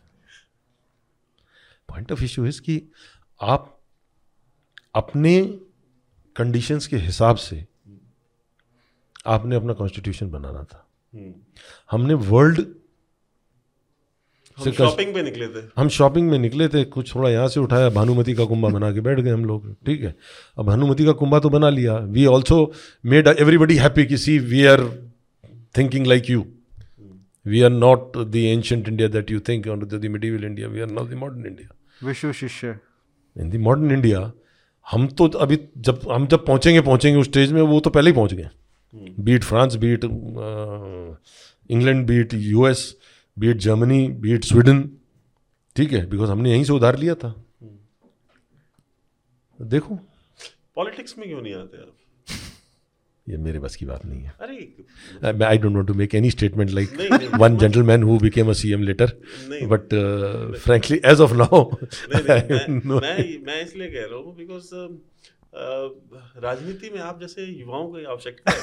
[1.89, 2.81] पॉइंट ऑफ़ इश्यू इज़ कि
[3.41, 3.79] आप
[4.95, 5.59] अपने
[6.35, 7.65] कंडीशंस के हिसाब से
[9.25, 11.33] आपने अपना कॉन्स्टिट्यूशन बनाना था। हम्म।
[11.91, 12.65] हमने वर्ल्ड
[14.57, 17.89] हम शॉपिंग पे निकले थे। हम शॉपिंग में निकले थे कुछ थोड़ा यहाँ से उठाया
[17.91, 20.15] भानुमति का कुंभा बना के बैठ गए हम लोग। ठीक है?
[20.57, 22.71] अब भानुमति का कुंभा तो बना लिया। We also
[23.05, 24.83] made everybody happy कि see we are
[25.77, 26.45] thinking like you
[27.45, 31.09] we are not the ancient India that you think the medieval India we are not
[31.09, 32.77] the modern India विश्व शिष्य।
[33.35, 34.31] इन द मॉडर्न इंडिया
[34.87, 38.15] हम तो अभी जब हम जब पहुँचेंगे पहुँचेंगे उस स्टेज में वो तो पहले ही
[38.15, 38.49] पहुँच गए।
[39.19, 40.03] Be it France be it
[41.69, 42.95] England be it US
[43.37, 44.89] be it Germany be it Sweden
[45.75, 47.33] ठीक है बिकॉज़ हमने यहीं से उधार लिया था।
[49.59, 49.95] देखो।
[50.75, 51.93] पॉलिटिक्स में क्यों नहीं आते आप?
[53.29, 56.69] ये मेरे बस की बात नहीं है। अरे I don't want to make any statement
[56.69, 56.89] like
[57.39, 59.13] one gentleman who became a CM later
[59.63, 59.95] but
[60.57, 61.63] frankly as of now
[62.15, 64.69] मैं मैं मैं इसलिए कह रहा हूँ बिकॉज़
[66.43, 68.57] राजनीति में आप जैसे युवाओं की आवश्यकता है।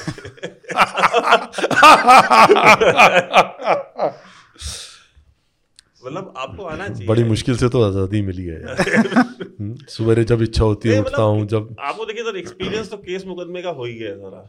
[6.05, 10.63] मतलब आपको आना चाहिए। बड़ी मुश्किल से तो आज़ादी मिली है हम्म, सुबह जब इच्छा
[10.63, 13.85] होती है उठता मतलब हूँ जब आपको देखिए सर एक्सपीरियंस तो केस मुकदमे का हो
[13.85, 14.41] ही गया सारा।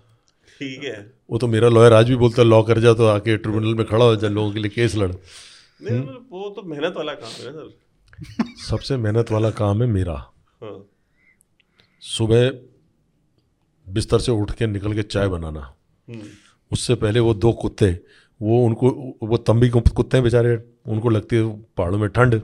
[0.61, 0.97] ठीक है।
[1.31, 3.87] वो तो मेरा लॉयर आज भी बोलता है लॉ कर जा तो आके ट्रिब्यूनल में
[3.87, 7.31] खड़ा हो जा लोगों के लिए केस लड़। नहीं मतलब वो तो मेहनत वाला काम
[7.31, 10.15] है ना सर। सबसे मेहनत वाला काम है मेरा।
[10.63, 10.77] हाँ।
[12.03, 12.51] सुबह
[13.87, 15.61] बिस्तर से उठ के निकल के चाय बनाना।
[16.09, 16.23] हम्म,
[16.73, 17.91] उससे पहले वो दो कुत्ते
[18.41, 18.91] वो उनको
[19.23, 22.41] वो तंबी को कुत्ते हैं बेचारे उनको लगती है पहाड़ों में ठंड।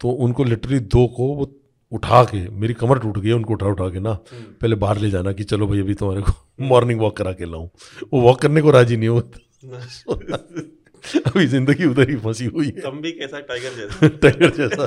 [0.00, 1.54] तो उनको लिटरली दो को वो
[1.92, 5.32] उठा के मेरी कमर टूट गई उनको उठा उठा के ना। पहले बाहर ले जाना
[5.32, 6.32] कि चलो भाई अभी तुम्हारे को
[6.64, 7.68] मॉर्निंग वॉक करा के लाऊं।
[8.12, 9.20] वो वॉक करने को राज़ी नहीं हो
[11.26, 14.08] अभी ज़िंदगी उधर ही फंसी हुई है। तम भी कैसा टाइगर जैसा?
[14.22, 14.86] टाइगर जैसा।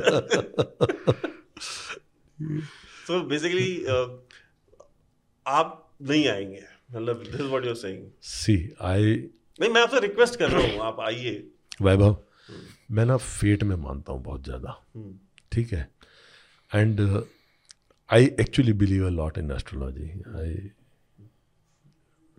[3.07, 3.85] तो बेसिकली
[5.45, 9.29] आप नहीं आएँगे। मतलब this what you are saying see I
[9.59, 11.31] नहीं मैं आपसे रिक्वेस्ट कर रहा हूँ आप आइए।
[11.81, 12.17] वैभव
[12.91, 15.13] मैं ना फेट में मानता हूँ बहुत ज़्यादा। हम्म,
[15.51, 15.89] ठीक है?
[16.71, 17.01] And
[18.09, 20.09] I actually believe a lot in astrology
[20.39, 20.53] I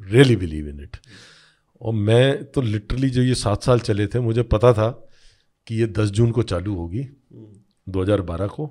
[0.01, 0.97] really believe in it
[1.81, 4.89] और मैं तो लिटरली जो ये सात साल चले थे मुझे पता था
[5.67, 8.71] कि ये दस जून को चालू होगी हम्म, 2012 को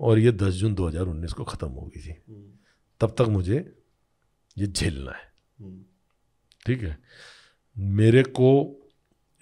[0.00, 2.42] और ये 10 जून 2019 को ख़त्म होगी थी हम्म,
[3.00, 3.58] तब तक मुझे
[4.56, 5.80] ये झेलना है। हम्म,
[6.66, 6.98] ठीक है?
[7.78, 8.48] मेरे को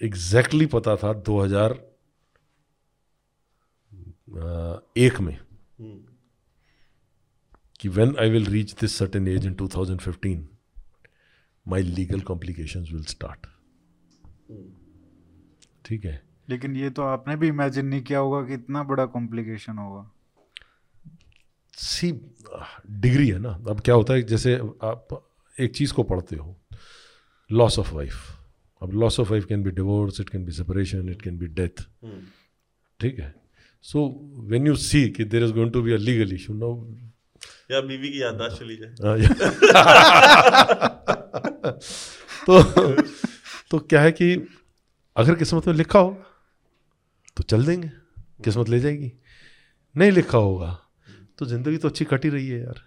[0.02, 1.72] एग्जैक्टली exactly पता था 2000
[4.36, 6.00] अ, एक में हम्म,
[7.80, 10.46] कि when I will reach this certain age in 2015
[11.68, 13.46] my legal complications will start
[15.84, 16.22] ठीक है?
[16.48, 20.10] लेकिन ये तो आपने भी इमेजिन नहीं किया होगा कि इतना बड़ा कॉम्प्लिकेशन होगा।
[21.72, 22.12] सी
[22.90, 25.28] डिग्री है ना। अब क्या होता है जैसे आप
[25.60, 26.59] एक चीज़ को पढ़ते हो
[27.52, 28.14] लॉस ऑफ़ वाइफ
[28.82, 31.82] अब loss of wife can be divorce it can be separation it can be death
[33.00, 33.34] ठीक है?
[33.84, 34.06] सो
[34.50, 36.96] वेन यू सी कि there is going to be a legal issue no
[37.70, 38.90] या बीवी की याददाश्त चली जाए।
[42.46, 42.62] तो
[43.70, 44.34] तो क्या है कि
[45.16, 46.16] अगर किस्मत में लिखा हो
[47.36, 47.90] तो चल देंगे।
[48.44, 49.12] किस्मत ले जाएगी।
[49.94, 50.78] नहीं लिखा होगा
[51.38, 52.82] तो ज़िंदगी तो अच्छी कटी रही है यार।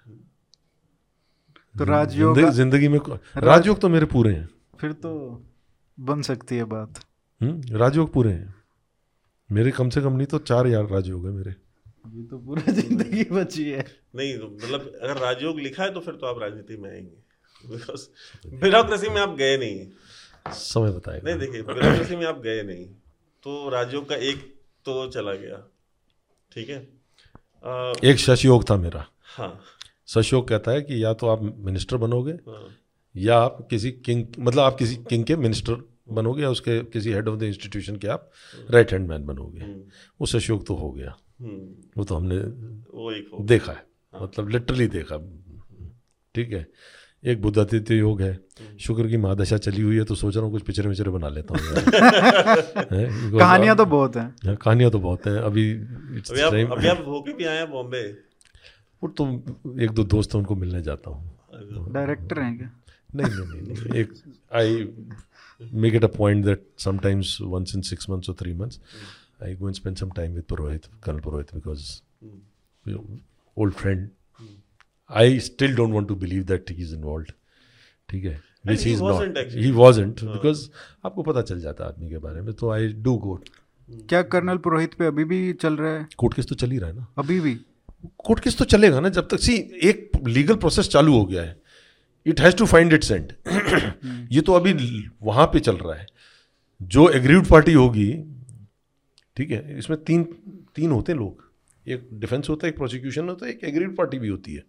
[1.77, 2.99] तो राजयोग ज़िंदगी, में
[3.37, 4.49] राजयोग तो मेरे पूरे हैं।
[4.81, 5.43] फिर तो
[5.99, 7.05] बन सकती है बात।
[7.41, 8.55] हम्म, राजयोग पूरे हैं।
[9.51, 11.51] मेरे कम से कम नहीं तो चार यार राजयोग है मेरे।
[12.05, 13.85] अभी तो पूरा ज़िंदगी बची है।
[14.15, 17.23] नहीं तो मतलब अगर राजयोग लिखा है तो फिर तो आप राजनीति में आएँगे।
[18.57, 19.87] ब्यूरोक्रेसी में आप गए नहीं
[20.53, 22.85] समय बताएगा। नहीं देखिए ब्यूरोक्रेसी में आप गए नहीं।
[23.43, 24.55] तो राजयोग का एक
[24.85, 25.67] तो चला गया।
[26.51, 26.87] ठीक है?
[27.63, 29.59] अ, एक शशयोग था मेरा। हाँ।
[30.07, 32.67] शशयोग कहता है कि या तो आप मिनिस्टर बनोगे हाँ,
[33.15, 37.27] या आप किसी किंग मतलब आप किसी किंग के मिनिस्टर बनोगे या उसके किसी हेड
[37.27, 38.31] ऑफ़ द इंस्टीट्यूशन के आप
[38.69, 39.59] राइट हैंड मैन बनोगे।
[40.21, 41.15] वो सशोक तो हो गया।
[41.97, 42.37] वो तो हमने
[42.93, 43.85] वो एक हो देखा है।
[44.23, 45.17] मतलब लिटरली देखा।
[46.35, 46.67] ठीक है।
[47.25, 48.39] एक बुद्धादित्य योग है।
[48.79, 51.53] शुक्र की महादशा चली हुई है तो सोच रहा हूँ कुछ पिक्चर विचरे बना लेता
[51.53, 51.67] हूँ।
[53.39, 57.33] कहानियाँ तो बहुत हैं। हाँ, कहानियाँ तो बहुत हैं। अभी अभी आप अभी आप होके
[57.33, 58.32] भी आए हैं बॉम्बे?
[59.03, 59.25] वो तो
[59.81, 62.71] एक दो दोस्त हैं उनको मिलने जाता हूँ। डायरेक्टर हैं क्या?
[63.15, 64.13] नहीं नहीं नहीं, नहीं एक
[64.53, 68.79] I make it a point that sometimes once in six months और three months
[69.43, 71.89] I go and spend some time with Purohit colonel Purohit because
[73.57, 74.09] old friend
[75.09, 77.33] I still don't want to believe that he is involve
[78.09, 78.41] ठीक है?
[78.67, 79.51] Which he is wasn't not.
[79.51, 79.71] He.
[79.71, 80.67] Wasn't because
[81.05, 83.39] आपको पता चल जाता है आदमी के बारे में तो आई डू गो
[84.09, 86.07] क्या कर्नल पुरोहित पे अभी भी चल रहा है?
[86.17, 87.57] कोर्ट केस तो चल ही रहा है ना। अभी भी?
[88.17, 91.61] कोर्ट केस तो चलेगा ना, जब तक, सी, एक लीगल प्रोसेस चालू हो गया है।
[92.25, 93.31] It has to find its end
[94.31, 94.73] ये तो अभी
[95.23, 96.07] वहाँ पे चल रहा है।
[96.81, 98.11] जो एग्रीड पार्टी होगी,
[99.37, 100.23] ठीक है, इसमें तीन
[100.75, 101.51] तीन होते हैं लोग।
[101.85, 104.63] एक डिफेंस होता है, एक प्रोसिक्यूशन होता है, एक एग्रीड पार्टी भी होती है,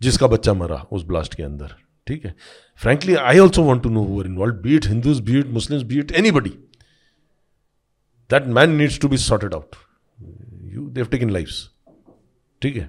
[0.00, 1.74] जिसका बच्चा मरा उस ब्लास्ट के अंदर,
[2.06, 2.34] ठीक है।
[2.80, 6.50] Frankly I also want to know who involve be it Hindus be it Muslims be it anybody
[8.30, 9.76] that man needs to be sorted out
[10.74, 11.68] you they've taken lives
[12.62, 12.88] ठीक है?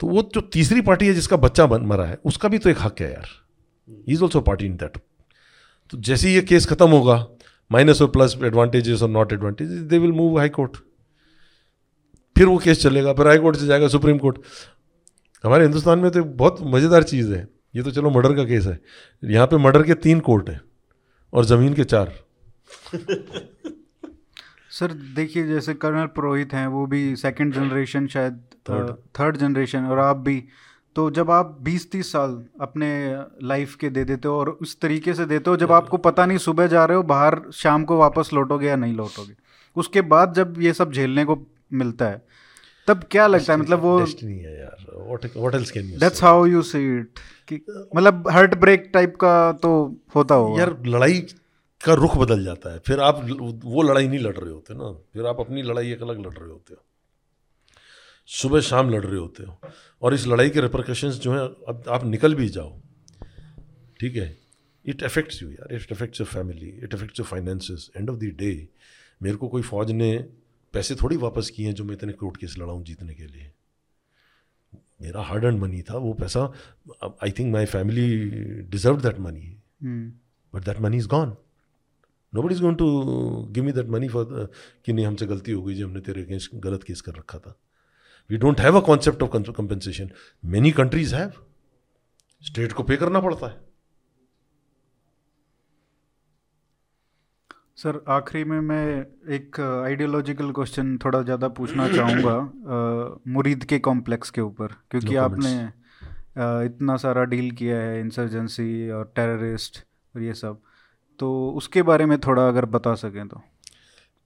[0.00, 2.76] तो वो जो तीसरी पार्टी है जिसका बच्चा बन, मरा है, उसका भी तो एक
[2.80, 3.28] हक है यार।
[4.08, 4.96] Is also party in that
[5.92, 7.26] तो जैसे ही ये केस खत्म होगा
[7.70, 10.76] माइनस और प्लस एडवांटेजेस और not advantages they will move high court
[12.36, 14.38] फिर वो केस चलेगा, फिर हाई कोर्ट से जाएगा सुप्रीम कोर्ट।
[15.44, 17.46] हमारे हिंदुस्तान में तो बहुत मज़ेदार चीज़ है।
[17.76, 18.78] ये तो चलो मर्डर का केस है।
[19.22, 20.60] यहाँ पे मर्डर के तीन कोर्ट हैं
[21.32, 22.12] और ज़मीन के चार।
[24.72, 28.40] सर देखिए जैसे कर्नल पुरोहित हैं वो भी सेकंड जनरेशन शायद
[29.18, 30.42] थर्ड जनरेशन और आप भी।
[30.96, 32.88] तो जब आप 20-30 साल अपने
[33.42, 36.38] लाइफ के दे देते हो और उस तरीके से देते हो जब आपको पता नहीं
[36.38, 39.34] सुबह जा रहे हो बाहर शाम को वापस लौटोगे या नहीं लौटोगे।
[39.76, 41.38] उसके बाद जब ये सब झेलने को
[41.72, 42.22] मिलता है
[42.88, 43.58] तब क्या लगता है?
[43.58, 47.18] मतलब वो है यार। What what else can you that's how you see it
[47.48, 47.60] कि
[47.96, 49.70] मतलब हार्ट ब्रेक टाइप का तो
[50.14, 51.24] होता होगा। यार लड़ाई
[51.84, 53.20] का रुख बदल जाता है। फिर आप
[53.64, 56.50] वो लड़ाई नहीं लड़ रहे होते ना। फिर आप अपनी लड़ाई एक अलग लड़ रहे
[56.50, 56.84] होते हो।
[58.28, 59.60] सुबह शाम लड़ रहे होते हो।
[60.02, 62.80] और इस लड़ाई के रिप्रकशंस जो हैं अब आप निकल भी जाओ।
[64.00, 64.36] ठीक है?
[64.84, 68.34] इट अफेक्ट्स यू यार। It affects your family it affects your finances end of the
[68.38, 68.68] day
[69.22, 70.16] मेरे को कोई फौज ने
[70.74, 73.52] पैसे थोड़ी वापस किए हैं जो मैं इतने कोर्ट केस लड़ाऊँ जीतने के लिए।
[75.02, 76.52] मेरा हार्ड एंड मनी था। वो पैसा
[77.22, 78.06] I think my family
[78.70, 81.36] deserve that money but that money is gone
[82.32, 82.86] no but is going to
[83.50, 84.50] give me that money for
[84.84, 87.58] कि नहीं हमसे गलती हो गई जी हमने तेरे अगेंस्ट गलत केस कर रखा था।
[88.30, 90.10] We don't have a concept of compensation
[90.44, 91.32] many countries have
[92.42, 93.60] state को पे करना पड़ता है।
[97.76, 98.86] सर आखिरी में मैं
[99.34, 102.34] एक आइडियोलॉजिकल क्वेश्चन थोड़ा ज़्यादा पूछना चाहूँगा
[103.32, 108.90] मुरीद के कॉम्प्लेक्स के ऊपर। क्योंकि No आपने अ, इतना सारा डील किया है इंसर्जेंसी
[108.90, 109.78] और टेररिस्ट
[110.14, 110.60] और ये सब।
[111.22, 113.36] तो उसके बारे में थोड़ा अगर बता सकें तो।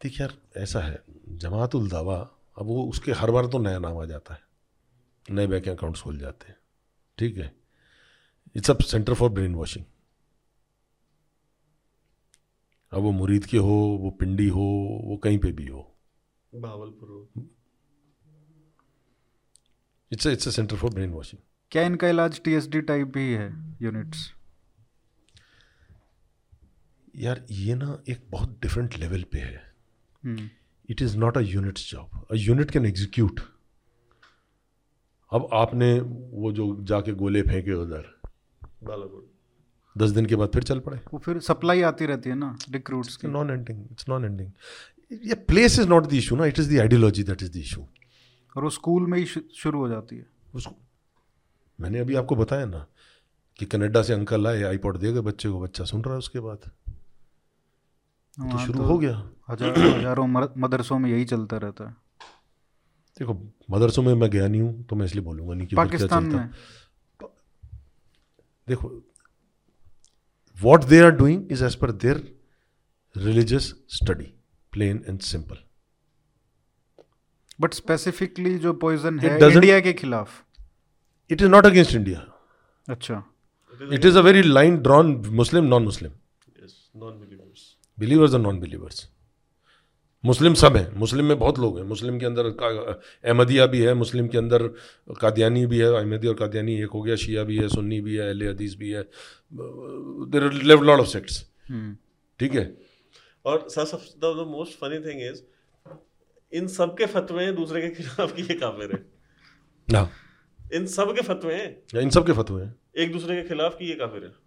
[0.03, 2.17] देखिए यार ऐसा है जमातुल दावा
[2.59, 4.41] अब वो उसके हर बार तो नया नाम आ जाता है।
[5.31, 6.57] नए बैंक अकाउंट्स खोल जाते हैं।
[7.19, 7.55] ठीक है?
[8.57, 9.85] It's a centre for brain washing
[12.93, 14.65] अब वो मुरीद के हो वो पिंडी हो
[15.05, 15.83] वो कहीं पे भी हो।
[16.53, 17.49] भावलपुर हो।
[20.13, 24.33] It's it's a centre for brain washing क्या इनका इलाज टीएसडी टाइप भी है यूनिट्स
[27.17, 29.61] यार ये ना एक बहुत डिफरेंट लेवल पे है।
[30.23, 30.49] हम्म,
[30.89, 33.41] it is not a units job a unit can execute
[35.33, 38.15] अब आपने वो जो जाके गोले फेंके उधर
[39.97, 43.17] दस दिन के बाद फिर चल पड़े। वो फिर सप्लाई आती रहती है ना रिक्रूट्स
[43.17, 44.51] की। Non ending it's non ending
[45.27, 47.87] ये place is not the issue ना it is the ideology that is the issue
[48.57, 50.75] और वो स्कूल में ही शुरू हो जाती है। उसको
[51.79, 52.87] मैंने अभी आपको बताया ना
[53.59, 56.41] कि कनाडा से अंकल आए आईपॉड दे गए बच्चे को बच्चा सुन रहा है उसके
[56.41, 56.71] बाद।
[58.39, 59.23] तो वहाँ शुरू तो हो गया?
[59.51, 61.95] हज़ार हज़ारों मदरसों में यही चलता रहता है।
[63.17, 63.35] देखो
[63.71, 66.31] मदरसों में मैं गया नहीं हूँ तो मैं इसलिए बोलूँगा नहीं कि उधर क्या पाकिस्तान
[66.31, 66.51] चलता। में?
[68.69, 68.91] देखो
[70.57, 72.23] what they are doing is as per their
[73.15, 74.33] religious study
[74.73, 75.59] plain and simple
[77.61, 80.43] but specifically जो पॉइजन है इंडिया के खिलाफ।
[81.31, 82.27] It is not against India
[82.89, 83.23] अच्छा।
[83.81, 86.13] It is a very line drawn Muslim non Muslim
[86.59, 87.76] Yes, non-believers.
[87.99, 89.09] Believers और non believers
[90.25, 94.29] Muslim सब हैं। मुस्लिम में बहुत लोग हैं। मुस्लिम के अंदर अहमदिया भी है मुस्लिम
[94.29, 94.67] के अंदर
[95.21, 98.27] कादियानी भी है अहमदी और कादियानी एक हो गया शिया भी है सुन्नी भी है
[98.27, 99.03] अहले हदीस भी है।
[100.33, 101.43] There live lot of sects
[102.41, 102.65] ठीक है?
[103.45, 105.43] और sir the most funny thing is
[106.53, 109.05] इन सब के फतवे हैं दूसरे के खिलाफ कि ये काफिर है।
[109.89, 110.09] ना
[110.61, 113.85] इन सब के फतवे हैं इन सब के फतवे हैं। एक दूसरे के खिलाफ कि
[113.85, 114.46] ये काफिर है।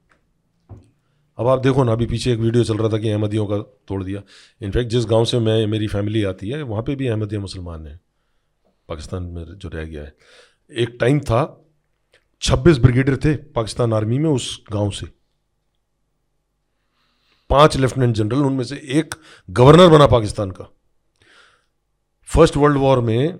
[1.39, 4.03] अब आप देखो ना, अभी पीछे एक वीडियो चल रहा था कि अहमदियों का तोड़
[4.03, 4.21] दिया।
[4.61, 7.99] इनफैक्ट जिस गाँव से मैं, मेरी फैमिली आती है, वहाँ पे भी अहमदिया मुसलमान हैं।
[8.89, 10.15] पाकिस्तान में जो रह गया है।
[10.71, 11.65] एक टाइम था,
[12.41, 15.05] छब्बीस ब्रिगेडियर थे पाकिस्तान आर्मी में उस गाँव से।
[17.49, 19.15] पाँच लेफ्टिनेंट जनरल, उनमें से एक
[19.49, 20.69] गवर्नर बना पाकिस्तान का।
[22.29, 23.39] फ़र्स्ट वर्ल्ड वॉर में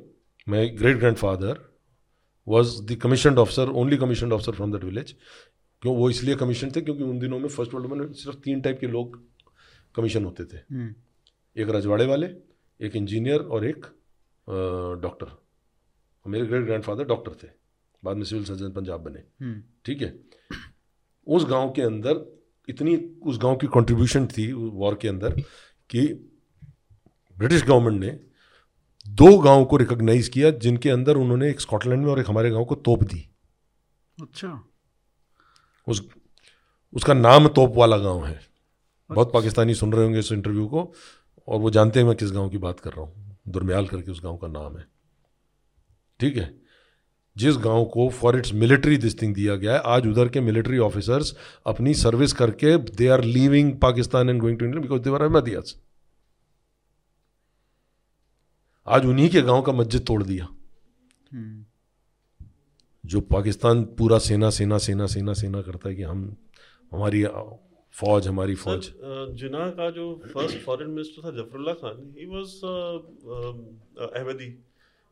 [0.50, 1.60] my great grand father
[2.48, 5.16] was the commission officer only commission officer from that village
[5.84, 8.80] क्यों वो इसलिए कमीशन थे क्योंकि उन दिनों में फ़र्स्ट वर्ल्ड में सिर्फ़ तीन टाइप
[8.80, 9.22] के लोग
[9.96, 10.58] कमीशन होते थे।
[11.56, 12.28] एक रजवाड़े वाले
[12.80, 13.86] एक इंजीनियर और एक
[15.02, 15.38] डॉक्टर
[16.26, 17.48] मेरे ग्रेट ग्रैंडफादर डॉक्टर थे।
[18.04, 19.24] बाद में सिविल सर्जन पंजाब बने।
[19.86, 20.14] ठीक है?
[21.28, 22.26] उस गाँव के अंदर
[22.70, 25.40] इतनी उस गाँव की कंट्रीब्यूशन थी वॉर के अंदर
[25.90, 26.08] कि
[27.38, 28.20] ब्रिटिश गवर्नमेंट ने
[29.06, 32.66] दो गाँव को रिकॉग्नाइज किया जिनके अंदर उन्होंने एक स्कॉटलैंड में और एक हमारे गाँव
[32.66, 33.30] को तोप दी।
[34.22, 34.69] अच्छा।
[35.90, 36.02] उस,
[36.94, 38.40] उसका नाम तोप वाला गाँव है।
[39.10, 40.92] बहुत पाकिस्तानी सुन रहे होंगे इस इंटरव्यू को,
[41.48, 44.22] और वो जानते हैं मैं किस गाँव की बात कर रहा हूँ। दुरम्याल करके उस
[44.24, 44.86] गाँव का नाम है।
[46.20, 46.54] ठीक है?
[47.38, 51.36] जिस गाँव को फॉर इट्स मिलिट्री दिस्टिंग दिया गया है, आज उधर के मिलिट्री ऑफिसर्स
[51.66, 55.74] अपनी सर्विस करके they are leaving Pakistan and going to India because they're Ahmadiyas
[58.88, 60.48] आज उन्हीं के गाँव का मस्जिद तोड़ दिया।
[63.10, 66.24] जो पाकिस्तान पूरा सेना सेना सेना सेना सेना करता है कि हम
[66.92, 67.24] हमारी
[67.94, 68.90] फौज हमारी फौज।
[69.36, 72.50] जिना का जो फ़र्स्ट फॉरेन मिनिस्टर था Zafrullah Khan he was
[74.10, 74.50] Ahmadi.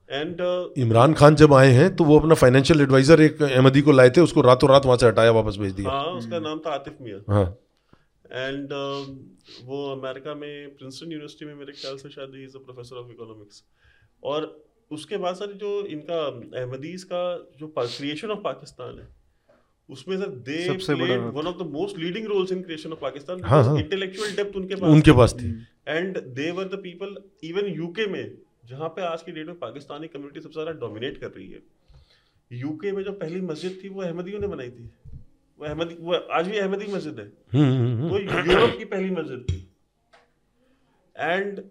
[0.10, 0.42] And
[0.78, 4.22] Imran Khan जब आए हैं तो वो अपना फाइनेंशियल एडवाइजर एक अहमदी को लाए थे
[4.22, 7.20] उसको रातों रात वहाँ से हटाया वापस भेज दिया। हाँ उसका नाम था आतिफ मियाँ।
[7.30, 7.48] हाँ।
[8.26, 8.70] एंड
[9.66, 13.12] वो अमेरिका में प्रिंसटन यूनिवर्सिटी में मेरे ख्याल से शायद he is a professor of
[13.12, 13.64] economics
[14.24, 14.46] और
[14.92, 17.22] उसके बाद सर जो इनका अहमदीज का
[17.60, 19.08] जो क्रिएशन ऑफ़ पाकिस्तान है
[19.90, 24.36] उसमें sir they played one of the most leading roles in creation of Pakistan intellectual
[24.36, 25.50] depth उनके पास उनके पास थी।
[25.88, 30.08] And they were the people even UK में जहाँ पे आज की डेट में पाकिस्तानी
[30.08, 31.62] कम्युनिटी सबसे ज़्यादा डोमिनेट कर रही है।
[32.52, 34.90] यूके में जो पहली मस्जिद थी वो अहमदियों ने बनाई थी।
[35.60, 39.10] वो अहमदी वो आज भी अहमदी मस्जिद है। हम्म, हम्म, हम्म। वो यूरोप की पहली
[39.12, 39.60] मस्जिद थी।
[41.16, 41.62] एंड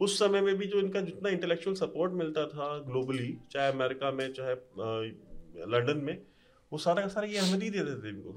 [0.00, 4.32] उस समय में भी जो इनका जितना इंटेलेक्चुअल सपोर्ट मिलता था ग्लोबली चाहे अमेरिका में
[4.32, 4.54] चाहे
[5.66, 6.18] लंदन में
[6.72, 8.30] वो सारा का सारा ये अहमदी देते थे इनको।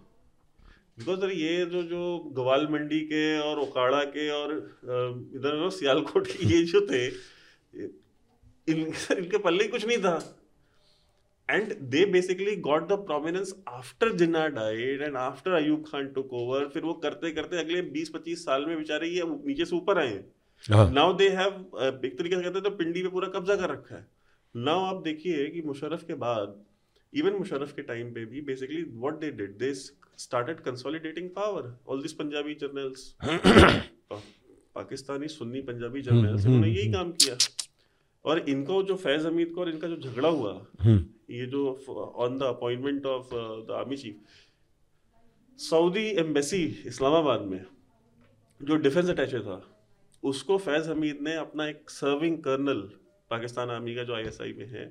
[1.00, 4.54] बिकॉज़ ये जो जो गवाल मंडी के और ओकाड़ा के और
[5.36, 8.80] इधर सियालकोट के ये जो थे इन,
[9.18, 10.36] इनके पल्ले कुछ नहीं था।
[11.50, 16.68] And they basically got the prominence after Jinnah died and after Ayub Khan took over
[16.74, 20.26] फिर वो करते करते अगले 20-25 साल में बेचारे ये नीचे से ऊपर आए हैं।
[20.92, 21.54] नाउ दे हैव
[22.06, 24.06] एक तरीके से कहते हैं तो पिंडी पे पूरा कब्जा कर रखा है।
[24.56, 26.56] नाउ आप देखिए कि मुशर्रफ के बाद
[27.14, 32.02] इवन मुशर्रफ के टाइम पे भी basically what they did they started consolidating power all
[32.02, 33.16] this Punjabi generals
[34.76, 37.38] Pakistani Sunni Punjabi generals उन्होंने यही काम किया।
[38.26, 41.62] और इनको जो फैज हमीद को और इनका जो झगड़ा हुआ हम्म। ये जो
[42.18, 43.30] on the appointment of
[43.68, 44.16] the army chief
[45.60, 47.66] Saudi embassy Islamabad में
[48.62, 49.58] जो डिफेंस अटैचे था
[50.24, 52.82] उसको फैज़ हमीद ने अपना एक सर्विंग कर्नल
[53.30, 54.86] पाकिस्तान आर्मी का जो आईएसआई में है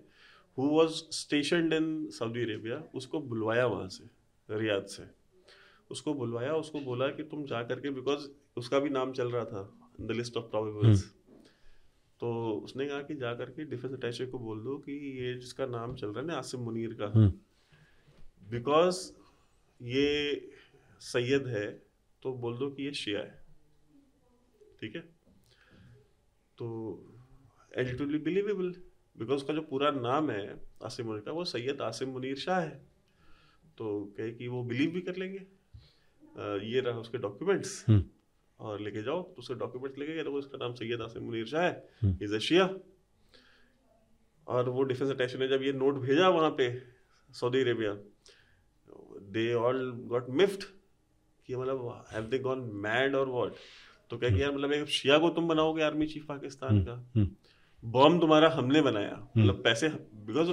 [0.59, 4.05] who was stationed in Saudi Arabia उसको बुलवाया वहाँ से
[4.49, 5.05] रियाद से।
[5.91, 9.63] उसको बुलवाया उसको बोला कि तुम जा करके बिकॉज़ उसका भी नाम चल रहा था
[10.01, 11.05] द लिस्ट ऑफ़ प्रोबेबल्स
[12.21, 12.31] तो
[12.65, 16.09] उसने कहा कि जा करके डिफेंस अटैचे को बोल दो कि ये जिसका नाम चल
[16.09, 17.07] रहा है ना आसिम मुनीर का।
[18.51, 20.51] बिकॉज़ हम्म। ये
[21.01, 21.67] सैयद है
[22.23, 23.47] तो बोल दो कि ये शिया है।
[24.81, 25.18] ठीक है?
[26.59, 26.67] तो
[27.73, 28.75] एडिटोली बिलीवेबल
[29.17, 30.45] बिकॉज़ उसका जो पूरा नाम है
[30.85, 32.77] आसिम मुनीर का वो सैयद आसिम मुनीर शाह है।
[33.79, 33.87] तो
[34.17, 38.05] कहे कि वो बिलीव भी कर लेंगे। आ, ये रहा उसके डॉक्यूमेंट्स हम्म।
[38.61, 41.63] और लेके जाओ तो उसके डॉक्यूमेंट्स लेके गए तो उसका नाम सैयद आसिम मुनीर शाह
[41.63, 42.69] है। इज़ एशिया
[44.47, 46.71] और वो डिफेंस अटैशन ने जब ये नोट भेजा वहाँ पे
[47.31, 47.93] Saudi Arabia
[49.33, 50.63] they all got miffed
[51.49, 53.55] कि मतलब हैव दे गॉन मैड और व्हाट
[54.11, 56.95] तो क्या कि यार मतलब एक शिया को तुम बनाओगे आर्मी चीफ पाकिस्तान हम्म, का।
[57.85, 60.51] बॉम्ब हम्म। तुम्हारा हमने बनाया हम्म। मतलब पैसे because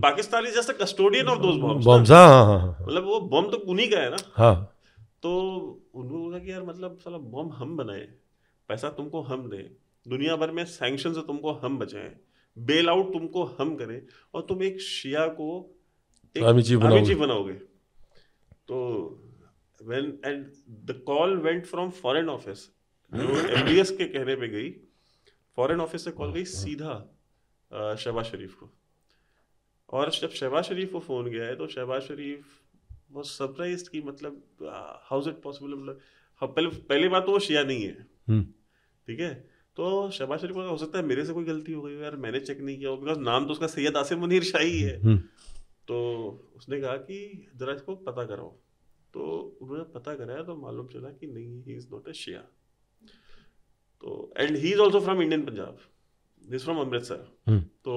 [0.00, 4.10] Pakistan is just custodian of those bombs bombs मतलब वो बॉम्ब तो उन्हीं का है
[4.10, 4.16] ना?
[4.34, 4.74] हाँ।
[5.22, 5.30] तो
[5.94, 8.08] उनको बोला कि यार मतलब साला बॉम्ब हम बनाए
[8.68, 9.62] पैसा तुमको हम दे
[10.08, 12.10] दुनिया भर में सैंक्शन से तुमको हम बचाएँ
[12.58, 14.02] बेल आउट तुमको हम करें
[14.34, 15.48] और तुम एक शिया को
[16.36, 16.78] एक आर्मी। चीफ
[17.18, 17.52] बनाओगे।
[18.68, 18.78] तो
[19.80, 20.46] when and
[20.86, 22.68] the call went from foreign office.
[23.12, 24.70] जो एमबीएस के कहने पे गई
[25.58, 26.94] फॉरेन ऑफ़िस से कॉल गई सीधा
[27.72, 28.70] शहबाज शरीफ को।
[29.88, 32.58] और जब शहबाज शरीफ को फ़ोन गया है तो शहबाज शरीफ
[33.12, 34.42] वो सरप्राइज़ की मतलब
[35.04, 36.00] हाउ इज़ इट पॉसिबल मतलब
[36.42, 38.42] हाँ, पहले पहली बात तो वो शिया नहीं है। हम्म,
[39.08, 39.32] ठीक है?
[39.76, 42.16] तो शहबाज शरीफ को हो सकता है मेरे से कोई गलती हो गई हो यार
[42.16, 45.18] मैंने चेक नहीं किया बिकॉज़ नाम तो उसका सैयद आसिम मुनीर शाही है। हम्म,
[45.88, 48.56] तो उसने कहा कि जरा इसको पता कराओ।
[49.14, 49.24] तो
[49.62, 52.40] उन्होंने पता कराया तो मालूम चला कि नहीं ही इज़ नॉट ए शिया
[54.02, 55.78] तो and he is also from Indian Punjab
[56.42, 57.96] this from Amritsar तो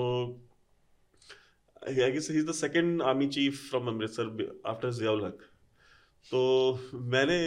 [1.81, 5.49] I guess he is the second army chief from Amritsar after Ziaul Haq
[6.31, 6.39] तो
[7.13, 7.39] मैंने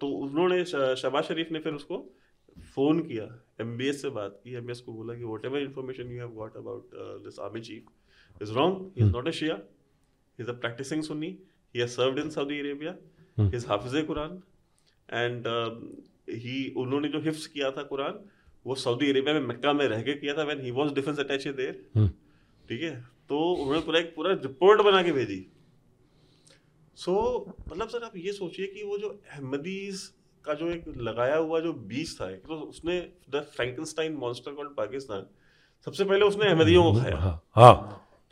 [0.00, 1.98] तो उन्होंने शहबाज शरीफ ने फिर उसको
[2.74, 3.24] फ़ोन किया
[3.60, 6.90] एमबीएस से बात की एमबीएस को बोला कि whatever information you have got about
[7.24, 9.60] this army chief is wrong he is not a Shia
[10.38, 11.36] is a practicing Sunni
[11.74, 12.94] he has served in Saudi Arabia
[13.38, 14.42] he is Hafiz Quran
[15.08, 15.46] and
[16.30, 18.18] he उन्होंने जो हिफ्स किया था कुरान
[18.66, 21.52] वो Saudi Arabia में मक्का में रह के किया था when he was defence attache
[21.52, 22.08] there
[22.64, 22.94] ठीक है?
[23.28, 25.46] तो उन्होंने पूरा एक पूरा रिपोर्ट बना के भेजी।
[26.98, 30.00] सो so, मतलब सर आप ये सोचिए कि वो जो अहमदीज
[30.44, 35.26] का जो एक लगाया हुआ जो बीज था तो उसने the Frankenstein monster called Pakistan
[35.86, 37.74] सबसे पहले उसने अहमदियों को खाया। हाँ। हाँ।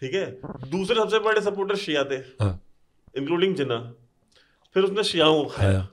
[0.02, 0.26] ठीक है?
[0.70, 2.52] दूसरे सबसे बड़े सपोर्टर शिया थे हाँ।
[3.16, 3.94] इंक्लूडिंग जिन्ना।
[4.74, 5.88] फिर उसने शियाओं को खाया। खाया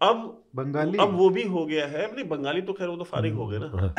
[0.00, 3.34] अब बंगाली अब वो भी हो गया है। नहीं बंगाली तो खैर वो तो फारिग
[3.34, 3.94] हो गए ना। हाँ,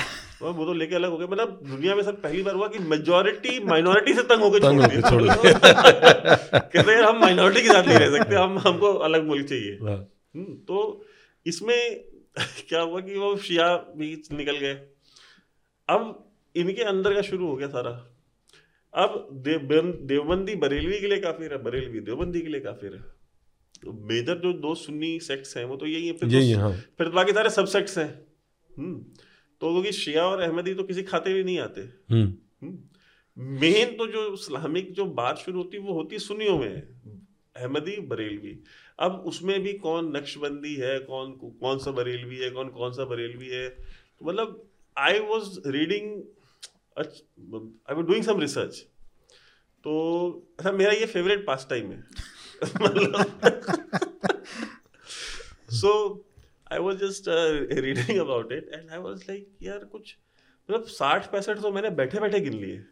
[0.51, 3.63] वो तो लेके अलग हो गए। मतलब दुनिया में सर पहली बार हुआ कि मेजोरिटी
[3.63, 5.53] माइनॉरिटी से तंग होकर तंग छोड़ छोड़
[6.59, 10.07] कहते हैं हम माइनॉरिटी के साथ नहीं रह सकते। हम हमको अलग मुल्क चाहिए। हाँ,
[10.35, 11.05] हम्म, तो
[11.45, 12.03] इसमें
[12.69, 14.73] क्या हुआ कि वो शिया भी निकल गए।
[15.89, 18.14] अब इनके अंदर का शुरू हो गया सारा।
[18.95, 23.01] अब देवबंदी बरेलवी के लिए काफिर है बरेलवी देवबंदी के लिए काफिर है
[23.83, 26.71] तो मेजर जो दो सुन्नी सेक्ट्स हैं वो तो यही है फिर यही तो- हाँ
[26.71, 28.25] फिर बाकी सारे सब सेक्ट्स हैं।
[28.77, 28.99] हम्म
[29.61, 32.77] तो क्योंकि शिया और अहमदी तो किसी खाते भी नहीं आते। हम्म,
[33.37, 36.81] मेन तो जो इस्लामिक जो बात शुरू होती है वो होती है सुन्नियों में।
[37.55, 38.59] अहमदी बरेलवी।
[38.99, 43.47] अब उसमें भी कौन नक्शबंदी है कौन कौन सा बरेलवी है कौन कौन सा बरेलवी
[43.47, 43.69] है?
[43.69, 44.63] तो मतलब
[44.97, 46.21] I was reading
[46.99, 48.77] I was doing some research
[49.83, 49.95] तो
[50.59, 52.03] अच्छा मेरा ये फेवरेट पास टाइम है
[55.71, 55.91] so
[56.71, 57.23] I was just
[57.79, 60.17] reading about it and I was like यार कुछ
[60.71, 62.83] मतलब साठ पैंसठ तो मैंने बैठे बैठे गिन लिए।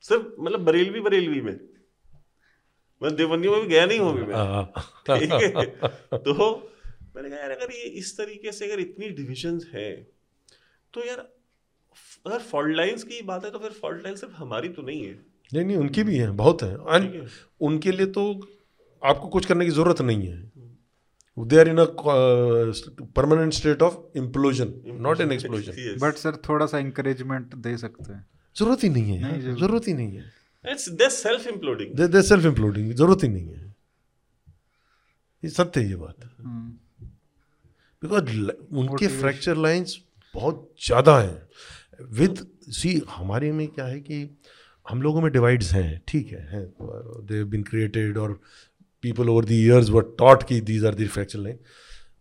[0.00, 1.60] सिर्फ़ मतलब बरेलवी बरेलवी में।
[3.02, 4.72] मैं देवबंदियों में भी गया नहीं हूँ अभी मैं। हाँ,
[5.18, 5.64] ठीक है।
[6.18, 6.72] तो
[7.16, 9.94] मैंने कहा यार अगर ये इस तरीके से अगर इतनी डिविजन्स है
[10.94, 11.39] तो यार
[12.26, 15.12] अगर फॉल्ट लाइंस की बात है तो फिर फॉल्ट लाइन सिर्फ़ हमारी तो नहीं है।
[15.54, 17.26] नहीं नहीं उनकी भी है बहुत है। है।
[17.60, 18.24] उनके लिए तो
[19.02, 20.50] आपको कुछ करने की ज़रूरत नहीं है।
[21.38, 21.86] They are in a
[23.16, 28.26] permanent state of implosion not an explosion but sir थोड़ा सा इंकरेजमेंट दे सकते हैं।
[28.56, 31.94] ज़रूरत ही नहीं है। ज़रूरत ही नहीं है। It's they're self imploding.
[31.96, 33.74] They they self imploding ज़रूरत ही नहीं है।
[35.42, 36.70] ये सत्य है ये बात। हम्म,
[38.02, 39.98] बिकॉज़ उनके फ्रैक्चर लाइंस
[40.34, 41.48] बहुत ज़्यादा हैं।
[42.08, 44.38] विद सी हमारे में क्या है कि
[44.88, 46.74] हम लोगों में डिवाइड्स हैं ठीक है हैं
[47.26, 48.40] दे बीन क्रिएटेड और
[49.02, 51.56] people over the years were taught that these are the fracture line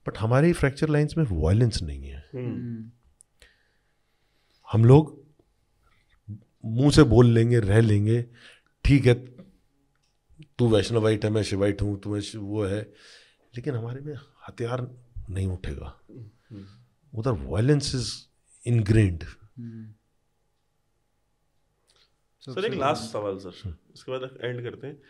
[0.07, 2.91] but हमारी फ्रैक्चर लाइंस में वायलेंस नहीं है। हम्म,
[4.71, 5.19] हम लोग
[6.65, 8.25] मुँह से बोल लेंगे रह लेंगे
[8.85, 9.13] ठीक है
[10.57, 12.81] तू वैष्णवाइट है मैं शिवाइट हूँ तुम्हें शि- वो है
[13.55, 14.13] लेकिन हमारे में
[14.47, 14.91] हथियार
[15.29, 15.99] नहीं उठेगा।
[17.15, 18.13] उधर वायलेंस इज़
[18.65, 19.23] इनग्रेंड।
[22.43, 25.01] सर एक लास्ट सवाल सर। इसके बाद एंड करते हैं।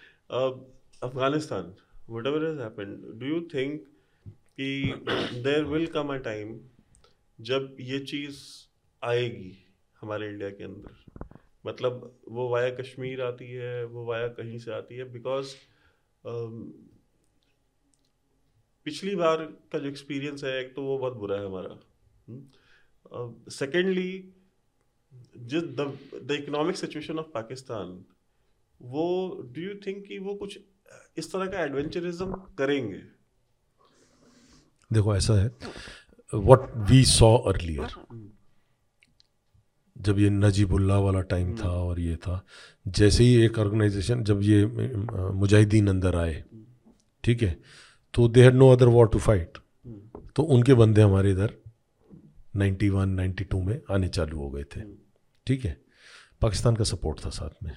[1.04, 1.74] Afghanistan
[2.28, 3.88] whatever has happened do you think
[4.28, 4.94] that
[5.44, 6.60] there will come a time
[7.40, 8.40] जब ये चीज़
[9.04, 9.52] आएगी
[10.02, 10.96] हमारे इंडिया के अंदर?
[11.66, 15.56] मतलब वो वाया कश्मीर आती है वो वाया कहीं से आती है बिकॉज़
[18.86, 21.80] पिछली बार का जो एक्सपीरियंस है एक तो वो बहुत बुरा है हमारा।
[23.50, 24.34] सेकेंडली
[25.38, 28.06] जिस the economic situation of Pakistan
[28.82, 29.06] वो
[29.56, 30.60] डू यू थिंक कि वो कुछ
[31.18, 33.02] इस तरह का एडवेंचरिज्म करेंगे?
[34.94, 35.48] देखो ऐसा है
[36.34, 37.88] व्हाट वी सॉ अर्लियर
[39.98, 42.46] जब ये नजीबुल्ला वाला टाइम था और ये था
[42.88, 44.66] जैसे ही एक ऑर्गेनाइजेशन जब ये
[45.34, 46.44] मुजाहिदीन अंदर आए
[47.24, 47.60] ठीक है
[48.14, 49.58] तो they had no other war to fight
[50.36, 51.54] तो उनके बंदे हमारे इधर
[52.58, 54.82] 91 92 में आने चालू हो गए थे।
[55.50, 55.82] ठीक है?
[56.42, 57.76] पाकिस्तान का सपोर्ट था साथ में।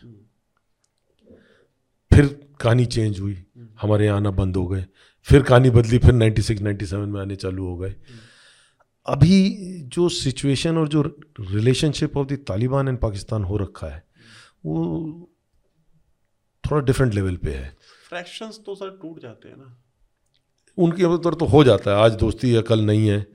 [2.13, 2.27] फिर
[2.61, 3.45] कहानी चेंज हुई।
[3.81, 4.87] हमारे यहाँ आना बंद हो गए।
[5.23, 7.95] फिर कहानी बदली फिर 96 97 में आने चालू हो गए।
[9.07, 11.03] अभी जो सिचुएशन और जो
[11.41, 14.05] relationship of the Taliban and Pakistan हो रखा है
[14.67, 14.75] वो
[16.65, 17.77] थोड़ा डिफरेंट लेवल पे है।
[18.09, 19.83] फ्रैक्शंस तो सर टूट जाते हैं ना।
[20.79, 23.27] उनके अंदर तो हो जाता है। आज दोस्ती है कल नहीं है।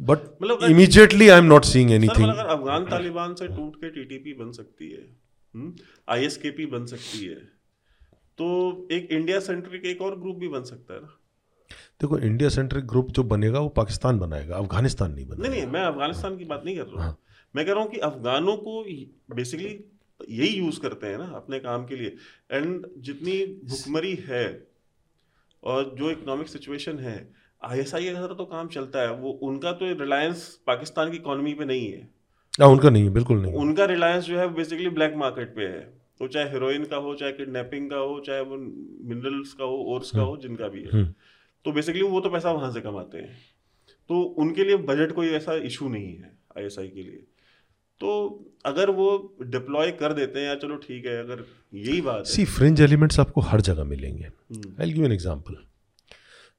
[0.00, 3.90] बट मतलब immediately I am not seeing anything मतलब अगर अफगान तालिबान से टूट के
[3.90, 5.72] टीटीपी बन सकती है
[6.08, 7.34] आईएसकेपी बन सकती है
[8.38, 8.46] तो
[8.92, 11.18] एक इंडिया सेंट्रिक एक और ग्रुप भी बन सकता है ना।
[12.00, 15.72] देखो इंडिया सेंट्रिक ग्रुप जो बनेगा वो पाकिस्तान बनाएगा अफ़गानिस्तान नहीं नहीं बनेगा नहीं नहीं
[15.72, 17.18] मैं अफ़गानिस्तान की बात नहीं कर रहा हाँ। हूँ।
[17.54, 18.82] मैं कह रहा हूँ कि अफगानों को
[19.34, 19.84] बेसिकली
[20.30, 22.16] यही यूज़ करते हैं ना अपने काम के लिए।
[22.52, 24.46] एंड जितनी भुखमरी है
[25.62, 27.16] और जो इकोनॉमिक सिचुएशन है
[27.64, 31.90] आईएसआई का तो काम चलता है। वो उनका तो रिलायंस पाकिस्तान की इकोनॉमी पे नहीं
[31.92, 32.08] है।
[32.60, 35.82] हाँ उनका नहीं है बिल्कुल नहीं उनका रिलायंस जो है बेसिकली ब्लैक मार्केट पे है।
[36.20, 40.10] वो चाहे हीरोइन का हो चाहे किडनैपिंग का हो चाहे वो मिनरल्स का हो ओर्स
[40.10, 41.12] का हो जिनका भी है। हम्म।
[41.64, 43.36] तो बेसिकली वो तो पैसा वहाँ से कमाते हैं।
[44.10, 47.24] तो उनके लिए बजट कोई ऐसा इशू नहीं है आईएसआई के लिए।
[48.00, 48.10] तो
[48.66, 52.80] अगर वो डिप्लॉय कर देते हैं या चलो ठीक है अगर यही बात सी फ्रिंज
[52.80, 55.56] एलिमेंट्स आपको हर जगह मिलेंगे। Hmm, I give an example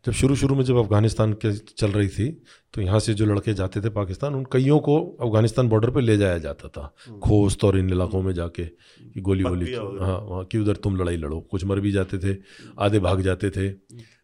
[0.06, 2.30] जब शुरू शुरू में जब अफ़गानिस्तान के चल रही थी
[2.73, 6.18] तो यहाँ से जो लड़के जाते थे पाकिस्तान उन कईयों को अफ़गानिस्तान बॉर्डर पे ले
[6.18, 10.57] जाया जाता था। खोस्त और इन इलाकों में जाके कि गोली वोली हाँ वहाँ कि
[10.57, 12.38] उधर तुम लड़ाई लड़ो कुछ मर भी जाते थे
[12.80, 13.69] आधे भाग जाते थे।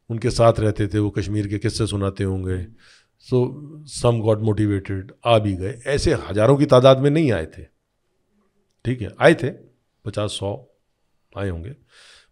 [0.09, 2.65] उनके साथ रहते थे वो कश्मीर के किस्से सुनाते होंगे।
[3.25, 7.63] सो सम गॉट मोटिवेटेड आ भी गए। ऐसे हज़ारों की तादाद में नहीं आए थे।
[8.85, 9.49] ठीक है आए थे
[10.05, 10.55] पचास सौ
[11.33, 11.75] आए होंगे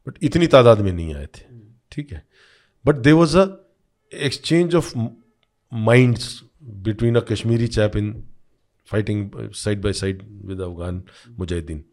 [0.08, 1.46] बट इतनी तादाद में नहीं आए थे।
[1.92, 2.28] ठीक है।
[2.86, 3.46] But they was a
[4.12, 4.94] exchange of
[5.72, 8.12] minds between a Kashmiri chap in
[8.88, 11.04] fighting side by side with Afghan
[11.40, 11.84] mujahideen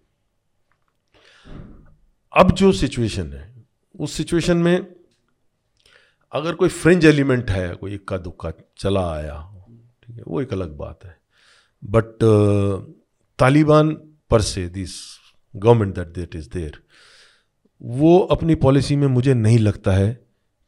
[2.33, 3.55] अब जो सिचुएशन है,
[3.95, 4.87] उस सिचुएशन में
[6.33, 9.37] अगर कोई फ्रेंच एलिमेंट है, कोई इक्का दुक्का चला आया,
[10.03, 11.17] ठीक है, वो एक अलग बात है।
[11.83, 12.19] बट
[13.39, 13.93] तालिबान
[14.31, 14.91] पर से this
[15.55, 16.79] government that that is there
[17.81, 20.26] वो अपनी पॉलिसी में मुझे नहीं लगता है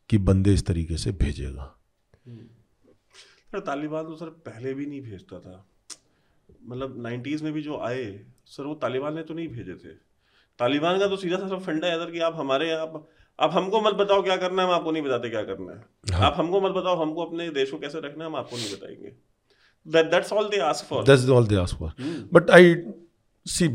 [0.09, 1.75] कि बंदे इस तरीके से भेजेगा।
[3.53, 5.67] सर तालिबान तो सर पहले भी नहीं भेजता था।
[6.69, 8.05] मतलब नाइन्टीज में भी जो आए
[8.47, 9.95] सर वो तालिबान ने तो नहीं भेजे थे।
[10.59, 13.09] तालिबान का तो सीधा सा फंडा है सर कि आप हमारे आप
[13.39, 16.27] आप हमको मत बताओ क्या करना है हम आपको नहीं बताते क्या करना है। हाँ।
[16.27, 19.13] आप हमको मत बताओ हमको अपने देश को कैसे रखना है हम आपको नहीं बताएँगे।
[19.87, 21.93] That that's all they ask for that's all they ask for
[22.33, 22.75] but I
[23.47, 23.69] see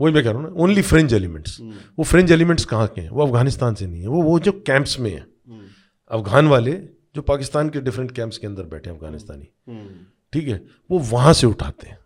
[0.00, 1.60] वही मैं कह रहा हूँ ना ओनली फ्रेंच एलिमेंट्स
[1.98, 3.10] वो फ्रेंच एलिमेंट्स कहाँ के हैं?
[3.10, 5.26] वो अफ़गानिस्तान से नहीं है। वो वो जो कैंप्स में है।
[6.10, 6.72] अफगान वाले
[7.14, 10.66] जो पाकिस्तान के डिफरेंट कैंप्स के अंदर बैठे हैं अफगानिस्तानी। हम्म, ठीक है?
[10.90, 11.98] वो वहाँ से उठाते हैं।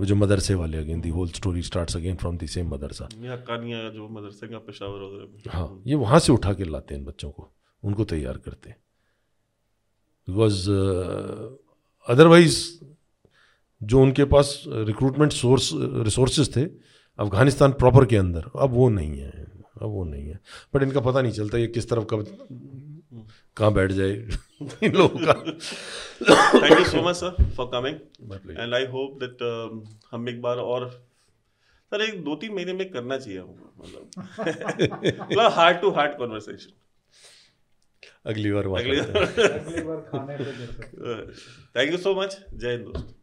[0.00, 4.08] वो जो मदरसे वाले again the whole story starts again from the same मदरसा। जो
[4.08, 7.52] मदरसे का पेशावर वगैरह हाँ। ये वहाँ से उठा के लाते हैं बच्चों को।
[7.84, 8.76] उनको तैयार करते हैं।
[10.30, 10.70] बिकॉज़
[12.08, 12.84] अदरवाइज़
[13.82, 16.64] जो उनके पास रिक्रूटमेंट सोर्स रिसोर्सेज थे
[17.18, 19.30] अफ़गानिस्तान प्रॉपर के अंदर। अब वो नहीं है।
[19.82, 20.40] अब वो नहीं है।
[20.74, 22.26] बट इनका पता नहीं चलता ये किस तरफ़ कब
[23.56, 24.12] कहाँ बैठ जाए।
[24.82, 25.32] इन लोगों का।
[26.62, 27.96] Thank you so much sir for coming
[28.60, 29.42] and I hope that
[30.10, 30.88] हम एक बार और
[31.92, 34.10] सर एक दो तीन महीने में करना चाहिए मतलब।
[35.52, 36.72] हार्ट टू हार्ट कॉन्वर्सेशन
[38.26, 39.12] अगली बार अगली हैं।
[39.86, 41.26] बार। खाने पे कर सकते हैं।
[41.76, 43.15] थैंक यू सो मच जय हिंद दोस्तों।